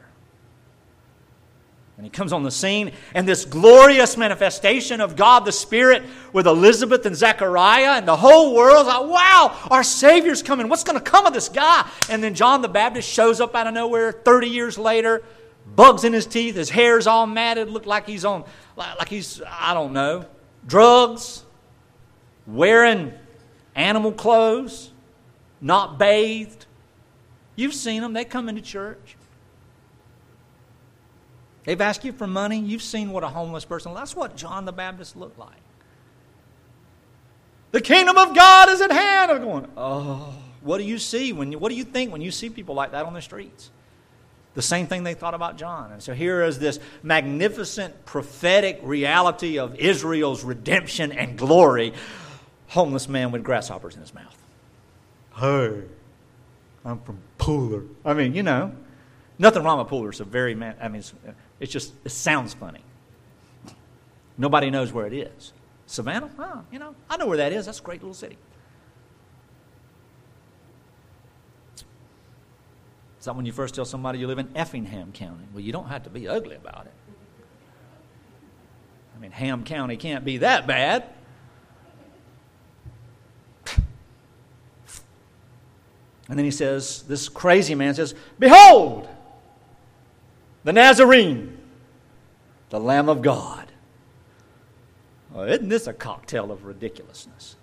And 1.97 2.05
he 2.05 2.09
comes 2.09 2.31
on 2.31 2.43
the 2.43 2.51
scene, 2.51 2.93
and 3.13 3.27
this 3.27 3.43
glorious 3.43 4.15
manifestation 4.15 5.01
of 5.01 5.17
God 5.17 5.43
the 5.43 5.51
Spirit 5.51 6.03
with 6.31 6.47
Elizabeth 6.47 7.05
and 7.05 7.13
Zechariah, 7.13 7.97
and 7.97 8.07
the 8.07 8.15
whole 8.15 8.55
world's 8.55 8.87
like, 8.87 9.05
wow, 9.05 9.67
our 9.69 9.83
Savior's 9.83 10.41
coming. 10.41 10.69
What's 10.69 10.85
going 10.85 10.97
to 10.97 11.03
come 11.03 11.25
of 11.25 11.33
this 11.33 11.49
guy? 11.49 11.89
And 12.09 12.23
then 12.23 12.35
John 12.35 12.61
the 12.61 12.69
Baptist 12.69 13.09
shows 13.09 13.41
up 13.41 13.53
out 13.53 13.67
of 13.67 13.73
nowhere 13.73 14.13
30 14.13 14.47
years 14.47 14.77
later, 14.77 15.23
bugs 15.75 16.03
in 16.03 16.13
his 16.13 16.25
teeth, 16.25 16.55
his 16.55 16.69
hair's 16.69 17.07
all 17.07 17.25
matted, 17.27 17.69
look 17.69 17.85
like 17.85 18.07
he's 18.07 18.25
on, 18.25 18.43
like 18.75 19.09
he's, 19.09 19.41
I 19.47 19.73
don't 19.73 19.93
know, 19.93 20.25
drugs, 20.67 21.43
wearing 22.47 23.13
animal 23.75 24.11
clothes, 24.11 24.91
not 25.61 25.97
bathed. 25.97 26.65
You've 27.55 27.73
seen 27.73 28.01
them, 28.01 28.13
they 28.13 28.25
come 28.25 28.49
into 28.49 28.61
church. 28.61 29.15
They've 31.65 31.79
asked 31.79 32.03
you 32.03 32.13
for 32.13 32.25
money. 32.25 32.57
You've 32.57 32.81
seen 32.81 33.11
what 33.11 33.23
a 33.23 33.27
homeless 33.27 33.65
person. 33.65 33.93
That's 33.93 34.15
what 34.15 34.35
John 34.35 34.65
the 34.65 34.71
Baptist 34.71 35.15
looked 35.15 35.37
like. 35.37 35.61
The 37.71 37.81
kingdom 37.81 38.17
of 38.17 38.35
God 38.35 38.69
is 38.69 38.81
at 38.81 38.91
hand. 38.91 39.31
I'm 39.31 39.43
going, 39.43 39.67
oh, 39.77 40.33
what 40.61 40.79
do 40.79 40.83
you 40.83 40.97
see 40.97 41.31
when 41.33 41.53
what 41.53 41.69
do 41.69 41.75
you 41.75 41.83
think 41.83 42.11
when 42.11 42.21
you 42.21 42.31
see 42.31 42.49
people 42.49 42.73
like 42.75 42.91
that 42.91 43.05
on 43.05 43.13
the 43.13 43.21
streets? 43.21 43.69
The 44.59 44.63
same 44.63 44.87
thing 44.87 45.05
they 45.05 45.13
thought 45.13 45.35
about 45.35 45.55
John. 45.55 45.93
And 45.93 46.03
so 46.03 46.13
here 46.13 46.43
is 46.43 46.59
this 46.59 46.81
magnificent 47.01 48.03
prophetic 48.03 48.81
reality 48.83 49.57
of 49.57 49.75
Israel's 49.75 50.43
redemption 50.43 51.13
and 51.13 51.37
glory. 51.37 51.93
Homeless 52.67 53.07
man 53.07 53.31
with 53.31 53.41
grasshoppers 53.41 53.95
in 53.95 54.01
his 54.01 54.13
mouth. 54.13 54.35
Hey, 55.37 55.83
I'm 56.83 56.99
from 56.99 57.19
Pooler. 57.37 57.87
I 58.03 58.13
mean, 58.13 58.35
you 58.35 58.43
know, 58.43 58.75
nothing 59.37 59.63
wrong 59.63 59.79
with 59.79 59.87
Pooler. 59.87 60.09
It's 60.09 60.19
a 60.19 60.25
very, 60.25 60.55
man, 60.55 60.75
I 60.81 60.89
mean, 60.89 61.03
it's 61.61 61.71
just, 61.71 61.93
it 62.03 62.11
sounds 62.11 62.53
funny. 62.53 62.83
Nobody 64.37 64.69
knows 64.71 64.91
where 64.91 65.07
it 65.07 65.13
is. 65.13 65.53
Savannah? 65.85 66.29
Oh, 66.37 66.63
you 66.69 66.79
know, 66.79 66.95
I 67.09 67.15
know 67.15 67.27
where 67.27 67.37
that 67.37 67.53
is. 67.53 67.67
That's 67.67 67.79
a 67.79 67.83
great 67.83 68.01
little 68.01 68.13
city. 68.13 68.37
Is 73.19 73.25
that 73.25 73.35
when 73.35 73.45
you 73.45 73.51
first 73.51 73.75
tell 73.75 73.85
somebody 73.85 74.19
you 74.19 74.27
live 74.27 74.39
in 74.39 74.49
Effingham 74.55 75.11
County? 75.11 75.43
Well, 75.53 75.61
you 75.61 75.73
don't 75.73 75.87
have 75.87 76.03
to 76.03 76.09
be 76.09 76.27
ugly 76.27 76.55
about 76.55 76.85
it. 76.85 76.93
I 79.15 79.19
mean, 79.19 79.31
Ham 79.31 79.65
County 79.65 79.97
can't 79.97 80.23
be 80.23 80.37
that 80.37 80.65
bad. 80.65 81.03
And 86.29 86.37
then 86.37 86.45
he 86.45 86.51
says, 86.51 87.03
this 87.07 87.27
crazy 87.27 87.73
man 87.75 87.95
says, 87.95 88.13
Behold, 88.37 89.09
the 90.63 90.71
Nazarene, 90.71 91.57
the 92.69 92.79
Lamb 92.79 93.09
of 93.09 93.23
God. 93.23 93.71
Well, 95.31 95.45
isn't 95.45 95.69
this 95.69 95.87
a 95.87 95.93
cocktail 95.93 96.51
of 96.51 96.65
ridiculousness? 96.65 97.55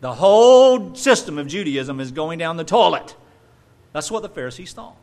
The 0.00 0.14
whole 0.14 0.94
system 0.94 1.38
of 1.38 1.46
Judaism 1.46 2.00
is 2.00 2.10
going 2.10 2.38
down 2.38 2.56
the 2.56 2.64
toilet. 2.64 3.14
That's 3.92 4.10
what 4.10 4.22
the 4.22 4.28
Pharisees 4.28 4.72
thought. 4.72 4.96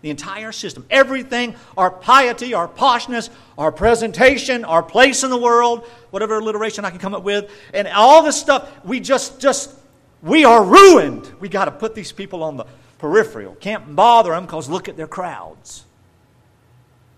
The 0.00 0.10
entire 0.10 0.52
system, 0.52 0.86
everything, 0.90 1.56
our 1.76 1.90
piety, 1.90 2.54
our 2.54 2.68
poshness, 2.68 3.30
our 3.56 3.72
presentation, 3.72 4.64
our 4.64 4.82
place 4.82 5.24
in 5.24 5.30
the 5.30 5.38
world, 5.38 5.84
whatever 6.10 6.38
alliteration 6.38 6.84
I 6.84 6.90
can 6.90 7.00
come 7.00 7.14
up 7.14 7.24
with, 7.24 7.50
and 7.74 7.88
all 7.88 8.22
this 8.22 8.38
stuff, 8.38 8.70
we 8.84 9.00
just, 9.00 9.40
just, 9.40 9.74
we 10.22 10.44
are 10.44 10.64
ruined. 10.64 11.32
We 11.40 11.48
got 11.48 11.64
to 11.64 11.72
put 11.72 11.96
these 11.96 12.12
people 12.12 12.44
on 12.44 12.56
the 12.56 12.66
peripheral. 12.98 13.56
Can't 13.56 13.96
bother 13.96 14.30
them 14.30 14.46
because 14.46 14.68
look 14.68 14.88
at 14.88 14.96
their 14.96 15.08
crowds. 15.08 15.84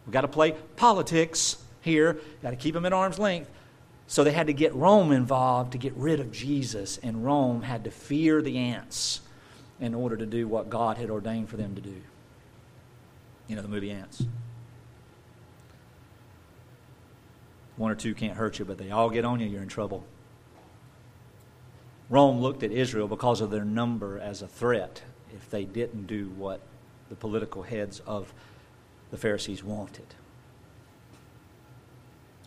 We've 0.07 0.12
got 0.12 0.22
to 0.22 0.28
play 0.28 0.53
politics 0.76 1.62
here, 1.82 2.18
got 2.43 2.51
to 2.51 2.57
keep 2.57 2.74
them 2.74 2.86
at 2.86 2.93
arm's 2.95 3.18
length. 3.18 3.51
So 4.07 4.24
they 4.24 4.32
had 4.32 4.49
to 4.49 4.53
get 4.53 4.74
Rome 4.74 5.12
involved 5.12 5.72
to 5.72 5.78
get 5.78 5.93
rid 5.95 6.18
of 6.18 6.32
Jesus, 6.32 6.99
and 6.99 7.24
Rome 7.24 7.62
had 7.62 7.84
to 7.84 7.91
fear 7.91 8.43
the 8.43 8.59
ants 8.59 9.20
in 9.81 9.95
order 9.95 10.16
to 10.16 10.26
do 10.26 10.47
what 10.47 10.70
God 10.70 10.99
had 10.99 11.11
ordained 11.11 11.49
for 11.49 11.57
them 11.57 11.74
to 11.74 11.81
do. 11.81 12.03
You 13.49 13.57
know, 13.57 13.62
the 13.62 13.68
movie 13.68 13.91
Ants. 13.91 14.24
One 17.76 17.91
or 17.91 17.95
two 17.95 18.14
can't 18.14 18.37
hurt 18.37 18.59
you, 18.59 18.64
but 18.64 18.76
they 18.76 18.91
all 18.91 19.09
get 19.09 19.24
on 19.24 19.41
you, 19.41 19.47
you're 19.47 19.62
in 19.62 19.68
trouble. 19.68 20.05
Rome 22.11 22.41
looked 22.41 22.62
at 22.62 22.72
Israel 22.72 23.09
because 23.09 23.41
of 23.41 23.51
their 23.51 23.64
number 23.64 24.18
as 24.18 24.43
a 24.43 24.49
threat 24.49 25.03
if 25.35 25.49
they 25.49 25.64
didn't 25.64 26.07
do 26.07 26.28
what 26.37 26.61
the 27.09 27.14
political 27.14 27.62
heads 27.62 28.01
of 28.07 28.35
the 29.11 29.16
Pharisees 29.16 29.64
wanted. 29.64 30.07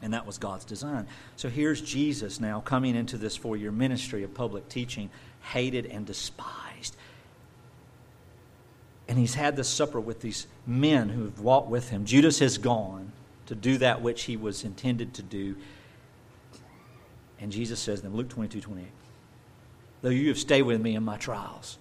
And 0.01 0.13
that 0.13 0.25
was 0.25 0.38
God's 0.38 0.65
design. 0.65 1.07
So 1.38 1.47
here's 1.47 1.81
Jesus 1.81 2.41
now 2.41 2.59
coming 2.59 2.95
into 2.95 3.17
this 3.17 3.38
four 3.38 3.55
year 3.55 3.71
ministry 3.71 4.23
of 4.23 4.34
public 4.34 4.67
teaching, 4.67 5.09
hated 5.41 5.86
and 5.86 6.05
despised. 6.05 6.62
And 9.07 9.17
he's 9.17 9.35
had 9.35 9.55
this 9.55 9.67
supper 9.67 9.99
with 9.99 10.21
these 10.21 10.47
men 10.65 11.09
who 11.09 11.25
have 11.25 11.39
walked 11.39 11.69
with 11.69 11.89
him. 11.89 12.05
Judas 12.05 12.39
has 12.39 12.57
gone 12.57 13.11
to 13.47 13.55
do 13.55 13.77
that 13.79 14.01
which 14.01 14.23
he 14.23 14.37
was 14.37 14.63
intended 14.63 15.13
to 15.15 15.21
do. 15.21 15.55
And 17.39 17.51
Jesus 17.51 17.79
says 17.79 17.99
to 17.99 18.03
them, 18.03 18.15
Luke 18.15 18.29
22 18.29 18.61
28, 18.61 18.87
Though 20.01 20.09
you 20.09 20.29
have 20.29 20.37
stayed 20.37 20.61
with 20.61 20.81
me 20.81 20.95
in 20.95 21.03
my 21.03 21.17
trials, 21.17 21.77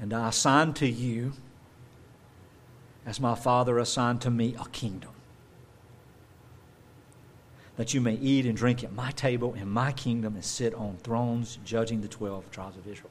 And 0.00 0.12
I 0.12 0.28
assign 0.28 0.74
to 0.74 0.88
you, 0.88 1.32
as 3.04 3.20
my 3.20 3.34
Father 3.34 3.78
assigned 3.78 4.20
to 4.22 4.30
me, 4.30 4.54
a 4.58 4.68
kingdom. 4.68 5.10
That 7.78 7.94
you 7.94 8.02
may 8.02 8.14
eat 8.14 8.44
and 8.44 8.56
drink 8.56 8.84
at 8.84 8.92
my 8.92 9.12
table 9.12 9.54
in 9.54 9.70
my 9.70 9.92
kingdom 9.92 10.34
and 10.34 10.44
sit 10.44 10.74
on 10.74 10.98
thrones 10.98 11.58
judging 11.64 12.02
the 12.02 12.08
12 12.08 12.50
tribes 12.50 12.76
of 12.76 12.86
Israel. 12.86 13.10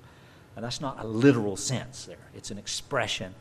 Now, 0.55 0.61
that's 0.61 0.81
not 0.81 1.03
a 1.03 1.07
literal 1.07 1.57
sense 1.57 2.05
there, 2.05 2.29
it's 2.35 2.51
an 2.51 2.59
expression 2.59 3.33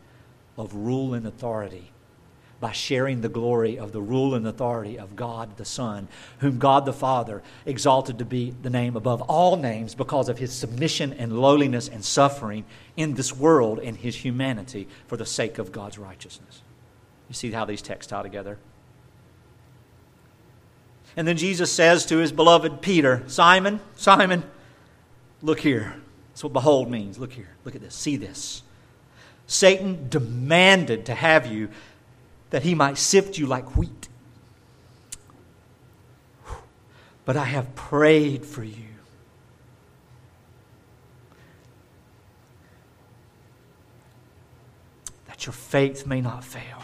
of 0.57 0.75
rule 0.75 1.13
and 1.13 1.27
authority 1.27 1.93
by 2.61 2.73
sharing 2.73 3.21
the 3.21 3.29
glory 3.29 3.79
of 3.79 3.93
the 3.93 4.01
rule 4.01 4.35
and 4.35 4.47
authority 4.47 4.99
of 4.99 5.15
God 5.15 5.57
the 5.57 5.65
Son, 5.65 6.09
whom 6.39 6.59
God 6.59 6.87
the 6.87 6.93
Father 6.93 7.43
exalted 7.67 8.19
to 8.19 8.25
be 8.25 8.55
the 8.63 8.71
name 8.71 8.97
above 8.97 9.21
all 9.23 9.57
names 9.57 9.95
because 9.95 10.29
of 10.29 10.39
his 10.39 10.53
submission 10.53 11.13
and 11.13 11.39
lowliness 11.39 11.89
and 11.89 12.05
suffering 12.05 12.65
in 12.97 13.15
this 13.15 13.37
world 13.37 13.79
and 13.79 13.97
his 13.99 14.17
humanity 14.17 14.89
for 15.07 15.17
the 15.17 15.27
sake 15.27 15.59
of 15.59 15.71
God's 15.71 15.99
righteousness. 15.99 16.63
You 17.29 17.35
see 17.35 17.51
how 17.51 17.65
these 17.67 17.83
texts 17.83 18.11
tie 18.11 18.23
together? 18.23 18.59
And 21.17 21.27
then 21.27 21.39
Jesus 21.39 21.73
says 21.73 22.05
to 22.07 22.19
his 22.19 22.31
beloved 22.31 22.83
Peter, 22.83 23.23
Simon, 23.27 23.81
Simon, 23.97 24.45
look 25.41 25.61
here. 25.61 25.97
That's 26.29 26.45
what 26.45 26.53
behold 26.53 26.91
means. 26.91 27.19
Look 27.19 27.33
here. 27.33 27.49
Look 27.65 27.75
at 27.75 27.81
this. 27.81 27.95
See 27.95 28.17
this. 28.17 28.63
Satan 29.47 30.09
demanded 30.11 31.07
to 31.07 31.15
have 31.15 31.47
you 31.47 31.71
that 32.51 32.63
he 32.63 32.75
might 32.75 32.99
sift 32.99 33.39
you 33.39 33.47
like 33.47 33.77
wheat. 33.77 34.09
But 37.25 37.37
I 37.37 37.45
have 37.45 37.75
prayed 37.75 38.45
for 38.45 38.63
you. 38.63 38.85
That 45.27 45.47
your 45.47 45.55
faith 45.55 46.07
may 46.07 46.21
not 46.21 46.45
fail. 46.45 46.83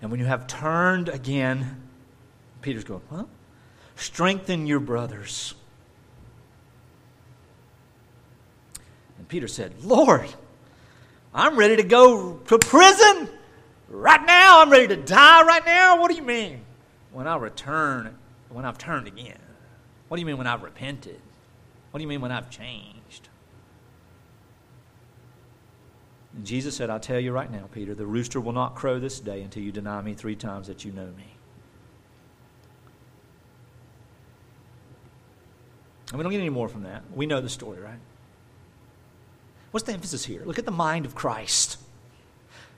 And 0.00 0.10
when 0.10 0.20
you 0.20 0.26
have 0.26 0.46
turned 0.46 1.08
again, 1.08 1.82
Peter's 2.62 2.84
going, 2.84 3.02
Well, 3.10 3.28
strengthen 3.96 4.66
your 4.66 4.80
brothers. 4.80 5.54
And 9.18 9.28
Peter 9.28 9.48
said, 9.48 9.82
Lord, 9.82 10.28
I'm 11.34 11.56
ready 11.56 11.76
to 11.76 11.82
go 11.82 12.34
to 12.34 12.58
prison 12.58 13.28
right 13.88 14.24
now. 14.24 14.62
I'm 14.62 14.70
ready 14.70 14.88
to 14.88 14.96
die 14.96 15.42
right 15.44 15.64
now. 15.64 16.00
What 16.00 16.10
do 16.10 16.16
you 16.16 16.22
mean? 16.22 16.64
When 17.12 17.26
I 17.26 17.36
return, 17.36 18.16
when 18.48 18.64
I've 18.64 18.78
turned 18.78 19.06
again. 19.06 19.38
What 20.08 20.16
do 20.16 20.20
you 20.20 20.26
mean 20.26 20.38
when 20.38 20.46
I've 20.46 20.62
repented? 20.62 21.20
What 21.90 21.98
do 21.98 22.02
you 22.02 22.08
mean 22.08 22.20
when 22.20 22.32
I've 22.32 22.50
changed? 22.50 23.28
And 26.17 26.17
Jesus 26.44 26.76
said, 26.76 26.90
I 26.90 26.98
tell 26.98 27.18
you 27.18 27.32
right 27.32 27.50
now, 27.50 27.68
Peter, 27.72 27.94
the 27.94 28.06
rooster 28.06 28.40
will 28.40 28.52
not 28.52 28.74
crow 28.74 29.00
this 29.00 29.18
day 29.18 29.42
until 29.42 29.62
you 29.62 29.72
deny 29.72 30.00
me 30.02 30.14
three 30.14 30.36
times 30.36 30.68
that 30.68 30.84
you 30.84 30.92
know 30.92 31.06
me. 31.16 31.34
And 36.10 36.18
we 36.18 36.22
don't 36.22 36.32
get 36.32 36.40
any 36.40 36.50
more 36.50 36.68
from 36.68 36.84
that. 36.84 37.02
We 37.14 37.26
know 37.26 37.40
the 37.40 37.48
story, 37.48 37.80
right? 37.80 37.98
What's 39.70 39.86
the 39.86 39.92
emphasis 39.92 40.24
here? 40.24 40.42
Look 40.44 40.58
at 40.58 40.64
the 40.64 40.70
mind 40.70 41.04
of 41.06 41.14
Christ. 41.14 41.78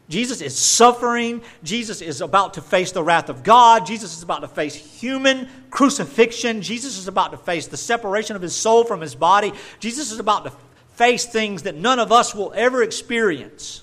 Jesus 0.09 0.41
is 0.41 0.59
suffering. 0.59 1.41
Jesus 1.63 2.03
is 2.03 2.21
about 2.21 2.55
to 2.55 2.61
face 2.61 2.91
the 2.91 3.03
wrath 3.03 3.29
of 3.29 3.45
God. 3.45 3.87
Jesus 3.87 4.17
is 4.17 4.25
about 4.25 4.41
to 4.41 4.49
face 4.49 4.75
human 4.75 5.49
crucifixion. 5.71 6.63
Jesus 6.63 6.99
is 6.99 7.07
about 7.07 7.31
to 7.31 7.37
face 7.37 7.69
the 7.69 7.77
separation 7.77 8.35
of 8.35 8.43
his 8.43 8.55
soul 8.55 8.83
from 8.83 9.01
his 9.01 9.15
body. 9.15 9.53
Jesus 9.79 10.11
is 10.11 10.19
about 10.19 10.45
to 10.45 10.53
face 11.01 11.25
things 11.25 11.63
that 11.63 11.75
none 11.75 11.99
of 11.99 12.13
us 12.13 12.35
will 12.35 12.53
ever 12.55 12.83
experience 12.83 13.83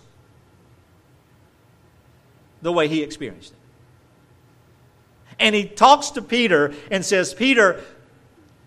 the 2.62 2.72
way 2.72 2.88
he 2.88 3.02
experienced 3.02 3.54
it. 3.54 3.58
And 5.40 5.56
he 5.56 5.66
talks 5.66 6.12
to 6.12 6.22
Peter 6.22 6.76
and 6.92 7.04
says, 7.04 7.34
Peter, 7.34 7.82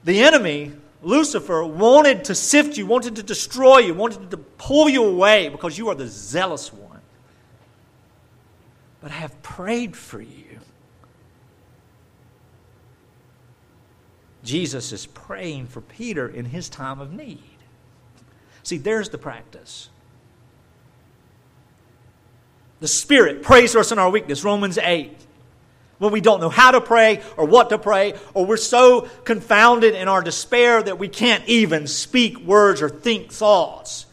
the 0.02 0.24
enemy 0.24 0.72
Lucifer 1.00 1.64
wanted 1.64 2.24
to 2.24 2.34
sift 2.34 2.76
you, 2.76 2.86
wanted 2.86 3.14
to 3.16 3.22
destroy 3.22 3.78
you, 3.78 3.94
wanted 3.94 4.32
to 4.32 4.36
pull 4.36 4.88
you 4.88 5.04
away 5.04 5.48
because 5.48 5.78
you 5.78 5.88
are 5.88 5.94
the 5.94 6.08
zealous 6.08 6.72
one. 6.72 7.00
But 9.00 9.12
I 9.12 9.14
have 9.14 9.40
prayed 9.42 9.94
for 9.94 10.20
you. 10.20 10.58
Jesus 14.42 14.90
is 14.90 15.06
praying 15.06 15.68
for 15.68 15.82
Peter 15.82 16.28
in 16.28 16.46
his 16.46 16.68
time 16.68 17.00
of 17.00 17.12
need. 17.12 17.49
See, 18.62 18.78
there's 18.78 19.08
the 19.08 19.18
practice. 19.18 19.88
The 22.80 22.88
Spirit 22.88 23.42
prays 23.42 23.72
for 23.72 23.78
us 23.78 23.92
in 23.92 23.98
our 23.98 24.10
weakness, 24.10 24.44
Romans 24.44 24.78
8 24.78 25.16
when 26.00 26.12
we 26.12 26.22
don't 26.22 26.40
know 26.40 26.48
how 26.48 26.70
to 26.70 26.80
pray 26.80 27.22
or 27.36 27.44
what 27.44 27.68
to 27.68 27.78
pray, 27.78 28.14
or 28.32 28.46
we're 28.46 28.56
so 28.56 29.02
confounded 29.24 29.94
in 29.94 30.08
our 30.08 30.22
despair 30.22 30.82
that 30.82 30.98
we 30.98 31.08
can't 31.08 31.46
even 31.46 31.86
speak 31.86 32.38
words 32.40 32.80
or 32.80 32.88
think 32.88 33.30
thoughts. 33.30 34.06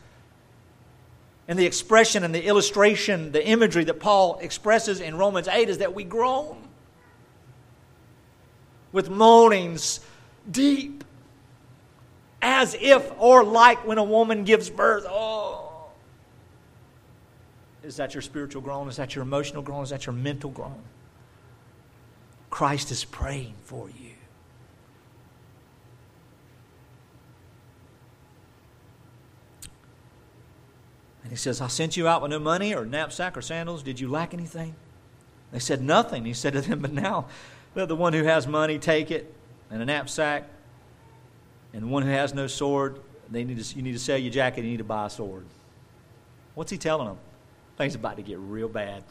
And 1.48 1.58
the 1.58 1.66
expression 1.66 2.26
and 2.26 2.36
the 2.36 2.44
illustration, 2.44 3.32
the 3.32 3.46
imagery 3.46 3.86
that 3.86 4.02
Paul 4.02 4.38
expresses 4.42 5.00
in 5.00 5.18
Romans 5.18 5.48
8 5.48 5.70
is 5.70 5.78
that 5.78 5.96
we 5.96 6.04
groan 6.04 6.58
with 8.92 9.10
moanings 9.10 10.02
deep, 10.52 10.97
as 12.42 12.76
if 12.80 13.12
or 13.20 13.44
like 13.44 13.86
when 13.86 13.98
a 13.98 14.04
woman 14.04 14.44
gives 14.44 14.70
birth. 14.70 15.06
Oh. 15.08 15.88
Is 17.84 17.96
that 17.98 18.14
your 18.14 18.22
spiritual 18.22 18.62
groan? 18.62 18.88
Is 18.90 18.98
that 18.98 19.16
your 19.16 19.22
emotional 19.22 19.62
groan? 19.62 19.84
Is 19.84 19.90
that 19.92 20.06
your 20.06 20.14
mental 20.14 20.50
groan? 20.50 20.82
Christ 22.50 22.92
is 22.92 23.06
praying 23.06 23.54
for 23.64 23.90
you. 23.90 24.12
And 31.24 31.32
he 31.32 31.38
says, 31.38 31.60
I 31.60 31.68
sent 31.68 31.98
you 31.98 32.08
out 32.08 32.22
with 32.22 32.32
no 32.32 32.40
money 32.40 32.74
or 32.74 32.86
knapsack 32.86 33.36
or 33.36 33.42
sandals. 33.42 33.84
Did 33.84 34.00
you 34.00 34.10
lack 34.10 34.34
anything? 34.34 34.76
They 35.52 35.60
said, 35.60 35.82
Nothing. 35.82 36.24
He 36.26 36.34
said 36.34 36.54
to 36.54 36.62
them, 36.62 36.80
But 36.80 36.94
now 36.94 37.28
let 37.76 37.90
the 37.90 37.96
one 37.96 38.14
who 38.14 38.24
has 38.24 38.48
money 38.48 38.80
take 38.80 39.12
it 39.12 39.34
and 39.70 39.82
a 39.82 39.86
knapsack, 39.86 40.46
and 41.78 41.92
one 41.92 42.02
who 42.02 42.10
has 42.10 42.34
no 42.34 42.48
sword, 42.48 43.00
they 43.30 43.44
need 43.44 43.64
to, 43.64 43.76
you 43.76 43.84
need 43.84 43.92
to 43.92 44.00
sell 44.00 44.18
your 44.18 44.32
jacket, 44.32 44.64
you 44.64 44.72
need 44.72 44.78
to 44.78 44.84
buy 44.84 45.06
a 45.06 45.10
sword. 45.12 45.46
What's 46.56 46.72
he 46.72 46.78
telling 46.80 47.08
them? 47.08 47.20
Things 47.78 47.94
about 47.94 48.16
to 48.16 48.24
get 48.24 48.40
real 48.40 48.68
bad. 48.68 49.04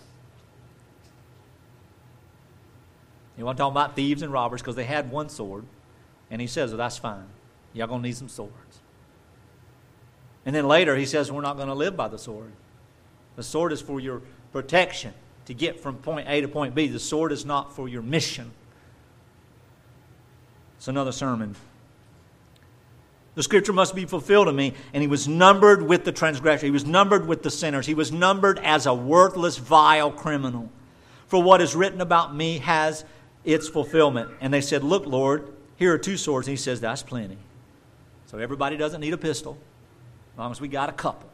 You 3.38 3.44
want 3.44 3.56
to 3.56 3.62
talk 3.62 3.70
about 3.70 3.94
thieves 3.94 4.22
and 4.22 4.32
robbers 4.32 4.62
because 4.62 4.74
they 4.74 4.82
had 4.82 5.12
one 5.12 5.28
sword. 5.28 5.64
And 6.28 6.40
he 6.40 6.48
says, 6.48 6.70
well, 6.70 6.78
that's 6.78 6.98
fine. 6.98 7.26
Y'all 7.72 7.86
going 7.86 8.02
to 8.02 8.08
need 8.08 8.16
some 8.16 8.28
swords. 8.28 8.80
And 10.44 10.52
then 10.52 10.66
later 10.66 10.96
he 10.96 11.06
says, 11.06 11.30
we're 11.30 11.42
not 11.42 11.54
going 11.54 11.68
to 11.68 11.74
live 11.74 11.96
by 11.96 12.08
the 12.08 12.18
sword. 12.18 12.50
The 13.36 13.44
sword 13.44 13.72
is 13.72 13.80
for 13.80 14.00
your 14.00 14.22
protection 14.50 15.14
to 15.44 15.54
get 15.54 15.78
from 15.78 15.98
point 15.98 16.26
A 16.28 16.40
to 16.40 16.48
point 16.48 16.74
B. 16.74 16.88
The 16.88 16.98
sword 16.98 17.30
is 17.30 17.44
not 17.44 17.76
for 17.76 17.88
your 17.88 18.02
mission. 18.02 18.50
It's 20.78 20.88
another 20.88 21.12
sermon. 21.12 21.54
The 23.36 23.42
scripture 23.42 23.74
must 23.74 23.94
be 23.94 24.06
fulfilled 24.06 24.48
in 24.48 24.56
me. 24.56 24.72
And 24.92 25.02
he 25.02 25.06
was 25.06 25.28
numbered 25.28 25.82
with 25.82 26.04
the 26.04 26.10
transgressor. 26.10 26.66
He 26.66 26.72
was 26.72 26.86
numbered 26.86 27.28
with 27.28 27.44
the 27.44 27.50
sinners. 27.50 27.86
He 27.86 27.94
was 27.94 28.10
numbered 28.10 28.58
as 28.58 28.86
a 28.86 28.94
worthless, 28.94 29.58
vile 29.58 30.10
criminal. 30.10 30.70
For 31.28 31.42
what 31.42 31.60
is 31.60 31.76
written 31.76 32.00
about 32.00 32.34
me 32.34 32.58
has 32.58 33.04
its 33.44 33.68
fulfillment. 33.68 34.30
And 34.40 34.52
they 34.52 34.62
said, 34.62 34.82
Look, 34.82 35.06
Lord, 35.06 35.52
here 35.76 35.92
are 35.92 35.98
two 35.98 36.16
swords. 36.16 36.48
And 36.48 36.52
he 36.52 36.56
says, 36.56 36.80
That's 36.80 37.02
plenty. 37.02 37.36
So 38.26 38.38
everybody 38.38 38.76
doesn't 38.76 39.00
need 39.00 39.12
a 39.12 39.18
pistol, 39.18 39.56
as 40.32 40.38
long 40.38 40.50
as 40.50 40.60
we 40.60 40.68
got 40.68 40.88
a 40.88 40.92
couple. 40.92 41.28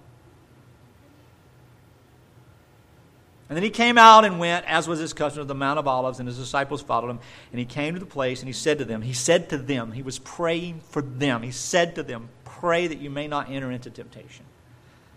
And 3.52 3.56
then 3.58 3.64
he 3.64 3.68
came 3.68 3.98
out 3.98 4.24
and 4.24 4.38
went, 4.38 4.64
as 4.64 4.88
was 4.88 4.98
his 4.98 5.12
custom, 5.12 5.42
to 5.42 5.44
the 5.44 5.54
Mount 5.54 5.78
of 5.78 5.86
Olives, 5.86 6.18
and 6.18 6.26
his 6.26 6.38
disciples 6.38 6.80
followed 6.80 7.10
him. 7.10 7.18
And 7.52 7.58
he 7.58 7.66
came 7.66 7.92
to 7.92 8.00
the 8.00 8.06
place, 8.06 8.40
and 8.40 8.48
he 8.48 8.52
said 8.54 8.78
to 8.78 8.86
them, 8.86 9.02
He 9.02 9.12
said 9.12 9.50
to 9.50 9.58
them, 9.58 9.92
He 9.92 10.00
was 10.00 10.18
praying 10.18 10.80
for 10.88 11.02
them. 11.02 11.42
He 11.42 11.50
said 11.50 11.94
to 11.96 12.02
them, 12.02 12.30
Pray 12.46 12.86
that 12.86 12.96
you 12.96 13.10
may 13.10 13.28
not 13.28 13.50
enter 13.50 13.70
into 13.70 13.90
temptation. 13.90 14.46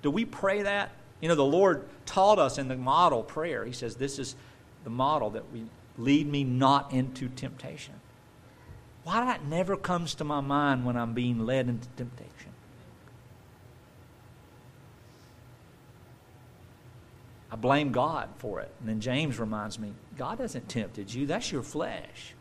Do 0.02 0.12
we 0.12 0.26
pray 0.26 0.64
that? 0.64 0.92
You 1.22 1.30
know, 1.30 1.36
the 1.36 1.46
Lord 1.46 1.86
taught 2.06 2.38
us 2.38 2.58
in 2.58 2.68
the 2.68 2.76
model 2.76 3.24
prayer. 3.24 3.64
He 3.64 3.72
says, 3.72 3.96
This 3.96 4.20
is 4.20 4.36
the 4.84 4.90
model 4.90 5.30
that 5.30 5.50
we 5.54 5.64
lead 5.98 6.28
me 6.30 6.44
not 6.44 6.92
into 6.92 7.30
temptation. 7.30 7.94
Why 9.06 9.24
that 9.24 9.46
never 9.46 9.78
comes 9.78 10.14
to 10.16 10.26
my 10.26 10.42
mind 10.42 10.86
when 10.86 10.98
I'm 10.98 11.14
being 11.14 11.46
led 11.46 11.70
into 11.70 11.88
temptation? 11.96 12.35
I 17.56 17.58
blame 17.58 17.94
God 17.94 18.28
for 18.40 18.60
it. 18.60 18.70
And 18.82 18.90
then 18.90 19.00
James 19.00 19.40
reminds 19.40 19.80
me 19.80 19.94
God 20.18 20.40
hasn't 20.40 20.68
tempted 20.68 21.14
you, 21.14 21.26
that's 21.26 21.54
your 21.54 21.64
flesh. 21.64 22.34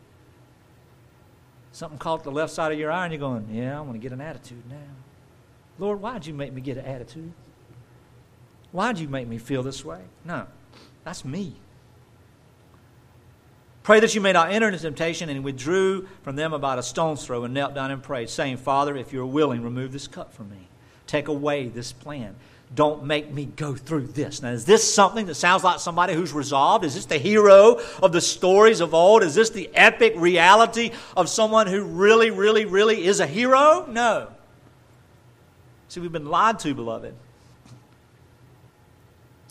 Something 1.71 1.97
caught 1.97 2.25
the 2.25 2.33
left 2.33 2.51
side 2.51 2.73
of 2.73 2.77
your 2.79 2.91
eye, 2.91 3.05
and 3.05 3.13
you're 3.13 3.19
going, 3.21 3.47
Yeah, 3.49 3.77
I 3.77 3.81
want 3.81 3.93
to 3.93 3.99
get 3.99 4.11
an 4.11 4.19
attitude 4.19 4.69
now. 4.69 4.75
Lord, 5.79 6.01
why'd 6.01 6.25
you 6.25 6.33
make 6.33 6.51
me 6.51 6.59
get 6.59 6.77
an 6.77 6.83
attitude? 6.85 7.31
Why'd 8.73 8.99
you 8.99 9.07
make 9.07 9.25
me 9.25 9.37
feel 9.37 9.63
this 9.63 9.85
way? 9.85 10.01
No, 10.25 10.47
that's 11.05 11.23
me. 11.23 11.55
Pray 13.83 14.01
that 14.01 14.15
you 14.15 14.19
may 14.19 14.33
not 14.33 14.51
enter 14.51 14.67
into 14.67 14.79
temptation. 14.79 15.29
And 15.29 15.45
withdrew 15.45 16.09
from 16.23 16.35
them 16.35 16.51
about 16.51 16.77
a 16.77 16.83
stone's 16.83 17.23
throw 17.25 17.45
and 17.45 17.53
knelt 17.53 17.73
down 17.73 17.89
and 17.89 18.03
prayed, 18.03 18.29
saying, 18.29 18.57
Father, 18.57 18.97
if 18.97 19.13
you're 19.13 19.25
willing, 19.25 19.63
remove 19.63 19.93
this 19.93 20.07
cup 20.07 20.33
from 20.33 20.49
me. 20.49 20.67
Take 21.07 21.29
away 21.29 21.69
this 21.69 21.93
plan. 21.93 22.35
Don't 22.73 23.05
make 23.05 23.31
me 23.31 23.45
go 23.45 23.75
through 23.75 24.07
this. 24.07 24.41
Now, 24.41 24.51
is 24.51 24.65
this 24.65 24.91
something 24.91 25.27
that 25.27 25.35
sounds 25.35 25.63
like 25.63 25.79
somebody 25.79 26.13
who's 26.13 26.33
resolved? 26.33 26.83
Is 26.83 26.95
this 26.95 27.05
the 27.05 27.17
hero 27.17 27.79
of 28.01 28.11
the 28.11 28.21
stories 28.21 28.81
of 28.81 28.93
old? 28.93 29.23
Is 29.23 29.35
this 29.35 29.49
the 29.49 29.69
epic 29.73 30.13
reality 30.17 30.91
of 31.15 31.29
someone 31.29 31.67
who 31.67 31.83
really, 31.83 32.31
really, 32.31 32.65
really 32.65 33.05
is 33.05 33.19
a 33.19 33.27
hero? 33.27 33.85
No. 33.87 34.29
See, 35.89 35.99
we've 35.99 36.11
been 36.11 36.25
lied 36.25 36.59
to, 36.59 36.73
beloved. 36.73 37.13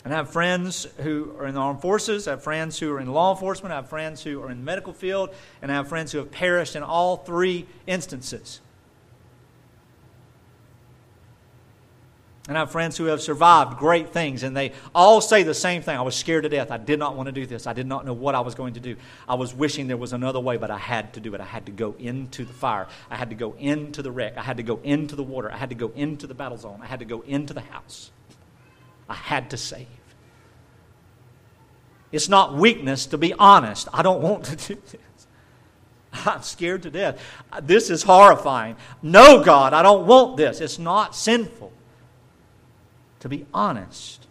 And 0.03 0.13
I 0.13 0.17
have 0.17 0.29
friends 0.29 0.85
who 0.97 1.35
are 1.39 1.47
in 1.47 1.55
the 1.55 1.61
armed 1.61 1.81
forces, 1.81 2.27
I 2.27 2.31
have 2.31 2.43
friends 2.43 2.77
who 2.77 2.93
are 2.93 2.99
in 2.99 3.11
law 3.11 3.33
enforcement, 3.33 3.73
I 3.73 3.77
have 3.77 3.89
friends 3.89 4.21
who 4.21 4.39
are 4.43 4.51
in 4.51 4.59
the 4.59 4.63
medical 4.63 4.93
field, 4.93 5.33
and 5.63 5.71
I 5.71 5.75
have 5.75 5.89
friends 5.89 6.11
who 6.11 6.19
have 6.19 6.29
perished 6.29 6.75
in 6.75 6.83
all 6.83 7.17
three 7.17 7.65
instances. 7.87 8.61
And 12.47 12.55
I 12.55 12.61
have 12.61 12.71
friends 12.71 12.95
who 12.95 13.05
have 13.05 13.21
survived 13.21 13.77
great 13.79 14.09
things, 14.09 14.43
and 14.43 14.55
they 14.55 14.71
all 14.93 15.19
say 15.19 15.41
the 15.41 15.55
same 15.55 15.81
thing. 15.81 15.97
I 15.97 16.03
was 16.03 16.15
scared 16.15 16.43
to 16.43 16.49
death. 16.49 16.69
I 16.69 16.77
did 16.77 16.99
not 16.99 17.15
want 17.15 17.25
to 17.25 17.31
do 17.31 17.47
this. 17.47 17.65
I 17.65 17.73
did 17.73 17.87
not 17.87 18.05
know 18.05 18.13
what 18.13 18.35
I 18.35 18.41
was 18.41 18.53
going 18.53 18.75
to 18.75 18.79
do. 18.79 18.97
I 19.27 19.33
was 19.33 19.51
wishing 19.51 19.87
there 19.87 19.97
was 19.97 20.13
another 20.13 20.39
way, 20.39 20.57
but 20.57 20.69
I 20.69 20.77
had 20.77 21.11
to 21.13 21.19
do 21.19 21.33
it. 21.33 21.41
I 21.41 21.45
had 21.45 21.65
to 21.65 21.71
go 21.71 21.95
into 21.97 22.45
the 22.45 22.53
fire. 22.53 22.87
I 23.09 23.15
had 23.15 23.31
to 23.31 23.35
go 23.35 23.55
into 23.57 24.03
the 24.03 24.11
wreck. 24.11 24.37
I 24.37 24.43
had 24.43 24.57
to 24.57 24.63
go 24.63 24.79
into 24.83 25.15
the 25.15 25.23
water. 25.23 25.51
I 25.51 25.57
had 25.57 25.69
to 25.69 25.75
go 25.75 25.91
into 25.95 26.27
the 26.27 26.35
battle 26.35 26.57
zone. 26.57 26.81
I 26.83 26.85
had 26.85 26.99
to 26.99 27.05
go 27.05 27.21
into 27.21 27.55
the 27.55 27.61
house. 27.61 28.11
I 29.09 29.15
had 29.15 29.49
to 29.49 29.57
save. 29.57 29.87
It's 32.11 32.29
not 32.29 32.53
weakness 32.53 33.07
to 33.07 33.17
be 33.17 33.33
honest. 33.33 33.87
I 33.91 34.03
don't 34.03 34.21
want 34.21 34.45
to 34.45 34.55
do 34.55 34.81
this. 34.91 35.27
I'm 36.27 36.43
scared 36.43 36.83
to 36.83 36.91
death. 36.91 37.19
This 37.63 37.89
is 37.89 38.03
horrifying. 38.03 38.75
No, 39.01 39.43
God, 39.43 39.73
I 39.73 39.81
don't 39.81 40.05
want 40.05 40.37
this. 40.37 40.61
It's 40.61 40.77
not 40.77 41.15
sinful 41.15 41.73
to 43.19 43.29
be 43.29 43.45
honest 43.53 44.27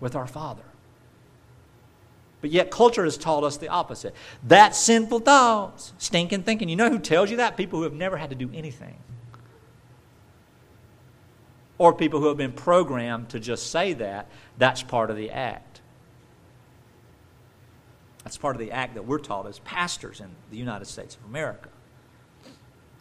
with 0.00 0.16
our 0.16 0.26
Father. 0.26 0.62
But 2.40 2.50
yet, 2.50 2.70
culture 2.70 3.04
has 3.04 3.18
taught 3.18 3.44
us 3.44 3.58
the 3.58 3.68
opposite. 3.68 4.14
That 4.44 4.74
sinful 4.74 5.20
thoughts, 5.20 5.92
stinking 5.98 6.44
thinking. 6.44 6.68
You 6.68 6.76
know 6.76 6.88
who 6.88 6.98
tells 6.98 7.30
you 7.30 7.36
that? 7.36 7.56
People 7.56 7.78
who 7.78 7.82
have 7.84 7.92
never 7.92 8.16
had 8.16 8.30
to 8.30 8.36
do 8.36 8.50
anything. 8.54 8.96
Or 11.76 11.92
people 11.92 12.20
who 12.20 12.28
have 12.28 12.36
been 12.36 12.52
programmed 12.52 13.30
to 13.30 13.40
just 13.40 13.70
say 13.70 13.92
that. 13.94 14.28
That's 14.56 14.82
part 14.82 15.10
of 15.10 15.16
the 15.16 15.30
act. 15.30 15.80
That's 18.24 18.36
part 18.36 18.56
of 18.56 18.60
the 18.60 18.72
act 18.72 18.94
that 18.94 19.06
we're 19.06 19.18
taught 19.18 19.46
as 19.46 19.58
pastors 19.60 20.20
in 20.20 20.28
the 20.50 20.56
United 20.56 20.86
States 20.86 21.16
of 21.16 21.24
America. 21.24 21.68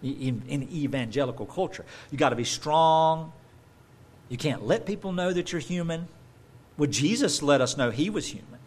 In, 0.01 0.43
in 0.47 0.63
evangelical 0.71 1.45
culture, 1.45 1.85
you 2.09 2.17
got 2.17 2.29
to 2.29 2.37
be 2.37 2.45
strong 2.45 3.33
you 4.29 4.37
can't 4.37 4.65
let 4.65 4.85
people 4.85 5.11
know 5.11 5.33
that 5.33 5.51
you're 5.51 5.59
human. 5.59 6.07
Well, 6.77 6.89
Jesus 6.89 7.41
let 7.41 7.61
us 7.61 7.75
know 7.75 7.89
he 7.89 8.09
was 8.09 8.27
human. 8.27 8.59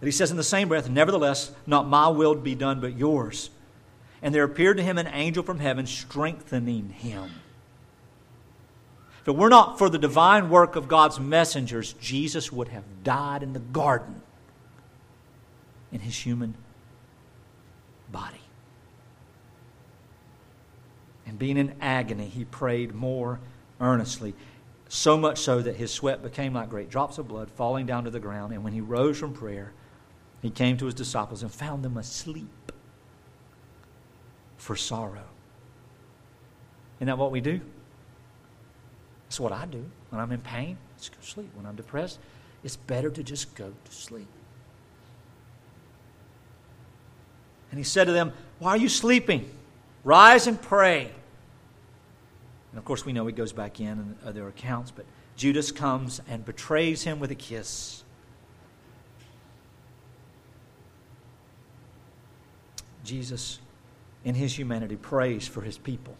But 0.00 0.06
he 0.06 0.12
says 0.12 0.32
in 0.32 0.36
the 0.36 0.42
same 0.42 0.66
breath, 0.66 0.90
Nevertheless, 0.90 1.52
not 1.64 1.86
my 1.86 2.08
will 2.08 2.34
be 2.34 2.56
done, 2.56 2.80
but 2.80 2.98
yours. 2.98 3.50
And 4.20 4.34
there 4.34 4.42
appeared 4.42 4.76
to 4.78 4.82
him 4.82 4.98
an 4.98 5.06
angel 5.06 5.44
from 5.44 5.60
heaven 5.60 5.86
strengthening 5.86 6.88
him. 6.90 7.30
If 9.20 9.28
it 9.28 9.36
were 9.36 9.48
not 9.48 9.78
for 9.78 9.88
the 9.88 9.98
divine 9.98 10.50
work 10.50 10.74
of 10.74 10.88
God's 10.88 11.20
messengers, 11.20 11.92
Jesus 11.94 12.50
would 12.50 12.68
have 12.68 12.82
died 13.04 13.44
in 13.44 13.52
the 13.52 13.60
garden 13.60 14.22
in 15.92 16.00
his 16.00 16.16
human 16.16 16.56
body. 18.10 18.41
And 21.26 21.38
being 21.38 21.56
in 21.56 21.74
agony, 21.80 22.26
he 22.26 22.44
prayed 22.44 22.94
more 22.94 23.40
earnestly, 23.80 24.34
so 24.88 25.16
much 25.16 25.38
so 25.38 25.62
that 25.62 25.76
his 25.76 25.92
sweat 25.92 26.22
became 26.22 26.54
like 26.54 26.68
great 26.68 26.90
drops 26.90 27.18
of 27.18 27.28
blood 27.28 27.50
falling 27.50 27.86
down 27.86 28.04
to 28.04 28.10
the 28.10 28.20
ground. 28.20 28.52
And 28.52 28.62
when 28.62 28.72
he 28.72 28.80
rose 28.80 29.18
from 29.18 29.32
prayer, 29.32 29.72
he 30.40 30.50
came 30.50 30.76
to 30.78 30.86
his 30.86 30.94
disciples 30.94 31.42
and 31.42 31.52
found 31.52 31.84
them 31.84 31.96
asleep 31.96 32.72
for 34.56 34.76
sorrow. 34.76 35.24
Isn't 36.98 37.06
that 37.06 37.18
what 37.18 37.30
we 37.30 37.40
do? 37.40 37.60
That's 39.24 39.40
what 39.40 39.52
I 39.52 39.66
do. 39.66 39.84
When 40.10 40.20
I'm 40.20 40.30
in 40.30 40.40
pain, 40.40 40.76
let's 40.94 41.08
go 41.08 41.16
sleep. 41.22 41.50
When 41.54 41.64
I'm 41.64 41.74
depressed, 41.74 42.18
it's 42.62 42.76
better 42.76 43.10
to 43.10 43.22
just 43.22 43.54
go 43.54 43.72
to 43.84 43.92
sleep. 43.92 44.28
And 47.70 47.78
he 47.78 47.84
said 47.84 48.04
to 48.04 48.12
them, 48.12 48.32
Why 48.58 48.72
are 48.72 48.76
you 48.76 48.90
sleeping? 48.90 49.50
Rise 50.04 50.46
and 50.46 50.60
pray 50.60 51.12
and 52.72 52.78
of 52.78 52.86
course, 52.86 53.04
we 53.04 53.12
know 53.12 53.26
he 53.26 53.34
goes 53.34 53.52
back 53.52 53.80
in 53.80 53.86
and 53.86 54.16
other 54.24 54.48
accounts, 54.48 54.90
but 54.90 55.04
Judas 55.36 55.70
comes 55.70 56.22
and 56.26 56.42
betrays 56.44 57.02
him 57.02 57.20
with 57.20 57.30
a 57.30 57.34
kiss. 57.34 58.02
Jesus, 63.04 63.60
in 64.24 64.34
his 64.34 64.58
humanity, 64.58 64.96
prays 64.96 65.46
for 65.46 65.60
his 65.60 65.76
people. 65.76 66.16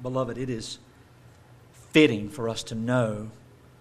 Beloved, 0.00 0.38
it 0.38 0.48
is 0.48 0.78
fitting 1.90 2.28
for 2.28 2.48
us 2.48 2.62
to 2.64 2.76
know 2.76 3.30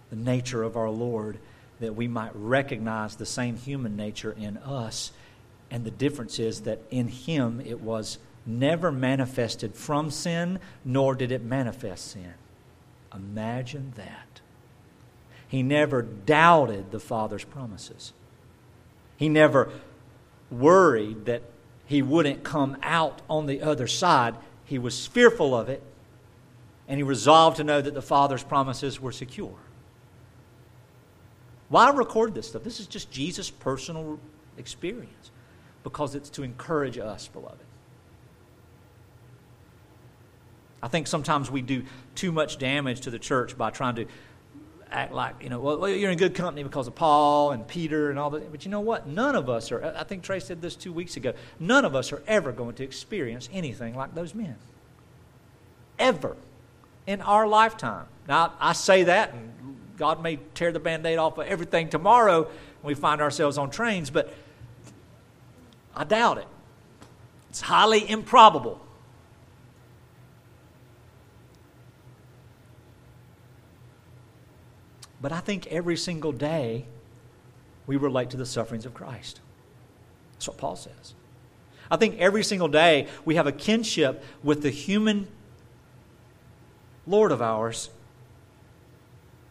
the 0.10 0.16
nature 0.16 0.64
of 0.64 0.76
our 0.76 0.90
Lord 0.90 1.38
that 1.82 1.96
we 1.96 2.08
might 2.08 2.32
recognize 2.34 3.16
the 3.16 3.26
same 3.26 3.58
human 3.58 3.96
nature 3.96 4.32
in 4.32 4.58
us 4.58 5.12
and 5.72 5.86
the 5.86 5.92
difference 5.92 6.38
is 6.38 6.62
that 6.62 6.80
in 6.92 7.08
him 7.08 7.62
it 7.66 7.80
was 7.80 8.20
never 8.46 8.92
manifested 8.92 9.74
from 9.74 10.12
sin, 10.12 10.60
nor 10.84 11.16
did 11.16 11.32
it 11.32 11.42
manifest 11.42 12.12
sin. 12.12 12.34
Imagine 13.14 13.94
that. 13.96 14.42
He 15.48 15.64
never 15.64 16.02
doubted 16.02 16.92
the 16.92 17.00
Father's 17.00 17.46
promises. 17.46 18.12
He 19.16 19.30
never 19.30 19.70
worried 20.50 21.26
that 21.26 21.44
he 21.86 22.02
wouldn't 22.02 22.44
come 22.44 22.78
out 22.84 23.22
on 23.30 23.46
the 23.46 23.62
other 23.62 23.88
side. 23.88 24.36
He 24.66 24.78
was 24.78 25.08
fearful 25.08 25.56
of 25.56 25.70
it, 25.70 25.82
and 26.88 26.98
he 26.98 27.04
resolved 27.04 27.58
to 27.58 27.64
know 27.64 27.82
that 27.82 27.94
the 27.94 28.02
Father's 28.02 28.44
promises 28.44 29.00
were 29.00 29.12
secure. 29.12 29.56
Why 31.72 31.90
record 31.90 32.36
this 32.36 32.50
stuff? 32.50 32.64
This 32.64 32.82
is 32.82 32.86
just 32.86 33.10
Jesus' 33.12 33.50
personal 33.50 34.20
experience 34.58 35.32
because 35.84 36.16
it's 36.16 36.30
to 36.32 36.44
encourage 36.44 36.98
us, 36.98 37.30
beloved. 37.30 37.64
I 40.84 40.90
think 40.90 41.08
sometimes 41.08 41.50
we 41.50 41.62
do 41.62 41.84
too 42.14 42.34
much 42.34 42.58
damage 42.58 43.02
to 43.02 43.10
the 43.10 43.20
church 43.20 43.58
by 43.58 43.70
trying 43.70 43.96
to 43.96 44.06
act 44.92 45.14
like, 45.14 45.42
you 45.42 45.48
know, 45.48 45.62
well, 45.62 45.88
you're 45.88 46.12
in 46.12 46.18
good 46.18 46.36
company 46.36 46.64
because 46.64 46.88
of 46.88 46.96
Paul 46.96 47.52
and 47.52 47.66
Peter 47.66 48.10
and 48.10 48.20
all 48.20 48.32
that. 48.32 48.52
But 48.52 48.66
you 48.66 48.72
know 48.72 48.82
what? 48.82 49.08
None 49.08 49.38
of 49.38 49.50
us 49.50 49.72
are, 49.72 49.96
I 49.96 50.04
think 50.04 50.24
Trey 50.24 50.42
said 50.42 50.62
this 50.62 50.76
two 50.76 50.92
weeks 50.92 51.16
ago, 51.16 51.32
none 51.58 51.86
of 51.86 51.96
us 51.96 52.12
are 52.12 52.22
ever 52.28 52.52
going 52.52 52.76
to 52.76 52.84
experience 52.84 53.48
anything 53.54 53.96
like 53.96 54.14
those 54.14 54.36
men. 54.36 54.58
Ever. 55.98 56.36
In 57.08 57.22
our 57.22 57.48
lifetime. 57.48 58.08
Now, 58.28 58.56
I 58.60 58.74
say 58.74 59.04
that, 59.04 59.34
and 59.34 59.51
God 60.02 60.24
may 60.24 60.40
tear 60.56 60.72
the 60.72 60.80
band 60.80 61.06
aid 61.06 61.20
off 61.20 61.38
of 61.38 61.46
everything 61.46 61.88
tomorrow 61.88 62.42
when 62.82 62.90
we 62.90 62.96
find 62.96 63.22
ourselves 63.22 63.60
on 63.60 63.70
trains, 63.70 64.10
but 64.10 64.34
I 65.96 66.06
doubt 66.06 66.40
it. 66.40 66.48
It's 67.52 67.62
highly 67.62 68.10
improbable. 68.10 68.84
But 75.22 75.32
I 75.32 75.40
think 75.40 75.68
every 75.68 75.98
single 75.98 76.32
day 76.32 76.86
we 77.86 77.96
relate 77.96 78.32
to 78.32 78.38
the 78.38 78.46
sufferings 78.48 78.88
of 78.88 78.96
Christ. 78.96 79.40
That's 80.34 80.48
what 80.48 80.58
Paul 80.58 80.78
says. 80.78 81.14
I 81.92 81.98
think 81.98 82.18
every 82.18 82.44
single 82.44 82.70
day 82.70 83.08
we 83.24 83.36
have 83.36 83.46
a 83.46 83.52
kinship 83.52 84.24
with 84.42 84.64
the 84.64 84.72
human 84.72 85.28
Lord 87.06 87.32
of 87.32 87.40
ours 87.40 87.92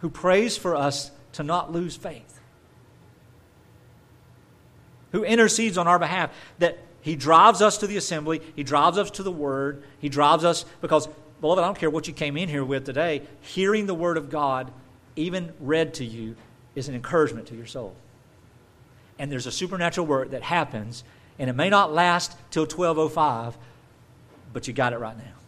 who 0.00 0.10
prays 0.10 0.56
for 0.56 0.76
us 0.76 1.10
to 1.32 1.42
not 1.42 1.72
lose 1.72 1.96
faith 1.96 2.30
who 5.12 5.24
intercedes 5.24 5.78
on 5.78 5.88
our 5.88 5.98
behalf, 5.98 6.30
that 6.58 6.78
he 7.02 7.16
drives 7.16 7.62
us 7.62 7.78
to 7.78 7.86
the 7.86 7.96
assembly, 7.96 8.40
he 8.54 8.62
drives 8.62 8.98
us 8.98 9.10
to 9.12 9.22
the 9.22 9.32
word, 9.32 9.82
he 9.98 10.08
drives 10.08 10.44
us 10.44 10.64
because, 10.80 11.08
beloved, 11.40 11.62
I 11.62 11.66
don't 11.66 11.78
care 11.78 11.90
what 11.90 12.06
you 12.06 12.14
came 12.14 12.36
in 12.36 12.48
here 12.48 12.64
with 12.64 12.84
today, 12.84 13.22
hearing 13.40 13.86
the 13.86 13.94
word 13.94 14.16
of 14.16 14.30
God, 14.30 14.70
even 15.16 15.52
read 15.60 15.94
to 15.94 16.04
you, 16.04 16.36
is 16.74 16.88
an 16.88 16.94
encouragement 16.94 17.48
to 17.48 17.56
your 17.56 17.66
soul. 17.66 17.94
And 19.18 19.30
there's 19.30 19.46
a 19.46 19.52
supernatural 19.52 20.06
work 20.06 20.30
that 20.30 20.42
happens, 20.42 21.04
and 21.38 21.50
it 21.50 21.54
may 21.54 21.68
not 21.68 21.92
last 21.92 22.36
till 22.50 22.62
1205, 22.62 23.56
but 24.52 24.68
you 24.68 24.74
got 24.74 24.92
it 24.92 24.98
right 24.98 25.16
now. 25.16 25.39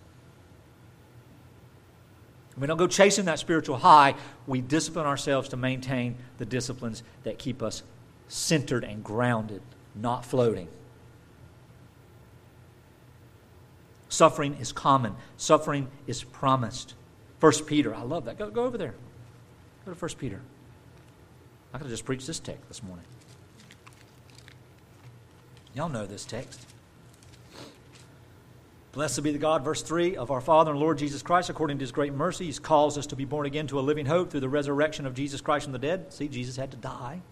We 2.57 2.67
don't 2.67 2.77
go 2.77 2.87
chasing 2.87 3.25
that 3.27 3.39
spiritual 3.39 3.79
high. 3.79 4.15
We 4.47 4.61
discipline 4.61 5.07
ourselves 5.07 5.49
to 5.51 5.57
maintain 5.57 6.17
the 6.39 6.45
disciplines 6.45 7.03
that 7.25 7.39
keep 7.39 7.63
us 7.63 7.83
centered 8.29 8.85
and 8.85 9.03
grounded 9.03 9.63
not 9.95 10.25
floating. 10.25 10.69
Suffering 14.09 14.55
is 14.55 14.73
common, 14.73 15.15
suffering 15.37 15.89
is 16.07 16.23
promised. 16.23 16.95
First 17.39 17.67
Peter, 17.67 17.95
I 17.95 18.03
love 18.03 18.27
that. 18.27 18.39
Go, 18.39 18.51
go 18.51 18.65
over 18.65 18.77
there. 18.77 18.95
Go 19.85 19.93
to 19.93 19.99
First 19.99 20.19
Peter. 20.19 20.41
I 21.73 21.79
could 21.79 21.85
have 21.85 21.91
just 21.91 22.05
preached 22.05 22.27
this 22.27 22.39
text 22.39 22.69
this 22.69 22.83
morning. 22.83 23.07
Y'all 25.75 25.89
know 25.89 26.07
this 26.07 26.25
text. 26.27 26.61
Blessed 28.93 29.23
be 29.23 29.33
the 29.33 29.39
God, 29.39 29.65
verse 29.65 29.81
3, 29.81 30.17
of 30.17 30.31
our 30.31 30.43
Father 30.43 30.71
and 30.71 30.79
Lord 30.79 30.99
Jesus 30.99 31.23
Christ, 31.23 31.49
according 31.49 31.79
to 31.79 31.83
his 31.83 31.93
great 31.93 32.13
mercy. 32.13 32.45
He's 32.45 32.59
caused 32.59 32.99
us 32.99 33.07
to 33.07 33.17
be 33.17 33.25
born 33.25 33.47
again 33.47 33.67
to 33.69 33.79
a 33.79 33.81
living 33.81 34.05
hope 34.05 34.31
through 34.31 34.41
the 34.41 34.51
resurrection 34.51 35.07
of 35.07 35.15
Jesus 35.15 35.41
Christ 35.41 35.65
from 35.65 35.73
the 35.73 35.79
dead. 35.79 36.13
See, 36.13 36.29
Jesus 36.29 36.57
had 36.57 36.71
to 36.73 36.77
die. 36.77 37.23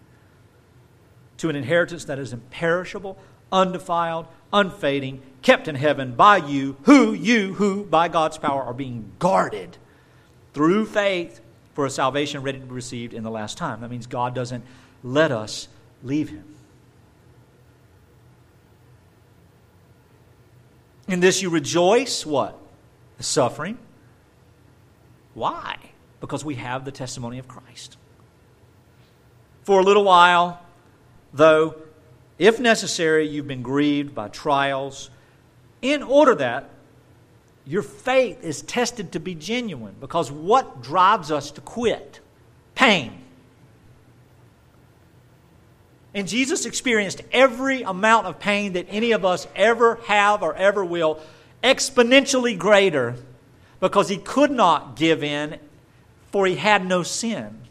To 1.37 1.49
an 1.49 1.55
inheritance 1.55 2.05
that 2.05 2.17
is 2.17 2.33
imperishable, 2.33 3.15
undefiled, 3.51 4.25
unfading, 4.51 5.21
kept 5.43 5.67
in 5.67 5.75
heaven 5.75 6.13
by 6.13 6.37
you, 6.37 6.77
who, 6.83 7.13
you, 7.13 7.53
who, 7.53 7.85
by 7.85 8.07
God's 8.07 8.39
power, 8.39 8.63
are 8.63 8.73
being 8.73 9.11
guarded 9.19 9.77
through 10.55 10.87
faith 10.87 11.41
for 11.75 11.85
a 11.85 11.91
salvation 11.91 12.41
ready 12.41 12.59
to 12.59 12.65
be 12.65 12.73
received 12.73 13.13
in 13.13 13.21
the 13.21 13.31
last 13.31 13.59
time. 13.59 13.81
That 13.81 13.91
means 13.91 14.07
God 14.07 14.33
doesn't 14.33 14.63
let 15.03 15.31
us 15.31 15.67
leave 16.01 16.29
him. 16.29 16.50
In 21.11 21.19
this 21.19 21.41
you 21.41 21.49
rejoice, 21.49 22.25
what? 22.25 22.57
The 23.17 23.23
suffering. 23.23 23.77
Why? 25.33 25.75
Because 26.21 26.45
we 26.45 26.55
have 26.55 26.85
the 26.85 26.91
testimony 26.91 27.37
of 27.37 27.49
Christ. 27.49 27.97
For 29.63 29.81
a 29.81 29.83
little 29.83 30.05
while, 30.05 30.61
though, 31.33 31.75
if 32.39 32.61
necessary, 32.61 33.27
you've 33.27 33.47
been 33.47 33.61
grieved 33.61 34.15
by 34.15 34.29
trials, 34.29 35.09
in 35.81 36.01
order 36.01 36.33
that 36.35 36.69
your 37.67 37.81
faith 37.81 38.41
is 38.41 38.61
tested 38.61 39.11
to 39.11 39.19
be 39.19 39.35
genuine. 39.35 39.95
Because 39.99 40.31
what 40.31 40.81
drives 40.81 41.29
us 41.29 41.51
to 41.51 41.61
quit? 41.61 42.21
Pain. 42.73 43.20
And 46.13 46.27
Jesus 46.27 46.65
experienced 46.65 47.21
every 47.31 47.83
amount 47.83 48.27
of 48.27 48.39
pain 48.39 48.73
that 48.73 48.87
any 48.89 49.11
of 49.11 49.23
us 49.23 49.47
ever 49.55 49.95
have 50.07 50.43
or 50.43 50.55
ever 50.55 50.83
will, 50.83 51.19
exponentially 51.63 52.57
greater, 52.57 53.15
because 53.79 54.09
he 54.09 54.17
could 54.17 54.51
not 54.51 54.95
give 54.95 55.23
in, 55.23 55.57
for 56.31 56.45
he 56.45 56.55
had 56.55 56.85
no 56.85 57.03
sin. 57.03 57.61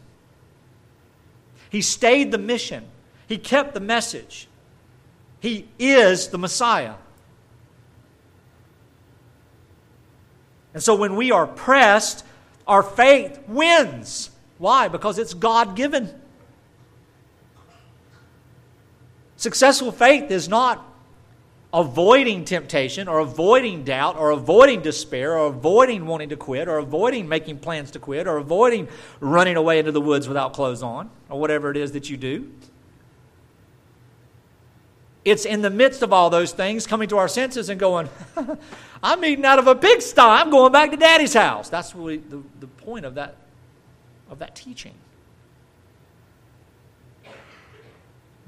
He 1.69 1.81
stayed 1.81 2.31
the 2.31 2.37
mission, 2.37 2.85
he 3.27 3.37
kept 3.37 3.73
the 3.73 3.79
message. 3.79 4.47
He 5.39 5.67
is 5.79 6.27
the 6.27 6.37
Messiah. 6.37 6.93
And 10.73 10.83
so 10.83 10.95
when 10.95 11.15
we 11.15 11.31
are 11.31 11.47
pressed, 11.47 12.23
our 12.67 12.83
faith 12.83 13.39
wins. 13.47 14.29
Why? 14.59 14.87
Because 14.87 15.17
it's 15.17 15.33
God 15.33 15.75
given. 15.75 16.20
Successful 19.41 19.91
faith 19.91 20.29
is 20.29 20.47
not 20.47 20.85
avoiding 21.73 22.45
temptation 22.45 23.07
or 23.07 23.17
avoiding 23.17 23.83
doubt 23.83 24.15
or 24.15 24.29
avoiding 24.29 24.83
despair 24.83 25.35
or 25.35 25.47
avoiding 25.47 26.05
wanting 26.05 26.29
to 26.29 26.37
quit 26.37 26.67
or 26.67 26.77
avoiding 26.77 27.27
making 27.27 27.57
plans 27.57 27.89
to 27.89 27.97
quit 27.97 28.27
or 28.27 28.37
avoiding 28.37 28.87
running 29.19 29.55
away 29.55 29.79
into 29.79 29.91
the 29.91 29.99
woods 29.99 30.27
without 30.27 30.53
clothes 30.53 30.83
on 30.83 31.09
or 31.27 31.39
whatever 31.39 31.71
it 31.71 31.77
is 31.77 31.93
that 31.93 32.07
you 32.07 32.17
do. 32.17 32.51
It's 35.25 35.45
in 35.45 35.63
the 35.63 35.71
midst 35.71 36.03
of 36.03 36.13
all 36.13 36.29
those 36.29 36.51
things 36.51 36.85
coming 36.85 37.09
to 37.09 37.17
our 37.17 37.27
senses 37.27 37.69
and 37.69 37.79
going, 37.79 38.09
I'm 39.01 39.25
eating 39.25 39.45
out 39.45 39.57
of 39.57 39.65
a 39.65 39.73
pigsty. 39.73 40.21
I'm 40.21 40.51
going 40.51 40.71
back 40.71 40.91
to 40.91 40.97
daddy's 40.97 41.33
house. 41.33 41.67
That's 41.67 41.95
really 41.95 42.17
the, 42.17 42.43
the 42.59 42.67
point 42.67 43.05
of 43.05 43.15
that, 43.15 43.37
of 44.29 44.37
that 44.37 44.55
teaching. 44.55 44.93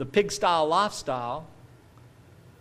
The 0.04 0.10
pig 0.10 0.34
style 0.34 0.68
lifestyle, 0.68 1.48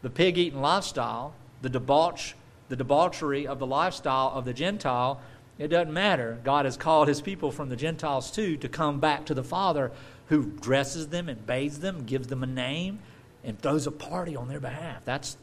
the 0.02 0.10
pig 0.10 0.38
eating 0.38 0.60
lifestyle, 0.60 1.34
the 1.60 1.68
debauch, 1.68 2.34
the 2.68 2.76
debauchery 2.76 3.48
of 3.48 3.58
the 3.58 3.66
lifestyle 3.66 4.30
of 4.32 4.44
the 4.44 4.52
Gentile, 4.52 5.20
it 5.58 5.66
doesn't 5.66 5.92
matter. 5.92 6.38
God 6.44 6.66
has 6.66 6.76
called 6.76 7.08
his 7.08 7.20
people 7.20 7.50
from 7.50 7.68
the 7.68 7.74
Gentiles 7.74 8.30
too 8.30 8.56
to 8.58 8.68
come 8.68 9.00
back 9.00 9.24
to 9.24 9.34
the 9.34 9.42
Father 9.42 9.90
who 10.28 10.52
dresses 10.60 11.08
them 11.08 11.28
and 11.28 11.44
bathes 11.44 11.80
them, 11.80 12.04
gives 12.04 12.28
them 12.28 12.44
a 12.44 12.46
name, 12.46 13.00
and 13.42 13.60
throws 13.60 13.88
a 13.88 13.90
party 13.90 14.36
on 14.36 14.46
their 14.46 14.60
behalf. 14.60 15.04
That's 15.04 15.36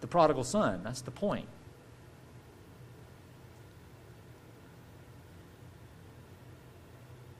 the 0.00 0.08
prodigal 0.08 0.42
son. 0.42 0.80
That's 0.82 1.00
the 1.00 1.12
point. 1.12 1.46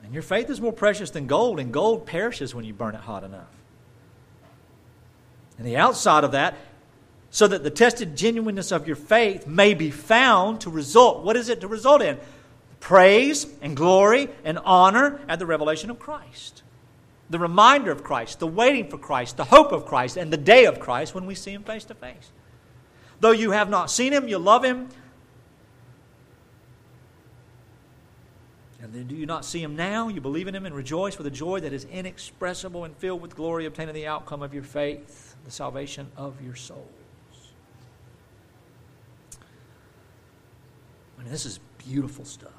And 0.01 0.13
your 0.13 0.23
faith 0.23 0.49
is 0.49 0.61
more 0.61 0.71
precious 0.71 1.09
than 1.09 1.27
gold, 1.27 1.59
and 1.59 1.73
gold 1.73 2.05
perishes 2.05 2.55
when 2.55 2.63
you 2.63 2.73
burn 2.73 2.95
it 2.95 3.01
hot 3.01 3.25
enough 3.25 3.60
and 5.61 5.69
the 5.69 5.77
outside 5.77 6.23
of 6.23 6.31
that, 6.31 6.55
so 7.29 7.47
that 7.47 7.61
the 7.61 7.69
tested 7.69 8.17
genuineness 8.17 8.71
of 8.71 8.87
your 8.87 8.95
faith 8.95 9.45
may 9.45 9.75
be 9.75 9.91
found 9.91 10.59
to 10.61 10.71
result. 10.71 11.23
What 11.23 11.37
is 11.37 11.49
it 11.49 11.61
to 11.61 11.67
result 11.67 12.01
in? 12.01 12.17
Praise 12.79 13.45
and 13.61 13.77
glory 13.77 14.29
and 14.43 14.57
honor 14.65 15.21
at 15.27 15.37
the 15.37 15.45
revelation 15.45 15.91
of 15.91 15.99
Christ. 15.99 16.63
The 17.29 17.37
reminder 17.37 17.91
of 17.91 18.03
Christ, 18.03 18.39
the 18.39 18.47
waiting 18.47 18.89
for 18.89 18.97
Christ, 18.97 19.37
the 19.37 19.43
hope 19.43 19.71
of 19.71 19.85
Christ, 19.85 20.17
and 20.17 20.33
the 20.33 20.37
day 20.37 20.65
of 20.65 20.79
Christ 20.79 21.13
when 21.13 21.27
we 21.27 21.35
see 21.35 21.51
Him 21.51 21.61
face 21.61 21.83
to 21.85 21.93
face. 21.93 22.31
Though 23.19 23.29
you 23.29 23.51
have 23.51 23.69
not 23.69 23.91
seen 23.91 24.13
Him, 24.13 24.27
you 24.27 24.39
love 24.39 24.65
Him. 24.65 24.89
And 28.81 28.91
then 28.91 29.05
do 29.05 29.13
you 29.13 29.27
not 29.27 29.45
see 29.45 29.61
him 29.61 29.75
now? 29.75 30.07
You 30.07 30.21
believe 30.21 30.47
in 30.47 30.55
him 30.55 30.65
and 30.65 30.73
rejoice 30.73 31.19
with 31.19 31.27
a 31.27 31.31
joy 31.31 31.59
that 31.59 31.71
is 31.71 31.85
inexpressible 31.85 32.83
and 32.83 32.97
filled 32.97 33.21
with 33.21 33.35
glory, 33.35 33.67
obtaining 33.67 33.93
the 33.93 34.07
outcome 34.07 34.41
of 34.41 34.55
your 34.55 34.63
faith 34.63 35.30
the 35.45 35.51
salvation 35.51 36.11
of 36.17 36.41
your 36.43 36.55
souls. 36.55 36.87
I 41.17 41.23
mean, 41.23 41.31
this 41.31 41.45
is 41.45 41.59
beautiful 41.77 42.25
stuff. 42.25 42.51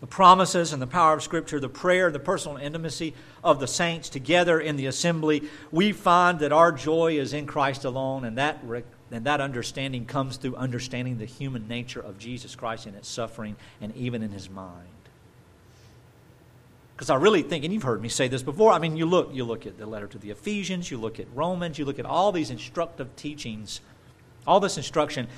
The 0.00 0.06
promises 0.06 0.72
and 0.72 0.82
the 0.82 0.86
power 0.86 1.14
of 1.14 1.22
Scripture, 1.22 1.58
the 1.58 1.68
prayer, 1.68 2.10
the 2.10 2.18
personal 2.18 2.58
intimacy 2.58 3.14
of 3.42 3.60
the 3.60 3.66
saints 3.66 4.08
together 4.08 4.60
in 4.60 4.76
the 4.76 4.86
assembly, 4.86 5.44
we 5.72 5.92
find 5.92 6.38
that 6.40 6.52
our 6.52 6.70
joy 6.70 7.18
is 7.18 7.32
in 7.32 7.46
Christ 7.46 7.84
alone, 7.84 8.24
and 8.24 8.36
that, 8.36 8.62
and 9.10 9.24
that 9.24 9.40
understanding 9.40 10.04
comes 10.04 10.36
through 10.36 10.56
understanding 10.56 11.18
the 11.18 11.24
human 11.24 11.66
nature 11.66 12.00
of 12.00 12.18
Jesus 12.18 12.54
Christ 12.54 12.86
in 12.86 12.94
its 12.94 13.08
suffering 13.08 13.56
and 13.80 13.96
even 13.96 14.22
in 14.22 14.30
his 14.30 14.50
mind. 14.50 14.88
Because 16.96 17.10
I 17.10 17.16
really 17.16 17.42
think, 17.42 17.62
and 17.62 17.74
you've 17.74 17.82
heard 17.82 18.00
me 18.00 18.08
say 18.08 18.26
this 18.26 18.42
before, 18.42 18.72
I 18.72 18.78
mean, 18.78 18.96
you 18.96 19.04
look, 19.04 19.28
you 19.34 19.44
look 19.44 19.66
at 19.66 19.76
the 19.76 19.84
letter 19.84 20.06
to 20.06 20.18
the 20.18 20.30
Ephesians, 20.30 20.90
you 20.90 20.96
look 20.96 21.20
at 21.20 21.26
Romans, 21.34 21.78
you 21.78 21.84
look 21.84 21.98
at 21.98 22.06
all 22.06 22.32
these 22.32 22.48
instructive 22.48 23.14
teachings, 23.16 23.82
all 24.46 24.60
this 24.60 24.78
instruction. 24.78 25.28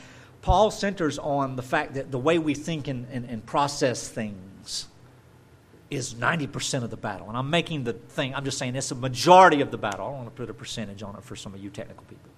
Paul 0.41 0.71
centers 0.71 1.19
on 1.19 1.57
the 1.57 1.63
fact 1.63 1.95
that 1.95 2.13
the 2.13 2.19
way 2.19 2.39
we 2.39 2.55
think 2.55 2.87
and, 2.87 3.09
and, 3.11 3.25
and 3.29 3.45
process 3.45 4.09
things 4.09 4.87
is 5.91 6.15
90% 6.15 6.85
of 6.85 6.91
the 6.91 6.97
battle. 6.97 7.29
And 7.29 7.37
I'm 7.37 7.51
making 7.51 7.83
the 7.83 7.95
thing, 7.95 8.37
I'm 8.37 8.45
just 8.45 8.59
saying 8.59 8.77
it's 8.77 8.93
a 8.93 8.95
majority 8.95 9.61
of 9.61 9.73
the 9.73 9.79
battle. 9.79 10.07
I 10.07 10.11
don't 10.11 10.19
want 10.19 10.37
to 10.37 10.41
put 10.41 10.51
a 10.51 10.55
percentage 10.55 11.03
on 11.03 11.17
it 11.17 11.25
for 11.25 11.35
some 11.35 11.55
of 11.55 11.61
you 11.61 11.71
technical 11.71 12.05
people. 12.05 12.31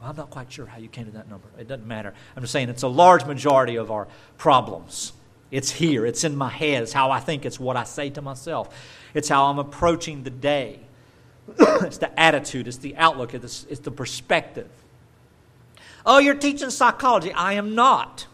Well, 0.00 0.10
I'm 0.10 0.16
not 0.16 0.30
quite 0.30 0.50
sure 0.50 0.66
how 0.66 0.78
you 0.78 0.88
came 0.88 1.04
to 1.04 1.12
that 1.12 1.30
number. 1.30 1.46
It 1.56 1.68
doesn't 1.68 1.86
matter. 1.86 2.12
I'm 2.34 2.42
just 2.42 2.52
saying 2.52 2.68
it's 2.68 2.82
a 2.82 2.88
large 2.88 3.24
majority 3.26 3.76
of 3.76 3.92
our 3.92 4.08
problems. 4.38 5.12
It's 5.54 5.70
here, 5.70 6.04
it's 6.04 6.24
in 6.24 6.34
my 6.34 6.48
head, 6.48 6.82
it's 6.82 6.92
how 6.92 7.12
I 7.12 7.20
think, 7.20 7.46
it's 7.46 7.60
what 7.60 7.76
I 7.76 7.84
say 7.84 8.10
to 8.10 8.20
myself, 8.20 8.76
it's 9.14 9.28
how 9.28 9.44
I'm 9.44 9.60
approaching 9.60 10.24
the 10.24 10.30
day. 10.30 10.80
it's 11.58 11.98
the 11.98 12.18
attitude, 12.18 12.66
it's 12.66 12.78
the 12.78 12.96
outlook, 12.96 13.34
it's, 13.34 13.64
it's 13.70 13.78
the 13.78 13.92
perspective. 13.92 14.68
Oh, 16.04 16.18
you're 16.18 16.34
teaching 16.34 16.70
psychology. 16.70 17.32
I 17.32 17.52
am 17.52 17.76
not. 17.76 18.26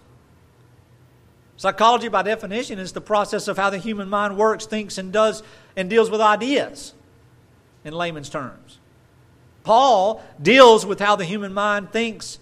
Psychology, 1.59 2.09
by 2.09 2.23
definition, 2.23 2.79
is 2.79 2.93
the 2.93 3.03
process 3.03 3.49
of 3.49 3.59
how 3.59 3.69
the 3.69 3.77
human 3.77 4.09
mind 4.09 4.39
works, 4.39 4.65
thinks, 4.65 4.97
and 4.97 5.13
does, 5.13 5.43
and 5.77 5.91
deals 5.91 6.09
with 6.09 6.23
ideas 6.23 6.95
in 7.85 7.93
layman's 7.93 8.31
terms. 8.31 8.79
Paul 9.63 10.25
deals 10.41 10.87
with 10.87 11.01
how 11.01 11.17
the 11.17 11.27
human 11.27 11.53
mind 11.53 11.93
thinks 11.93 12.39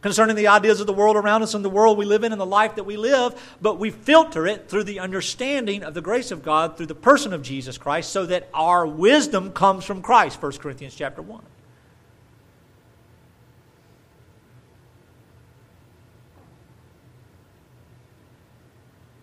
concerning 0.00 0.36
the 0.36 0.46
ideas 0.46 0.80
of 0.80 0.86
the 0.86 0.92
world 0.92 1.16
around 1.16 1.42
us 1.42 1.54
and 1.54 1.64
the 1.64 1.70
world 1.70 1.98
we 1.98 2.04
live 2.04 2.22
in 2.22 2.32
and 2.32 2.40
the 2.40 2.46
life 2.46 2.76
that 2.76 2.84
we 2.84 2.96
live, 2.96 3.56
but 3.60 3.78
we 3.78 3.90
filter 3.90 4.46
it 4.46 4.68
through 4.68 4.84
the 4.84 5.00
understanding 5.00 5.82
of 5.82 5.94
the 5.94 6.00
grace 6.00 6.30
of 6.30 6.42
God 6.42 6.76
through 6.76 6.86
the 6.86 6.94
person 6.94 7.32
of 7.32 7.42
Jesus 7.42 7.78
Christ 7.78 8.10
so 8.10 8.24
that 8.26 8.48
our 8.54 8.86
wisdom 8.86 9.50
comes 9.52 9.84
from 9.84 10.02
Christ, 10.02 10.40
1 10.40 10.52
Corinthians 10.58 10.94
chapter 10.94 11.20
1. 11.22 11.42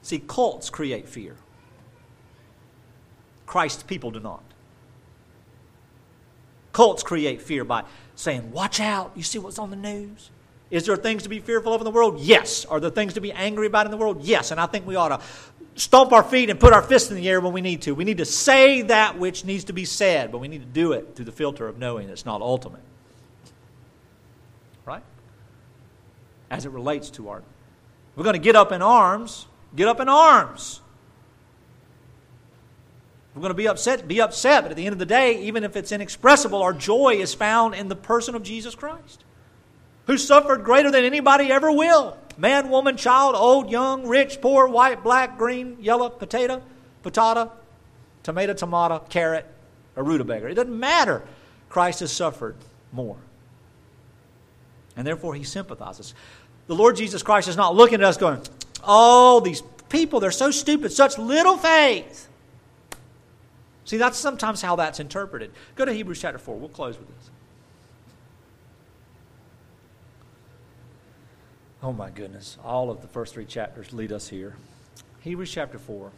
See, 0.02 0.20
cults 0.20 0.70
create 0.70 1.10
fear. 1.10 1.36
Christ's 3.48 3.82
people 3.82 4.12
do 4.12 4.20
not. 4.20 4.44
Cults 6.74 7.02
create 7.02 7.42
fear 7.42 7.64
by 7.64 7.86
saying, 8.16 8.52
Watch 8.52 8.80
out, 8.80 9.14
you 9.16 9.24
see 9.24 9.40
what's 9.40 9.58
on 9.58 9.70
the 9.72 9.76
news? 9.76 10.30
Is 10.76 10.86
there 10.86 10.98
things 10.98 11.24
to 11.24 11.30
be 11.30 11.40
fearful 11.40 11.74
of 11.74 11.80
in 11.80 11.86
the 11.86 11.92
world? 11.92 12.20
Yes. 12.20 12.66
Are 12.66 12.82
there 12.82 12.90
things 12.90 13.14
to 13.14 13.22
be 13.22 13.32
angry 13.32 13.68
about 13.68 13.86
in 13.86 13.92
the 13.92 13.98
world? 13.98 14.24
Yes. 14.24 14.52
And 14.52 14.60
I 14.60 14.66
think 14.66 14.86
we 14.86 14.98
ought 14.98 15.08
to 15.08 15.22
stomp 15.76 16.12
our 16.12 16.22
feet 16.22 16.50
and 16.50 16.60
put 16.60 16.74
our 16.74 16.82
fists 16.82 17.10
in 17.10 17.16
the 17.16 17.30
air 17.30 17.40
when 17.40 17.54
we 17.54 17.62
need 17.62 17.82
to. 17.84 17.96
We 17.96 18.04
need 18.04 18.18
to 18.18 18.26
say 18.26 18.82
that 18.82 19.18
which 19.18 19.46
needs 19.46 19.64
to 19.66 19.74
be 19.74 19.86
said, 19.86 20.34
but 20.34 20.40
we 20.40 20.50
need 20.50 20.60
to 20.60 20.66
do 20.66 20.92
it 20.92 21.16
through 21.16 21.24
the 21.24 21.32
filter 21.32 21.66
of 21.70 21.78
knowing 21.78 22.10
it's 22.10 22.26
not 22.26 22.42
ultimate. 22.42 22.82
Right? 24.84 25.04
As 26.52 26.66
it 26.66 26.72
relates 26.72 27.10
to 27.12 27.30
our. 27.30 27.42
We're 28.18 28.26
going 28.26 28.34
to 28.34 28.40
get 28.40 28.58
up 28.58 28.74
in 28.74 28.82
arms. 28.82 29.46
Get 29.78 29.88
up 29.88 30.02
in 30.02 30.10
arms. 30.10 30.82
We're 33.34 33.42
going 33.42 33.52
to 33.52 33.56
be 33.56 33.70
upset, 33.70 34.06
be 34.10 34.20
upset, 34.20 34.64
but 34.64 34.72
at 34.72 34.78
the 34.78 34.86
end 34.86 34.94
of 34.94 35.00
the 35.00 35.06
day, 35.06 35.42
even 35.44 35.64
if 35.64 35.78
it's 35.78 35.94
inexpressible, 35.94 36.62
our 36.62 36.74
joy 36.74 37.16
is 37.16 37.34
found 37.34 37.76
in 37.76 37.88
the 37.88 37.96
person 37.96 38.36
of 38.36 38.44
Jesus 38.44 38.76
Christ, 38.76 39.24
who 40.08 40.18
suffered 40.18 40.64
greater 40.64 40.92
than 40.92 41.04
anybody 41.04 41.52
ever 41.52 41.72
will. 41.72 42.18
Man, 42.38 42.70
woman, 42.70 42.98
child, 42.98 43.36
old, 43.36 43.72
young, 43.72 44.08
rich, 44.08 44.42
poor, 44.42 44.68
white, 44.68 45.04
black, 45.04 45.38
green, 45.38 45.78
yellow, 45.80 46.10
potato, 46.10 46.62
patata, 47.04 47.50
tomato, 48.24 48.54
tomato, 48.54 49.00
carrot, 49.10 49.46
or 49.96 50.04
rutabaga. 50.04 50.48
It 50.48 50.56
doesn't 50.56 50.78
matter. 50.78 51.24
Christ 51.70 52.02
has 52.02 52.12
suffered 52.12 52.56
more. 52.92 53.18
And 54.98 55.06
therefore, 55.06 55.36
he 55.36 55.44
sympathizes. 55.44 56.14
The 56.68 56.76
Lord 56.76 56.96
Jesus 56.96 57.24
Christ 57.24 57.48
is 57.48 57.58
not 57.58 57.76
looking 57.76 57.96
at 57.96 58.04
us 58.04 58.18
going, 58.18 58.42
Oh, 58.84 59.40
these 59.40 59.62
people, 59.90 60.20
they're 60.20 60.32
so 60.32 60.52
stupid, 60.52 60.92
such 60.92 61.18
little 61.18 61.58
faith. 61.58 62.28
See, 63.86 63.98
that's 63.98 64.18
sometimes 64.18 64.62
how 64.62 64.76
that's 64.76 65.00
interpreted. 65.00 65.52
Go 65.76 65.86
to 65.86 65.94
Hebrews 65.94 66.20
chapter 66.20 66.40
4. 66.40 66.56
We'll 66.56 66.70
close 66.70 66.98
with 66.98 67.08
this. 67.08 67.25
Oh 71.86 71.94
my 71.94 72.10
goodness. 72.10 72.58
All 72.66 72.90
of 72.90 73.02
the 73.02 73.08
first 73.08 73.36
three 73.36 73.46
chapters 73.46 73.94
lead 73.94 74.12
us 74.12 74.28
here. 74.28 74.56
Hebrews 75.20 75.52
chapter 75.52 75.78
4 75.78 76.10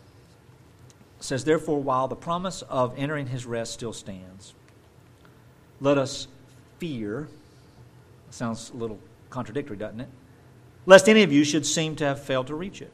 says, 1.19 1.43
Therefore, 1.43 1.81
while 1.81 2.07
the 2.07 2.15
promise 2.15 2.61
of 2.61 2.97
entering 2.97 3.27
his 3.27 3.45
rest 3.45 3.73
still 3.73 3.91
stands, 3.91 4.53
let 5.81 5.97
us 5.97 6.29
fear. 6.79 7.27
Sounds 8.29 8.69
a 8.69 8.77
little 8.77 8.97
contradictory, 9.29 9.75
doesn't 9.75 9.99
it? 9.99 10.07
Lest 10.85 11.09
any 11.09 11.21
of 11.21 11.33
you 11.33 11.43
should 11.43 11.65
seem 11.65 11.97
to 11.97 12.05
have 12.05 12.23
failed 12.23 12.47
to 12.47 12.55
reach 12.55 12.81
it. 12.81 12.93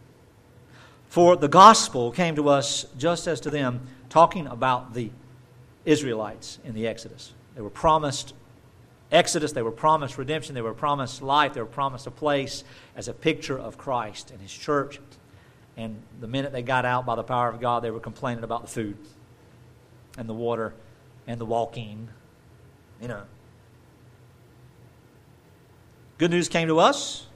For 1.10 1.36
the 1.36 1.48
gospel 1.48 2.10
came 2.10 2.36
to 2.38 2.50
us 2.50 2.88
just 2.98 3.28
as 3.28 3.40
to 3.42 3.52
them 3.52 3.86
talking 4.10 4.48
about 4.48 4.96
the 4.96 5.12
Israelites 5.86 6.58
in 6.66 6.74
the 6.74 6.88
Exodus. 6.88 7.34
They 7.54 7.62
were 7.62 7.70
promised 7.70 8.34
Exodus, 9.14 9.52
they 9.52 9.62
were 9.62 9.72
promised 9.72 10.18
redemption, 10.18 10.56
they 10.56 10.62
were 10.62 10.74
promised 10.74 11.22
life, 11.22 11.54
they 11.54 11.62
were 11.62 11.68
promised 11.68 12.08
a 12.08 12.12
place 12.12 12.64
as 12.96 13.08
a 13.08 13.14
picture 13.14 13.58
of 13.58 13.78
Christ 13.78 14.32
and 14.32 14.42
His 14.42 14.52
church. 14.52 15.00
And 15.78 16.02
the 16.20 16.28
minute 16.28 16.52
they 16.52 16.64
got 16.64 16.84
out 16.84 17.06
by 17.06 17.16
the 17.16 17.24
power 17.24 17.48
of 17.48 17.62
God, 17.62 17.84
they 17.84 17.92
were 17.92 18.00
complaining 18.00 18.44
about 18.44 18.64
the 18.64 18.68
food 18.68 18.98
and 20.18 20.28
the 20.28 20.34
water 20.34 20.74
and 21.28 21.40
the 21.40 21.46
walking. 21.46 22.10
You 23.00 23.08
know. 23.08 23.24
Good 26.18 26.32
news 26.32 26.50
came 26.50 26.68
to 26.68 26.80
us 26.80 27.28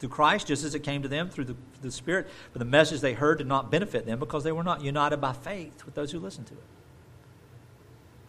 through 0.00 0.08
Christ, 0.08 0.48
just 0.48 0.64
as 0.64 0.74
it 0.74 0.80
came 0.80 1.02
to 1.02 1.08
them 1.08 1.28
through 1.30 1.44
the, 1.44 1.56
the 1.82 1.92
Spirit. 1.92 2.28
But 2.52 2.58
the 2.58 2.64
message 2.64 3.00
they 3.00 3.14
heard 3.14 3.38
did 3.38 3.46
not 3.46 3.70
benefit 3.70 4.06
them 4.06 4.18
because 4.18 4.42
they 4.42 4.52
were 4.52 4.64
not 4.64 4.82
united 4.82 5.18
by 5.18 5.32
faith 5.32 5.84
with 5.84 5.94
those 5.94 6.10
who 6.10 6.18
listened 6.18 6.48
to 6.48 6.54
it. 6.54 6.64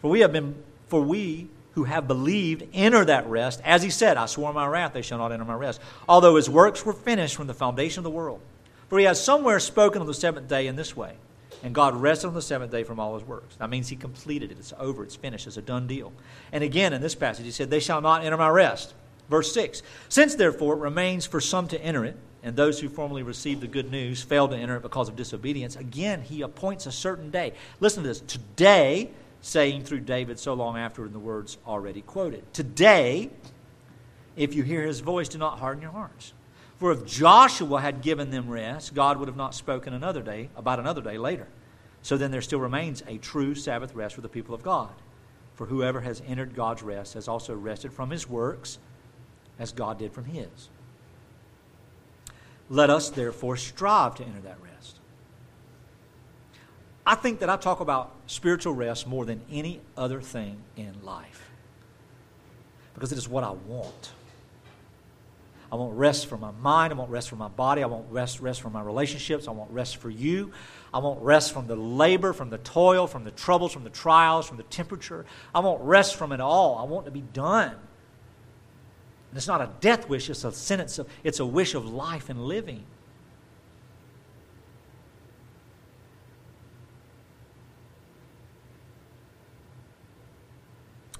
For 0.00 0.10
we 0.10 0.20
have 0.20 0.32
been, 0.32 0.62
for 0.88 1.02
we 1.02 1.48
who 1.72 1.84
have 1.84 2.08
believed 2.08 2.64
enter 2.72 3.04
that 3.04 3.26
rest. 3.28 3.60
As 3.64 3.82
he 3.82 3.90
said, 3.90 4.16
I 4.16 4.26
swore 4.26 4.52
my 4.52 4.66
wrath, 4.66 4.92
they 4.92 5.02
shall 5.02 5.18
not 5.18 5.32
enter 5.32 5.44
my 5.44 5.54
rest. 5.54 5.80
Although 6.08 6.36
his 6.36 6.50
works 6.50 6.84
were 6.84 6.92
finished 6.92 7.36
from 7.36 7.46
the 7.46 7.54
foundation 7.54 8.00
of 8.00 8.04
the 8.04 8.10
world. 8.10 8.40
For 8.88 8.98
he 8.98 9.04
has 9.04 9.22
somewhere 9.22 9.60
spoken 9.60 10.00
on 10.00 10.06
the 10.06 10.14
seventh 10.14 10.48
day 10.48 10.66
in 10.66 10.76
this 10.76 10.96
way. 10.96 11.14
And 11.62 11.74
God 11.74 11.94
rested 11.94 12.28
on 12.28 12.34
the 12.34 12.42
seventh 12.42 12.72
day 12.72 12.84
from 12.84 12.98
all 12.98 13.14
his 13.18 13.26
works. 13.26 13.56
That 13.56 13.70
means 13.70 13.88
he 13.88 13.96
completed 13.96 14.50
it. 14.50 14.58
It's 14.58 14.72
over. 14.78 15.04
It's 15.04 15.16
finished. 15.16 15.46
It's 15.46 15.56
a 15.56 15.62
done 15.62 15.86
deal. 15.86 16.12
And 16.52 16.64
again, 16.64 16.92
in 16.92 17.00
this 17.00 17.14
passage, 17.14 17.44
he 17.44 17.50
said, 17.50 17.70
They 17.70 17.80
shall 17.80 18.00
not 18.00 18.24
enter 18.24 18.36
my 18.36 18.48
rest. 18.48 18.94
Verse 19.28 19.52
6 19.54 19.82
Since 20.08 20.34
therefore 20.34 20.74
it 20.74 20.80
remains 20.80 21.26
for 21.26 21.40
some 21.40 21.68
to 21.68 21.80
enter 21.80 22.04
it, 22.04 22.16
and 22.42 22.56
those 22.56 22.80
who 22.80 22.88
formerly 22.88 23.22
received 23.22 23.60
the 23.60 23.68
good 23.68 23.90
news 23.90 24.22
failed 24.22 24.50
to 24.50 24.56
enter 24.56 24.76
it 24.76 24.82
because 24.82 25.08
of 25.08 25.16
disobedience, 25.16 25.76
again 25.76 26.22
he 26.22 26.42
appoints 26.42 26.86
a 26.86 26.92
certain 26.92 27.30
day. 27.30 27.52
Listen 27.78 28.02
to 28.02 28.08
this. 28.08 28.20
Today, 28.20 29.10
saying 29.42 29.84
through 29.84 30.00
David 30.00 30.38
so 30.38 30.54
long 30.54 30.76
after 30.76 31.06
in 31.06 31.12
the 31.12 31.18
words 31.18 31.58
already 31.66 32.02
quoted. 32.02 32.52
Today, 32.52 33.30
if 34.36 34.54
you 34.54 34.62
hear 34.62 34.82
his 34.82 35.00
voice, 35.00 35.28
do 35.28 35.38
not 35.38 35.58
harden 35.58 35.82
your 35.82 35.92
hearts. 35.92 36.32
For 36.78 36.92
if 36.92 37.04
Joshua 37.04 37.80
had 37.80 38.00
given 38.00 38.30
them 38.30 38.48
rest, 38.48 38.94
God 38.94 39.18
would 39.18 39.28
have 39.28 39.36
not 39.36 39.54
spoken 39.54 39.92
another 39.92 40.22
day 40.22 40.48
about 40.56 40.78
another 40.78 41.02
day 41.02 41.18
later. 41.18 41.46
So 42.02 42.16
then 42.16 42.30
there 42.30 42.40
still 42.40 42.60
remains 42.60 43.02
a 43.06 43.18
true 43.18 43.54
Sabbath 43.54 43.94
rest 43.94 44.14
for 44.14 44.22
the 44.22 44.28
people 44.28 44.54
of 44.54 44.62
God. 44.62 44.92
For 45.54 45.66
whoever 45.66 46.00
has 46.00 46.22
entered 46.26 46.54
God's 46.54 46.82
rest 46.82 47.14
has 47.14 47.28
also 47.28 47.54
rested 47.54 47.92
from 47.92 48.08
his 48.08 48.26
works 48.26 48.78
as 49.58 49.72
God 49.72 49.98
did 49.98 50.14
from 50.14 50.24
his. 50.24 50.70
Let 52.70 52.88
us 52.88 53.10
therefore 53.10 53.58
strive 53.58 54.14
to 54.14 54.24
enter 54.24 54.40
that 54.40 54.60
rest. 54.62 54.69
I 57.10 57.16
think 57.16 57.40
that 57.40 57.50
I 57.50 57.56
talk 57.56 57.80
about 57.80 58.12
spiritual 58.28 58.72
rest 58.72 59.04
more 59.04 59.24
than 59.24 59.40
any 59.50 59.80
other 59.96 60.20
thing 60.20 60.58
in 60.76 60.94
life 61.02 61.50
because 62.94 63.10
it 63.10 63.18
is 63.18 63.28
what 63.28 63.42
I 63.42 63.50
want. 63.50 64.12
I 65.72 65.74
want 65.74 65.98
rest 65.98 66.26
for 66.26 66.36
my 66.36 66.52
mind. 66.52 66.92
I 66.92 66.96
want 66.96 67.10
rest 67.10 67.28
for 67.28 67.34
my 67.34 67.48
body. 67.48 67.82
I 67.82 67.86
want 67.86 68.06
rest, 68.12 68.38
rest 68.38 68.60
for 68.60 68.70
my 68.70 68.80
relationships. 68.80 69.48
I 69.48 69.50
want 69.50 69.72
rest 69.72 69.96
for 69.96 70.08
you. 70.08 70.52
I 70.94 71.00
want 71.00 71.20
rest 71.20 71.52
from 71.52 71.66
the 71.66 71.74
labor, 71.74 72.32
from 72.32 72.48
the 72.48 72.58
toil, 72.58 73.08
from 73.08 73.24
the 73.24 73.32
troubles, 73.32 73.72
from 73.72 73.82
the 73.82 73.90
trials, 73.90 74.46
from 74.46 74.56
the 74.56 74.62
temperature. 74.64 75.26
I 75.52 75.58
want 75.58 75.82
rest 75.82 76.14
from 76.14 76.30
it 76.30 76.40
all. 76.40 76.78
I 76.78 76.84
want 76.84 77.06
to 77.06 77.10
be 77.10 77.22
done. 77.22 77.72
And 77.72 79.36
it's 79.36 79.48
not 79.48 79.60
a 79.60 79.68
death 79.80 80.08
wish, 80.08 80.30
it's 80.30 80.44
a 80.44 80.52
sentence 80.52 81.00
of, 81.00 81.08
it's 81.24 81.40
a 81.40 81.46
wish 81.46 81.74
of 81.74 81.86
life 81.86 82.30
and 82.30 82.44
living. 82.44 82.84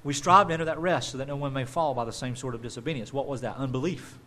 We 0.03 0.13
strive 0.13 0.47
to 0.47 0.53
enter 0.53 0.65
that 0.65 0.79
rest 0.79 1.11
so 1.11 1.17
that 1.19 1.27
no 1.27 1.35
one 1.35 1.53
may 1.53 1.65
fall 1.65 1.93
by 1.93 2.05
the 2.05 2.11
same 2.11 2.35
sort 2.35 2.55
of 2.55 2.61
disobedience. 2.61 3.13
What 3.13 3.27
was 3.27 3.41
that? 3.41 3.57
Unbelief. 3.57 4.17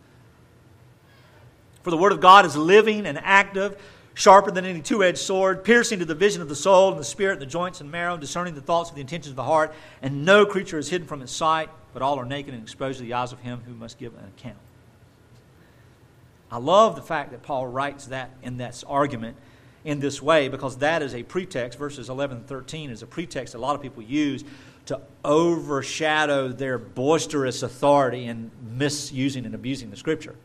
For 1.83 1.91
the 1.91 1.97
Word 1.97 2.13
of 2.13 2.21
God 2.21 2.45
is 2.45 2.55
living 2.55 3.05
and 3.05 3.19
active, 3.21 3.79
sharper 4.13 4.51
than 4.51 4.65
any 4.65 4.81
two 4.81 5.03
edged 5.03 5.17
sword, 5.17 5.63
piercing 5.63 5.99
to 5.99 6.05
the 6.05 6.15
vision 6.15 6.41
of 6.41 6.49
the 6.49 6.55
soul 6.55 6.91
and 6.91 6.99
the 6.99 7.03
spirit 7.03 7.33
and 7.33 7.41
the 7.41 7.45
joints 7.45 7.81
and 7.81 7.91
marrow, 7.91 8.17
discerning 8.17 8.55
the 8.55 8.61
thoughts 8.61 8.89
and 8.89 8.97
the 8.97 9.01
intentions 9.01 9.31
of 9.31 9.35
the 9.35 9.43
heart. 9.43 9.73
And 10.01 10.25
no 10.25 10.45
creature 10.45 10.79
is 10.79 10.89
hidden 10.89 11.07
from 11.07 11.21
its 11.21 11.33
sight, 11.33 11.69
but 11.93 12.01
all 12.01 12.17
are 12.19 12.25
naked 12.25 12.53
and 12.53 12.63
exposed 12.63 12.99
to 12.99 13.05
the 13.05 13.13
eyes 13.13 13.33
of 13.33 13.39
him 13.39 13.61
who 13.67 13.73
must 13.73 13.99
give 13.99 14.13
an 14.13 14.25
account. 14.37 14.57
I 16.49 16.57
love 16.57 16.95
the 16.95 17.01
fact 17.01 17.31
that 17.31 17.43
Paul 17.43 17.67
writes 17.67 18.05
that 18.05 18.29
in 18.41 18.57
that 18.57 18.81
argument 18.87 19.35
in 19.83 19.99
this 19.99 20.21
way 20.21 20.47
because 20.47 20.77
that 20.77 21.01
is 21.01 21.13
a 21.13 21.21
pretext. 21.21 21.77
Verses 21.77 22.09
11 22.09 22.37
and 22.37 22.47
13 22.47 22.89
is 22.89 23.03
a 23.03 23.07
pretext 23.07 23.53
a 23.53 23.57
lot 23.57 23.75
of 23.75 23.81
people 23.81 24.01
use 24.01 24.43
to 24.85 25.01
overshadow 25.23 26.49
their 26.49 26.77
boisterous 26.77 27.63
authority 27.63 28.25
in 28.25 28.51
misusing 28.61 29.45
and 29.45 29.55
abusing 29.55 29.89
the 29.89 29.97
Scripture. 29.97 30.35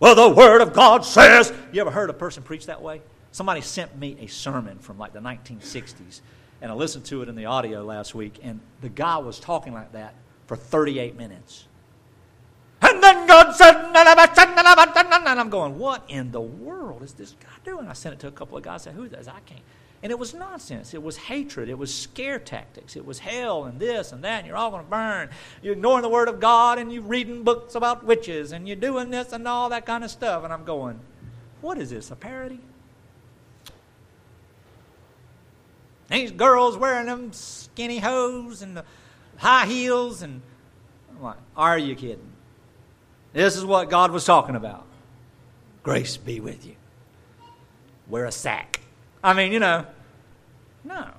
Well, 0.00 0.14
the 0.14 0.34
Word 0.34 0.60
of 0.60 0.72
God 0.72 1.04
says. 1.04 1.52
You 1.72 1.80
ever 1.80 1.90
heard 1.90 2.10
a 2.10 2.14
person 2.14 2.42
preach 2.42 2.66
that 2.66 2.82
way? 2.82 3.02
Somebody 3.32 3.60
sent 3.60 3.96
me 3.96 4.16
a 4.20 4.26
sermon 4.26 4.78
from 4.78 4.98
like 4.98 5.12
the 5.12 5.20
1960s, 5.20 6.20
and 6.60 6.70
I 6.70 6.74
listened 6.74 7.04
to 7.06 7.22
it 7.22 7.28
in 7.28 7.34
the 7.34 7.46
audio 7.46 7.82
last 7.82 8.14
week, 8.14 8.38
and 8.42 8.60
the 8.80 8.88
guy 8.88 9.18
was 9.18 9.40
talking 9.40 9.72
like 9.72 9.92
that 9.92 10.14
for 10.46 10.56
38 10.56 11.16
minutes. 11.16 11.66
And 12.80 13.02
then 13.02 13.26
God 13.26 13.52
said, 13.52 13.74
and 13.74 13.96
I'm 15.40 15.50
going, 15.50 15.78
what 15.78 16.04
in 16.08 16.30
the 16.30 16.40
world 16.40 17.02
is 17.02 17.12
this 17.12 17.34
guy 17.40 17.48
doing? 17.64 17.88
I 17.88 17.92
sent 17.92 18.14
it 18.14 18.20
to 18.20 18.28
a 18.28 18.32
couple 18.32 18.56
of 18.56 18.62
guys. 18.62 18.82
I 18.82 18.84
said, 18.84 18.94
who 18.94 19.02
is 19.04 19.10
that? 19.10 19.28
I 19.28 19.40
can't. 19.40 19.62
And 20.02 20.12
it 20.12 20.18
was 20.18 20.32
nonsense. 20.32 20.94
It 20.94 21.02
was 21.02 21.16
hatred. 21.16 21.68
It 21.68 21.76
was 21.76 21.92
scare 21.92 22.38
tactics. 22.38 22.94
It 22.94 23.04
was 23.04 23.18
hell 23.18 23.64
and 23.64 23.80
this 23.80 24.12
and 24.12 24.22
that, 24.22 24.38
and 24.38 24.46
you're 24.46 24.56
all 24.56 24.70
going 24.70 24.84
to 24.84 24.90
burn. 24.90 25.28
You're 25.60 25.72
ignoring 25.72 26.02
the 26.02 26.08
Word 26.08 26.28
of 26.28 26.38
God, 26.38 26.78
and 26.78 26.92
you're 26.92 27.02
reading 27.02 27.42
books 27.42 27.74
about 27.74 28.04
witches, 28.04 28.52
and 28.52 28.68
you're 28.68 28.76
doing 28.76 29.10
this 29.10 29.32
and 29.32 29.48
all 29.48 29.68
that 29.70 29.86
kind 29.86 30.04
of 30.04 30.10
stuff. 30.10 30.44
And 30.44 30.52
I'm 30.52 30.64
going, 30.64 31.00
what 31.60 31.78
is 31.78 31.90
this, 31.90 32.12
a 32.12 32.16
parody? 32.16 32.60
These 36.08 36.30
girls 36.30 36.76
wearing 36.76 37.06
them 37.06 37.32
skinny 37.32 37.98
hose 37.98 38.62
and 38.62 38.80
high 39.36 39.66
heels, 39.66 40.22
and 40.22 40.42
I'm 41.10 41.22
like, 41.22 41.36
are 41.56 41.76
you 41.76 41.96
kidding? 41.96 42.32
This 43.32 43.56
is 43.56 43.64
what 43.64 43.90
God 43.90 44.12
was 44.12 44.24
talking 44.24 44.54
about. 44.54 44.86
Grace 45.82 46.16
be 46.16 46.40
with 46.40 46.64
you. 46.64 46.76
Wear 48.06 48.24
a 48.24 48.32
sack. 48.32 48.80
I 49.22 49.34
mean, 49.34 49.52
you 49.52 49.58
know, 49.58 49.86
No. 50.84 51.10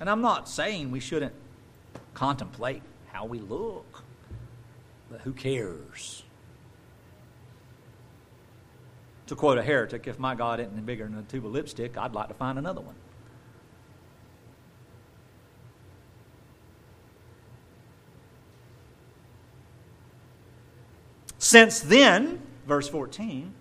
And 0.00 0.08
I'm 0.08 0.20
not 0.20 0.48
saying 0.48 0.90
we 0.90 1.00
shouldn't 1.00 1.34
contemplate 2.14 2.82
how 3.12 3.24
we 3.24 3.40
look, 3.40 4.04
but 5.10 5.20
who 5.22 5.32
cares? 5.32 6.22
To 9.26 9.36
quote 9.36 9.58
a 9.58 9.62
heretic, 9.62 10.06
if 10.06 10.18
my 10.18 10.34
God 10.34 10.60
isn't 10.60 10.86
bigger 10.86 11.04
than 11.04 11.18
a 11.18 11.22
tube 11.22 11.44
of 11.44 11.52
lipstick, 11.52 11.98
I'd 11.98 12.14
like 12.14 12.28
to 12.28 12.34
find 12.34 12.58
another 12.58 12.80
one. 12.80 12.94
Since 21.38 21.80
then, 21.80 22.40
verse 22.66 22.88
14, 22.88 23.52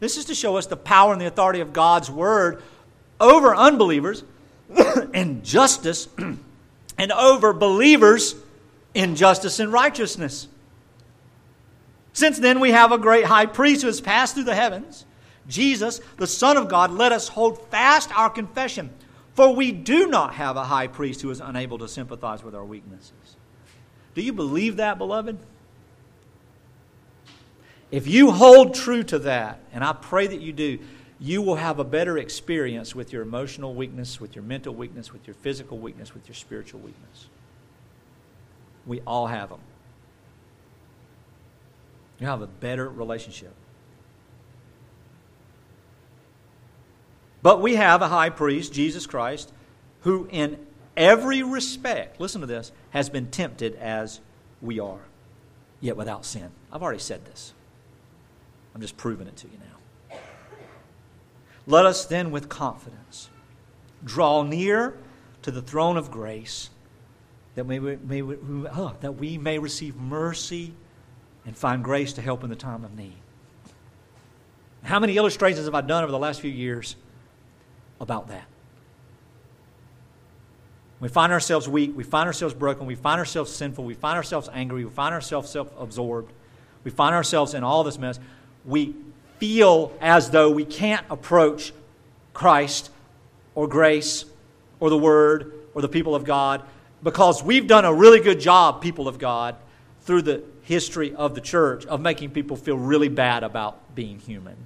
this 0.00 0.16
is 0.16 0.24
to 0.26 0.34
show 0.34 0.56
us 0.56 0.66
the 0.66 0.76
power 0.76 1.12
and 1.12 1.20
the 1.20 1.26
authority 1.26 1.60
of 1.60 1.72
God's 1.72 2.10
word 2.10 2.62
over 3.20 3.54
unbelievers 3.54 4.24
in 5.14 5.42
justice 5.44 6.08
and 6.98 7.12
over 7.12 7.52
believers 7.52 8.34
in 8.94 9.14
justice 9.14 9.60
and 9.60 9.72
righteousness. 9.72 10.48
Since 12.12 12.38
then, 12.38 12.60
we 12.60 12.72
have 12.72 12.92
a 12.92 12.98
great 12.98 13.26
high 13.26 13.46
priest 13.46 13.82
who 13.82 13.86
has 13.86 14.00
passed 14.00 14.34
through 14.34 14.44
the 14.44 14.54
heavens, 14.54 15.04
Jesus, 15.48 16.00
the 16.16 16.26
Son 16.26 16.56
of 16.56 16.68
God. 16.68 16.90
Let 16.90 17.12
us 17.12 17.28
hold 17.28 17.66
fast 17.68 18.10
our 18.18 18.30
confession, 18.30 18.90
for 19.34 19.54
we 19.54 19.70
do 19.70 20.06
not 20.06 20.34
have 20.34 20.56
a 20.56 20.64
high 20.64 20.88
priest 20.88 21.22
who 21.22 21.30
is 21.30 21.40
unable 21.40 21.78
to 21.78 21.88
sympathize 21.88 22.42
with 22.42 22.54
our 22.54 22.64
weaknesses. 22.64 23.12
Do 24.14 24.22
you 24.22 24.32
believe 24.32 24.76
that, 24.76 24.98
beloved? 24.98 25.38
If 27.90 28.06
you 28.06 28.30
hold 28.30 28.74
true 28.74 29.02
to 29.04 29.18
that, 29.20 29.60
and 29.72 29.82
I 29.82 29.92
pray 29.92 30.26
that 30.26 30.40
you 30.40 30.52
do, 30.52 30.78
you 31.18 31.42
will 31.42 31.56
have 31.56 31.78
a 31.78 31.84
better 31.84 32.16
experience 32.18 32.94
with 32.94 33.12
your 33.12 33.22
emotional 33.22 33.74
weakness, 33.74 34.20
with 34.20 34.34
your 34.34 34.44
mental 34.44 34.74
weakness, 34.74 35.12
with 35.12 35.26
your 35.26 35.34
physical 35.34 35.78
weakness, 35.78 36.14
with 36.14 36.26
your 36.28 36.34
spiritual 36.34 36.80
weakness. 36.80 37.26
We 38.86 39.00
all 39.06 39.26
have 39.26 39.50
them. 39.50 39.60
You 42.18 42.26
have 42.26 42.42
a 42.42 42.46
better 42.46 42.88
relationship. 42.88 43.54
But 47.42 47.60
we 47.60 47.76
have 47.76 48.02
a 48.02 48.08
high 48.08 48.30
priest, 48.30 48.72
Jesus 48.72 49.06
Christ, 49.06 49.52
who 50.02 50.28
in 50.30 50.58
every 50.96 51.42
respect, 51.42 52.20
listen 52.20 52.40
to 52.42 52.46
this, 52.46 52.72
has 52.90 53.08
been 53.08 53.30
tempted 53.30 53.74
as 53.76 54.20
we 54.60 54.78
are, 54.78 55.00
yet 55.80 55.96
without 55.96 56.24
sin. 56.24 56.50
I've 56.72 56.82
already 56.82 56.98
said 56.98 57.24
this. 57.24 57.54
I'm 58.74 58.80
just 58.80 58.96
proving 58.96 59.26
it 59.26 59.36
to 59.38 59.48
you 59.48 59.58
now. 59.58 60.18
Let 61.66 61.86
us 61.86 62.04
then, 62.04 62.30
with 62.30 62.48
confidence, 62.48 63.28
draw 64.04 64.42
near 64.42 64.96
to 65.42 65.50
the 65.50 65.62
throne 65.62 65.96
of 65.96 66.10
grace 66.10 66.70
that 67.54 67.66
we 67.66 67.78
may, 67.78 68.22
oh, 68.22 68.94
that 69.00 69.12
we 69.12 69.38
may 69.38 69.58
receive 69.58 69.96
mercy 69.96 70.72
and 71.44 71.56
find 71.56 71.82
grace 71.82 72.12
to 72.14 72.22
help 72.22 72.44
in 72.44 72.50
the 72.50 72.56
time 72.56 72.84
of 72.84 72.96
need. 72.96 73.16
How 74.82 74.98
many 74.98 75.16
illustrations 75.16 75.66
have 75.66 75.74
I 75.74 75.80
done 75.80 76.02
over 76.02 76.12
the 76.12 76.18
last 76.18 76.40
few 76.40 76.50
years 76.50 76.96
about 78.00 78.28
that? 78.28 78.46
We 81.00 81.08
find 81.08 81.32
ourselves 81.32 81.68
weak, 81.68 81.96
we 81.96 82.04
find 82.04 82.26
ourselves 82.26 82.54
broken, 82.54 82.86
we 82.86 82.94
find 82.94 83.18
ourselves 83.18 83.52
sinful, 83.52 83.84
we 83.84 83.94
find 83.94 84.16
ourselves 84.16 84.48
angry, 84.52 84.84
we 84.84 84.90
find 84.90 85.14
ourselves 85.14 85.50
self 85.50 85.72
absorbed, 85.78 86.32
we 86.84 86.90
find 86.90 87.14
ourselves 87.14 87.54
in 87.54 87.64
all 87.64 87.84
this 87.84 87.98
mess 87.98 88.20
we 88.64 88.94
feel 89.38 89.92
as 90.00 90.30
though 90.30 90.50
we 90.50 90.64
can't 90.64 91.04
approach 91.10 91.72
Christ 92.34 92.90
or 93.54 93.66
grace 93.66 94.24
or 94.78 94.90
the 94.90 94.98
Word 94.98 95.52
or 95.74 95.82
the 95.82 95.88
people 95.88 96.14
of 96.14 96.24
God 96.24 96.62
because 97.02 97.42
we've 97.42 97.66
done 97.66 97.84
a 97.84 97.92
really 97.92 98.20
good 98.20 98.40
job, 98.40 98.82
people 98.82 99.08
of 99.08 99.18
God, 99.18 99.56
through 100.02 100.22
the 100.22 100.42
history 100.62 101.14
of 101.14 101.34
the 101.34 101.40
church 101.40 101.86
of 101.86 102.00
making 102.00 102.30
people 102.30 102.56
feel 102.56 102.76
really 102.76 103.08
bad 103.08 103.42
about 103.42 103.94
being 103.94 104.18
human. 104.18 104.56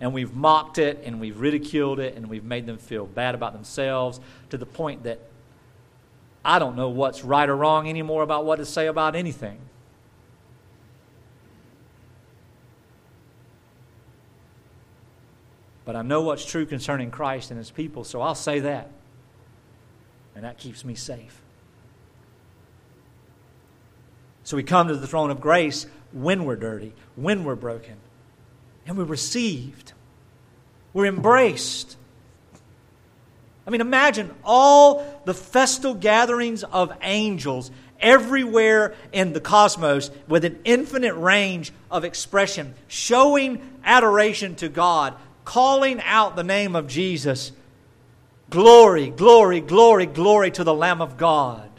And 0.00 0.12
we've 0.12 0.34
mocked 0.34 0.78
it 0.78 1.02
and 1.04 1.20
we've 1.20 1.40
ridiculed 1.40 1.98
it 1.98 2.14
and 2.16 2.28
we've 2.28 2.44
made 2.44 2.66
them 2.66 2.76
feel 2.76 3.06
bad 3.06 3.34
about 3.34 3.52
themselves 3.52 4.20
to 4.50 4.58
the 4.58 4.66
point 4.66 5.04
that 5.04 5.18
I 6.44 6.58
don't 6.58 6.76
know 6.76 6.90
what's 6.90 7.24
right 7.24 7.48
or 7.48 7.56
wrong 7.56 7.88
anymore 7.88 8.22
about 8.22 8.44
what 8.44 8.56
to 8.56 8.66
say 8.66 8.86
about 8.86 9.16
anything. 9.16 9.58
But 15.84 15.96
I 15.96 16.02
know 16.02 16.22
what's 16.22 16.44
true 16.44 16.66
concerning 16.66 17.10
Christ 17.10 17.50
and 17.50 17.58
his 17.58 17.70
people, 17.70 18.04
so 18.04 18.20
I'll 18.20 18.34
say 18.34 18.60
that. 18.60 18.90
And 20.34 20.44
that 20.44 20.58
keeps 20.58 20.84
me 20.84 20.94
safe. 20.94 21.40
So 24.42 24.56
we 24.56 24.62
come 24.62 24.88
to 24.88 24.96
the 24.96 25.06
throne 25.06 25.30
of 25.30 25.40
grace 25.40 25.86
when 26.12 26.44
we're 26.44 26.56
dirty, 26.56 26.92
when 27.16 27.44
we're 27.44 27.54
broken, 27.54 27.96
and 28.86 28.96
we're 28.96 29.04
received. 29.04 29.92
We're 30.92 31.06
embraced. 31.06 31.96
I 33.66 33.70
mean, 33.70 33.80
imagine 33.80 34.30
all 34.44 35.22
the 35.24 35.34
festal 35.34 35.94
gatherings 35.94 36.62
of 36.64 36.92
angels 37.02 37.70
everywhere 37.98 38.94
in 39.12 39.32
the 39.32 39.40
cosmos 39.40 40.10
with 40.28 40.44
an 40.44 40.58
infinite 40.64 41.14
range 41.14 41.72
of 41.90 42.04
expression, 42.04 42.74
showing 42.86 43.62
adoration 43.82 44.54
to 44.56 44.68
God, 44.68 45.14
calling 45.44 46.00
out 46.02 46.36
the 46.36 46.44
name 46.44 46.74
of 46.74 46.86
Jesus. 46.86 47.52
Glory, 48.50 49.10
glory, 49.10 49.60
glory, 49.60 50.06
glory 50.06 50.50
to 50.52 50.64
the 50.64 50.74
Lamb 50.74 51.00
of 51.00 51.16
God. 51.16 51.70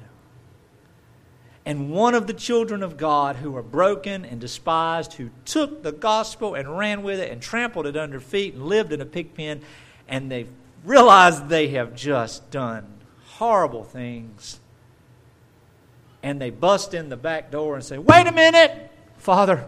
And 1.65 1.89
one 1.89 2.13
of 2.13 2.27
the 2.27 2.33
children 2.33 2.83
of 2.83 2.95
God 2.95 3.37
who 3.37 3.51
were 3.51 3.63
broken 3.63 4.23
and 4.23 4.39
despised, 4.39 5.13
who 5.13 5.31
took 5.45 5.81
the 5.81 5.91
gospel 5.91 6.53
and 6.53 6.77
ran 6.77 7.01
with 7.01 7.19
it 7.19 7.31
and 7.31 7.41
trampled 7.41 7.87
it 7.87 7.97
under 7.97 8.19
feet 8.19 8.53
and 8.53 8.67
lived 8.67 8.93
in 8.93 9.01
a 9.01 9.05
pig 9.05 9.33
pen, 9.33 9.61
and 10.07 10.31
they 10.31 10.45
realized 10.83 11.49
they 11.49 11.69
have 11.69 11.95
just 11.95 12.51
done 12.51 12.85
horrible 13.25 13.83
things. 13.83 14.59
And 16.21 16.39
they 16.39 16.51
bust 16.51 16.93
in 16.93 17.09
the 17.09 17.17
back 17.17 17.51
door 17.51 17.75
and 17.75 17.83
say, 17.83 17.97
Wait 17.97 18.27
a 18.27 18.31
minute, 18.31 18.91
Father, 19.17 19.65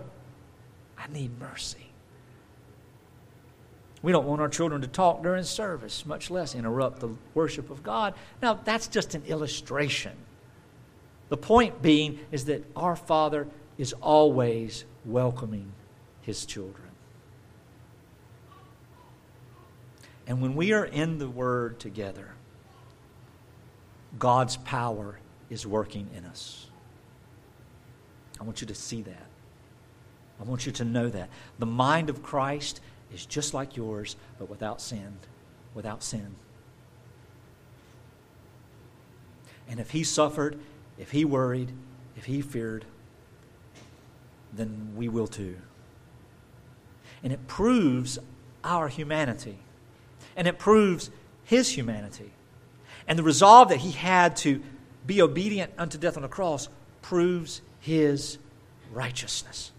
I 0.98 1.08
need 1.12 1.40
mercy. 1.40 1.87
We 4.02 4.12
don't 4.12 4.26
want 4.26 4.42
our 4.42 4.50
children 4.50 4.82
to 4.82 4.88
talk 4.88 5.24
during 5.24 5.44
service, 5.44 6.06
much 6.06 6.30
less 6.30 6.54
interrupt 6.54 7.00
the 7.00 7.10
worship 7.34 7.70
of 7.70 7.84
God. 7.84 8.14
Now, 8.42 8.54
that's 8.54 8.88
just 8.88 9.16
an 9.16 9.24
illustration. 9.26 10.14
The 11.30 11.38
point 11.38 11.82
being 11.82 12.20
is 12.32 12.46
that 12.46 12.64
our 12.76 12.96
Father 12.96 13.48
is 13.78 13.94
always 13.94 14.86
welcoming 15.06 15.72
His 16.22 16.46
children. 16.46 16.84
And 20.28 20.42
when 20.42 20.56
we 20.56 20.74
are 20.74 20.86
in 20.86 21.18
the 21.18 21.30
Word 21.30 21.80
together, 21.80 22.32
God's 24.20 24.58
power 24.58 25.20
is 25.50 25.66
working 25.66 26.10
in 26.16 26.26
us. 26.26 26.68
I 28.40 28.44
want 28.44 28.62
you 28.62 28.68
to 28.68 28.76
see 28.76 29.02
that. 29.04 29.26
I 30.40 30.44
want 30.44 30.66
you 30.66 30.72
to 30.74 30.86
know 30.86 31.10
that. 31.10 31.30
The 31.58 31.66
mind 31.66 32.10
of 32.10 32.22
Christ 32.22 32.80
is 33.14 33.26
just 33.26 33.54
like 33.54 33.76
yours, 33.78 34.16
but 34.38 34.50
without 34.50 34.82
sin. 34.82 35.18
Without 35.74 36.04
sin. 36.04 36.36
And 39.70 39.80
if 39.80 39.92
he 39.92 40.04
suffered, 40.04 40.60
if 40.98 41.12
he 41.12 41.26
worried, 41.26 41.72
if 42.16 42.26
he 42.26 42.42
feared, 42.42 42.86
then 44.54 44.94
we 44.96 45.08
will 45.08 45.28
too. 45.28 45.58
And 47.24 47.34
it 47.34 47.48
proves 47.48 48.18
our 48.64 48.88
humanity. 48.88 49.58
And 50.36 50.48
it 50.48 50.58
proves 50.58 51.10
his 51.44 51.70
humanity. 51.70 52.32
And 53.08 53.18
the 53.18 53.24
resolve 53.24 53.70
that 53.70 53.78
he 53.78 53.92
had 53.92 54.36
to 54.38 54.62
be 55.06 55.22
obedient 55.22 55.72
unto 55.78 55.98
death 55.98 56.18
on 56.18 56.24
the 56.24 56.30
cross 56.30 56.70
proves 57.02 57.62
his 57.80 58.38
righteousness 58.92 59.72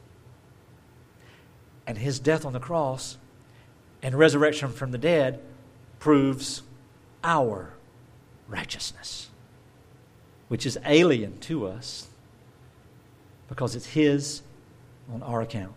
and 1.88 1.96
his 1.96 2.20
death 2.20 2.44
on 2.44 2.52
the 2.52 2.60
cross 2.60 3.16
and 4.02 4.14
resurrection 4.14 4.70
from 4.70 4.92
the 4.92 4.98
dead 4.98 5.40
proves 5.98 6.62
our 7.24 7.72
righteousness, 8.46 9.30
which 10.48 10.66
is 10.66 10.78
alien 10.84 11.38
to 11.38 11.66
us 11.66 12.06
because 13.48 13.74
it's 13.74 13.86
his 13.86 14.42
on 15.12 15.22
our 15.22 15.40
account. 15.40 15.72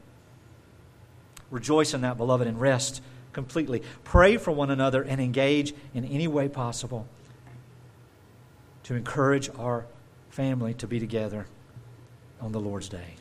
Rejoice 1.49 1.93
in 1.93 2.01
that, 2.01 2.17
beloved, 2.17 2.45
and 2.45 2.59
rest 2.59 3.01
completely. 3.31 3.81
Pray 4.03 4.35
for 4.35 4.51
one 4.51 4.69
another 4.69 5.01
and 5.03 5.21
engage 5.21 5.73
in 5.93 6.03
any 6.03 6.27
way 6.27 6.49
possible 6.49 7.07
to 8.83 8.95
encourage 8.95 9.49
our 9.57 9.85
family 10.29 10.73
to 10.73 10.87
be 10.87 10.99
together 10.99 11.47
on 12.41 12.51
the 12.51 12.59
Lord's 12.59 12.89
day. 12.89 13.15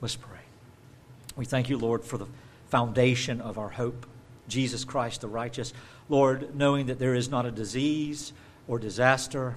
Let's 0.00 0.16
pray. 0.16 0.37
We 1.38 1.44
thank 1.44 1.70
you, 1.70 1.78
Lord, 1.78 2.04
for 2.04 2.18
the 2.18 2.26
foundation 2.66 3.40
of 3.40 3.58
our 3.58 3.68
hope. 3.68 4.06
Jesus 4.48 4.84
Christ 4.84 5.20
the 5.20 5.28
righteous. 5.28 5.72
Lord, 6.08 6.54
knowing 6.56 6.86
that 6.86 6.98
there 6.98 7.14
is 7.14 7.30
not 7.30 7.46
a 7.46 7.50
disease 7.52 8.32
or 8.66 8.80
disaster 8.80 9.54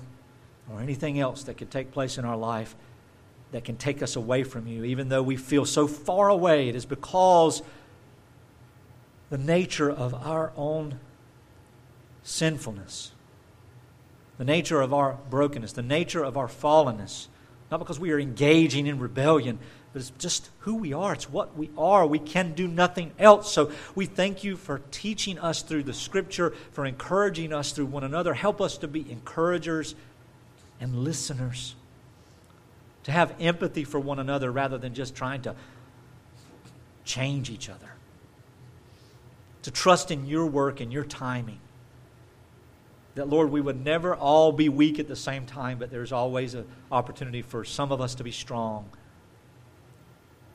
or 0.71 0.79
anything 0.79 1.19
else 1.19 1.43
that 1.43 1.57
could 1.57 1.71
take 1.71 1.91
place 1.91 2.19
in 2.19 2.23
our 2.23 2.37
life 2.37 2.75
that 3.51 3.63
can 3.63 3.77
take 3.77 4.03
us 4.03 4.15
away 4.15 4.43
from 4.43 4.67
you, 4.67 4.83
even 4.83 5.09
though 5.09 5.23
we 5.23 5.35
feel 5.35 5.65
so 5.65 5.87
far 5.87 6.29
away, 6.29 6.69
it 6.69 6.75
is 6.75 6.85
because 6.85 7.63
the 9.29 9.37
nature 9.37 9.89
of 9.89 10.13
our 10.13 10.53
own 10.55 10.99
sinfulness, 12.21 13.11
the 14.37 14.45
nature 14.45 14.81
of 14.81 14.93
our 14.93 15.17
brokenness, 15.29 15.73
the 15.73 15.81
nature 15.81 16.23
of 16.23 16.37
our 16.37 16.47
fallenness, 16.47 17.27
not 17.71 17.79
because 17.79 17.99
we 17.99 18.11
are 18.11 18.19
engaging 18.19 18.87
in 18.87 18.99
rebellion, 18.99 19.57
but 19.93 20.01
it's 20.01 20.11
just 20.11 20.49
who 20.59 20.75
we 20.75 20.93
are. 20.93 21.13
It's 21.13 21.29
what 21.29 21.57
we 21.57 21.69
are. 21.77 22.05
We 22.05 22.19
can 22.19 22.53
do 22.53 22.67
nothing 22.67 23.11
else. 23.19 23.51
So 23.51 23.71
we 23.93 24.05
thank 24.05 24.43
you 24.43 24.55
for 24.55 24.79
teaching 24.91 25.37
us 25.37 25.61
through 25.61 25.83
the 25.83 25.93
Scripture, 25.93 26.53
for 26.71 26.85
encouraging 26.85 27.51
us 27.51 27.73
through 27.73 27.87
one 27.87 28.03
another. 28.03 28.33
Help 28.33 28.61
us 28.61 28.77
to 28.77 28.87
be 28.87 29.09
encouragers 29.11 29.95
and 30.79 31.03
listeners, 31.03 31.75
to 33.03 33.11
have 33.11 33.35
empathy 33.39 33.83
for 33.83 33.99
one 33.99 34.19
another 34.19 34.49
rather 34.49 34.77
than 34.77 34.93
just 34.93 35.13
trying 35.13 35.41
to 35.41 35.55
change 37.03 37.49
each 37.49 37.69
other, 37.69 37.91
to 39.63 39.71
trust 39.71 40.09
in 40.09 40.25
your 40.25 40.45
work 40.45 40.79
and 40.79 40.93
your 40.93 41.03
timing. 41.03 41.59
That, 43.15 43.27
Lord, 43.27 43.51
we 43.51 43.59
would 43.59 43.83
never 43.83 44.15
all 44.15 44.53
be 44.53 44.69
weak 44.69 44.97
at 44.97 45.09
the 45.09 45.17
same 45.17 45.45
time, 45.45 45.79
but 45.79 45.91
there's 45.91 46.13
always 46.13 46.53
an 46.53 46.65
opportunity 46.93 47.41
for 47.41 47.65
some 47.65 47.91
of 47.91 47.99
us 47.99 48.15
to 48.15 48.23
be 48.23 48.31
strong 48.31 48.89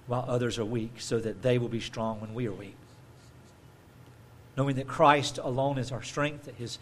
while 0.07 0.25
others 0.29 0.59
are 0.59 0.65
weak, 0.65 1.01
so 1.01 1.19
that 1.19 1.43
they 1.43 1.59
will 1.59 1.69
be 1.69 1.81
strong 1.81 2.21
when 2.21 2.35
we 2.35 2.47
are 2.47 2.53
weak. 2.53 2.77
Knowing 4.57 4.77
that 4.77 4.87
Christ 4.87 5.39
alone 5.39 5.79
is 5.79 5.93
our 5.93 6.03
strength, 6.03 6.45
that 6.45 6.55
his 6.55 6.79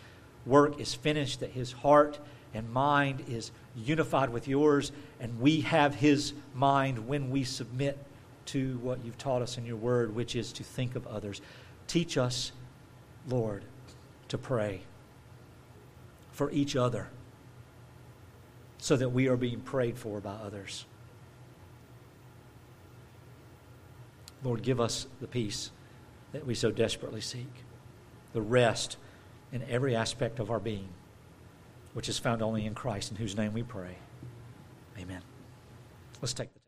work 0.47 0.81
is 0.81 0.95
finished, 0.95 1.41
that 1.41 1.51
his 1.51 1.72
heart 1.72 2.18
and 2.53 2.70
mind 2.72 3.25
is 3.29 3.51
unified 3.75 4.31
with 4.31 4.47
yours, 4.47 4.93
and 5.20 5.41
we 5.41 5.62
have 5.62 5.95
his 5.95 6.33
mind 6.55 7.09
when 7.09 7.31
we 7.31 7.45
submit 7.45 7.99
to 8.47 8.79
what 8.79 9.05
you've 9.05 9.18
taught 9.18 9.43
us 9.43 9.59
in 9.59 9.64
your 9.64 9.77
word, 9.77 10.14
which 10.14 10.37
is 10.37 10.53
to 10.53 10.62
think 10.62 10.95
of 10.95 11.07
others. 11.07 11.41
Teach 11.87 12.16
us, 12.16 12.53
Lord, 13.29 13.64
to 14.29 14.39
pray 14.39 14.83
for 16.33 16.51
each 16.51 16.77
other 16.77 17.09
so 18.79 18.97
that 18.97 19.09
we 19.09 19.29
are 19.29 19.37
being 19.37 19.61
prayed 19.61 19.97
for 19.97 20.20
by 20.20 20.33
others. 20.33 20.85
Lord, 24.45 24.62
give 24.62 24.80
us 24.80 25.07
the 25.20 25.26
peace 25.26 25.70
that 26.32 26.47
we 26.47 26.55
so 26.55 26.70
desperately 26.70 27.22
seek, 27.22 27.51
the 28.32 28.42
rest 28.42 28.99
in 29.53 29.62
every 29.68 29.97
aspect 29.97 30.38
of 30.38 30.51
our 30.51 30.61
being, 30.61 30.90
which 31.95 32.09
is 32.09 32.18
found 32.18 32.42
only 32.42 32.66
in 32.66 32.74
Christ, 32.74 33.11
in 33.11 33.16
whose 33.16 33.36
name 33.36 33.55
we 33.55 33.62
pray. 33.62 33.97
Amen. 34.99 35.22
Let's 36.20 36.34
take 36.34 36.53
the 36.53 36.61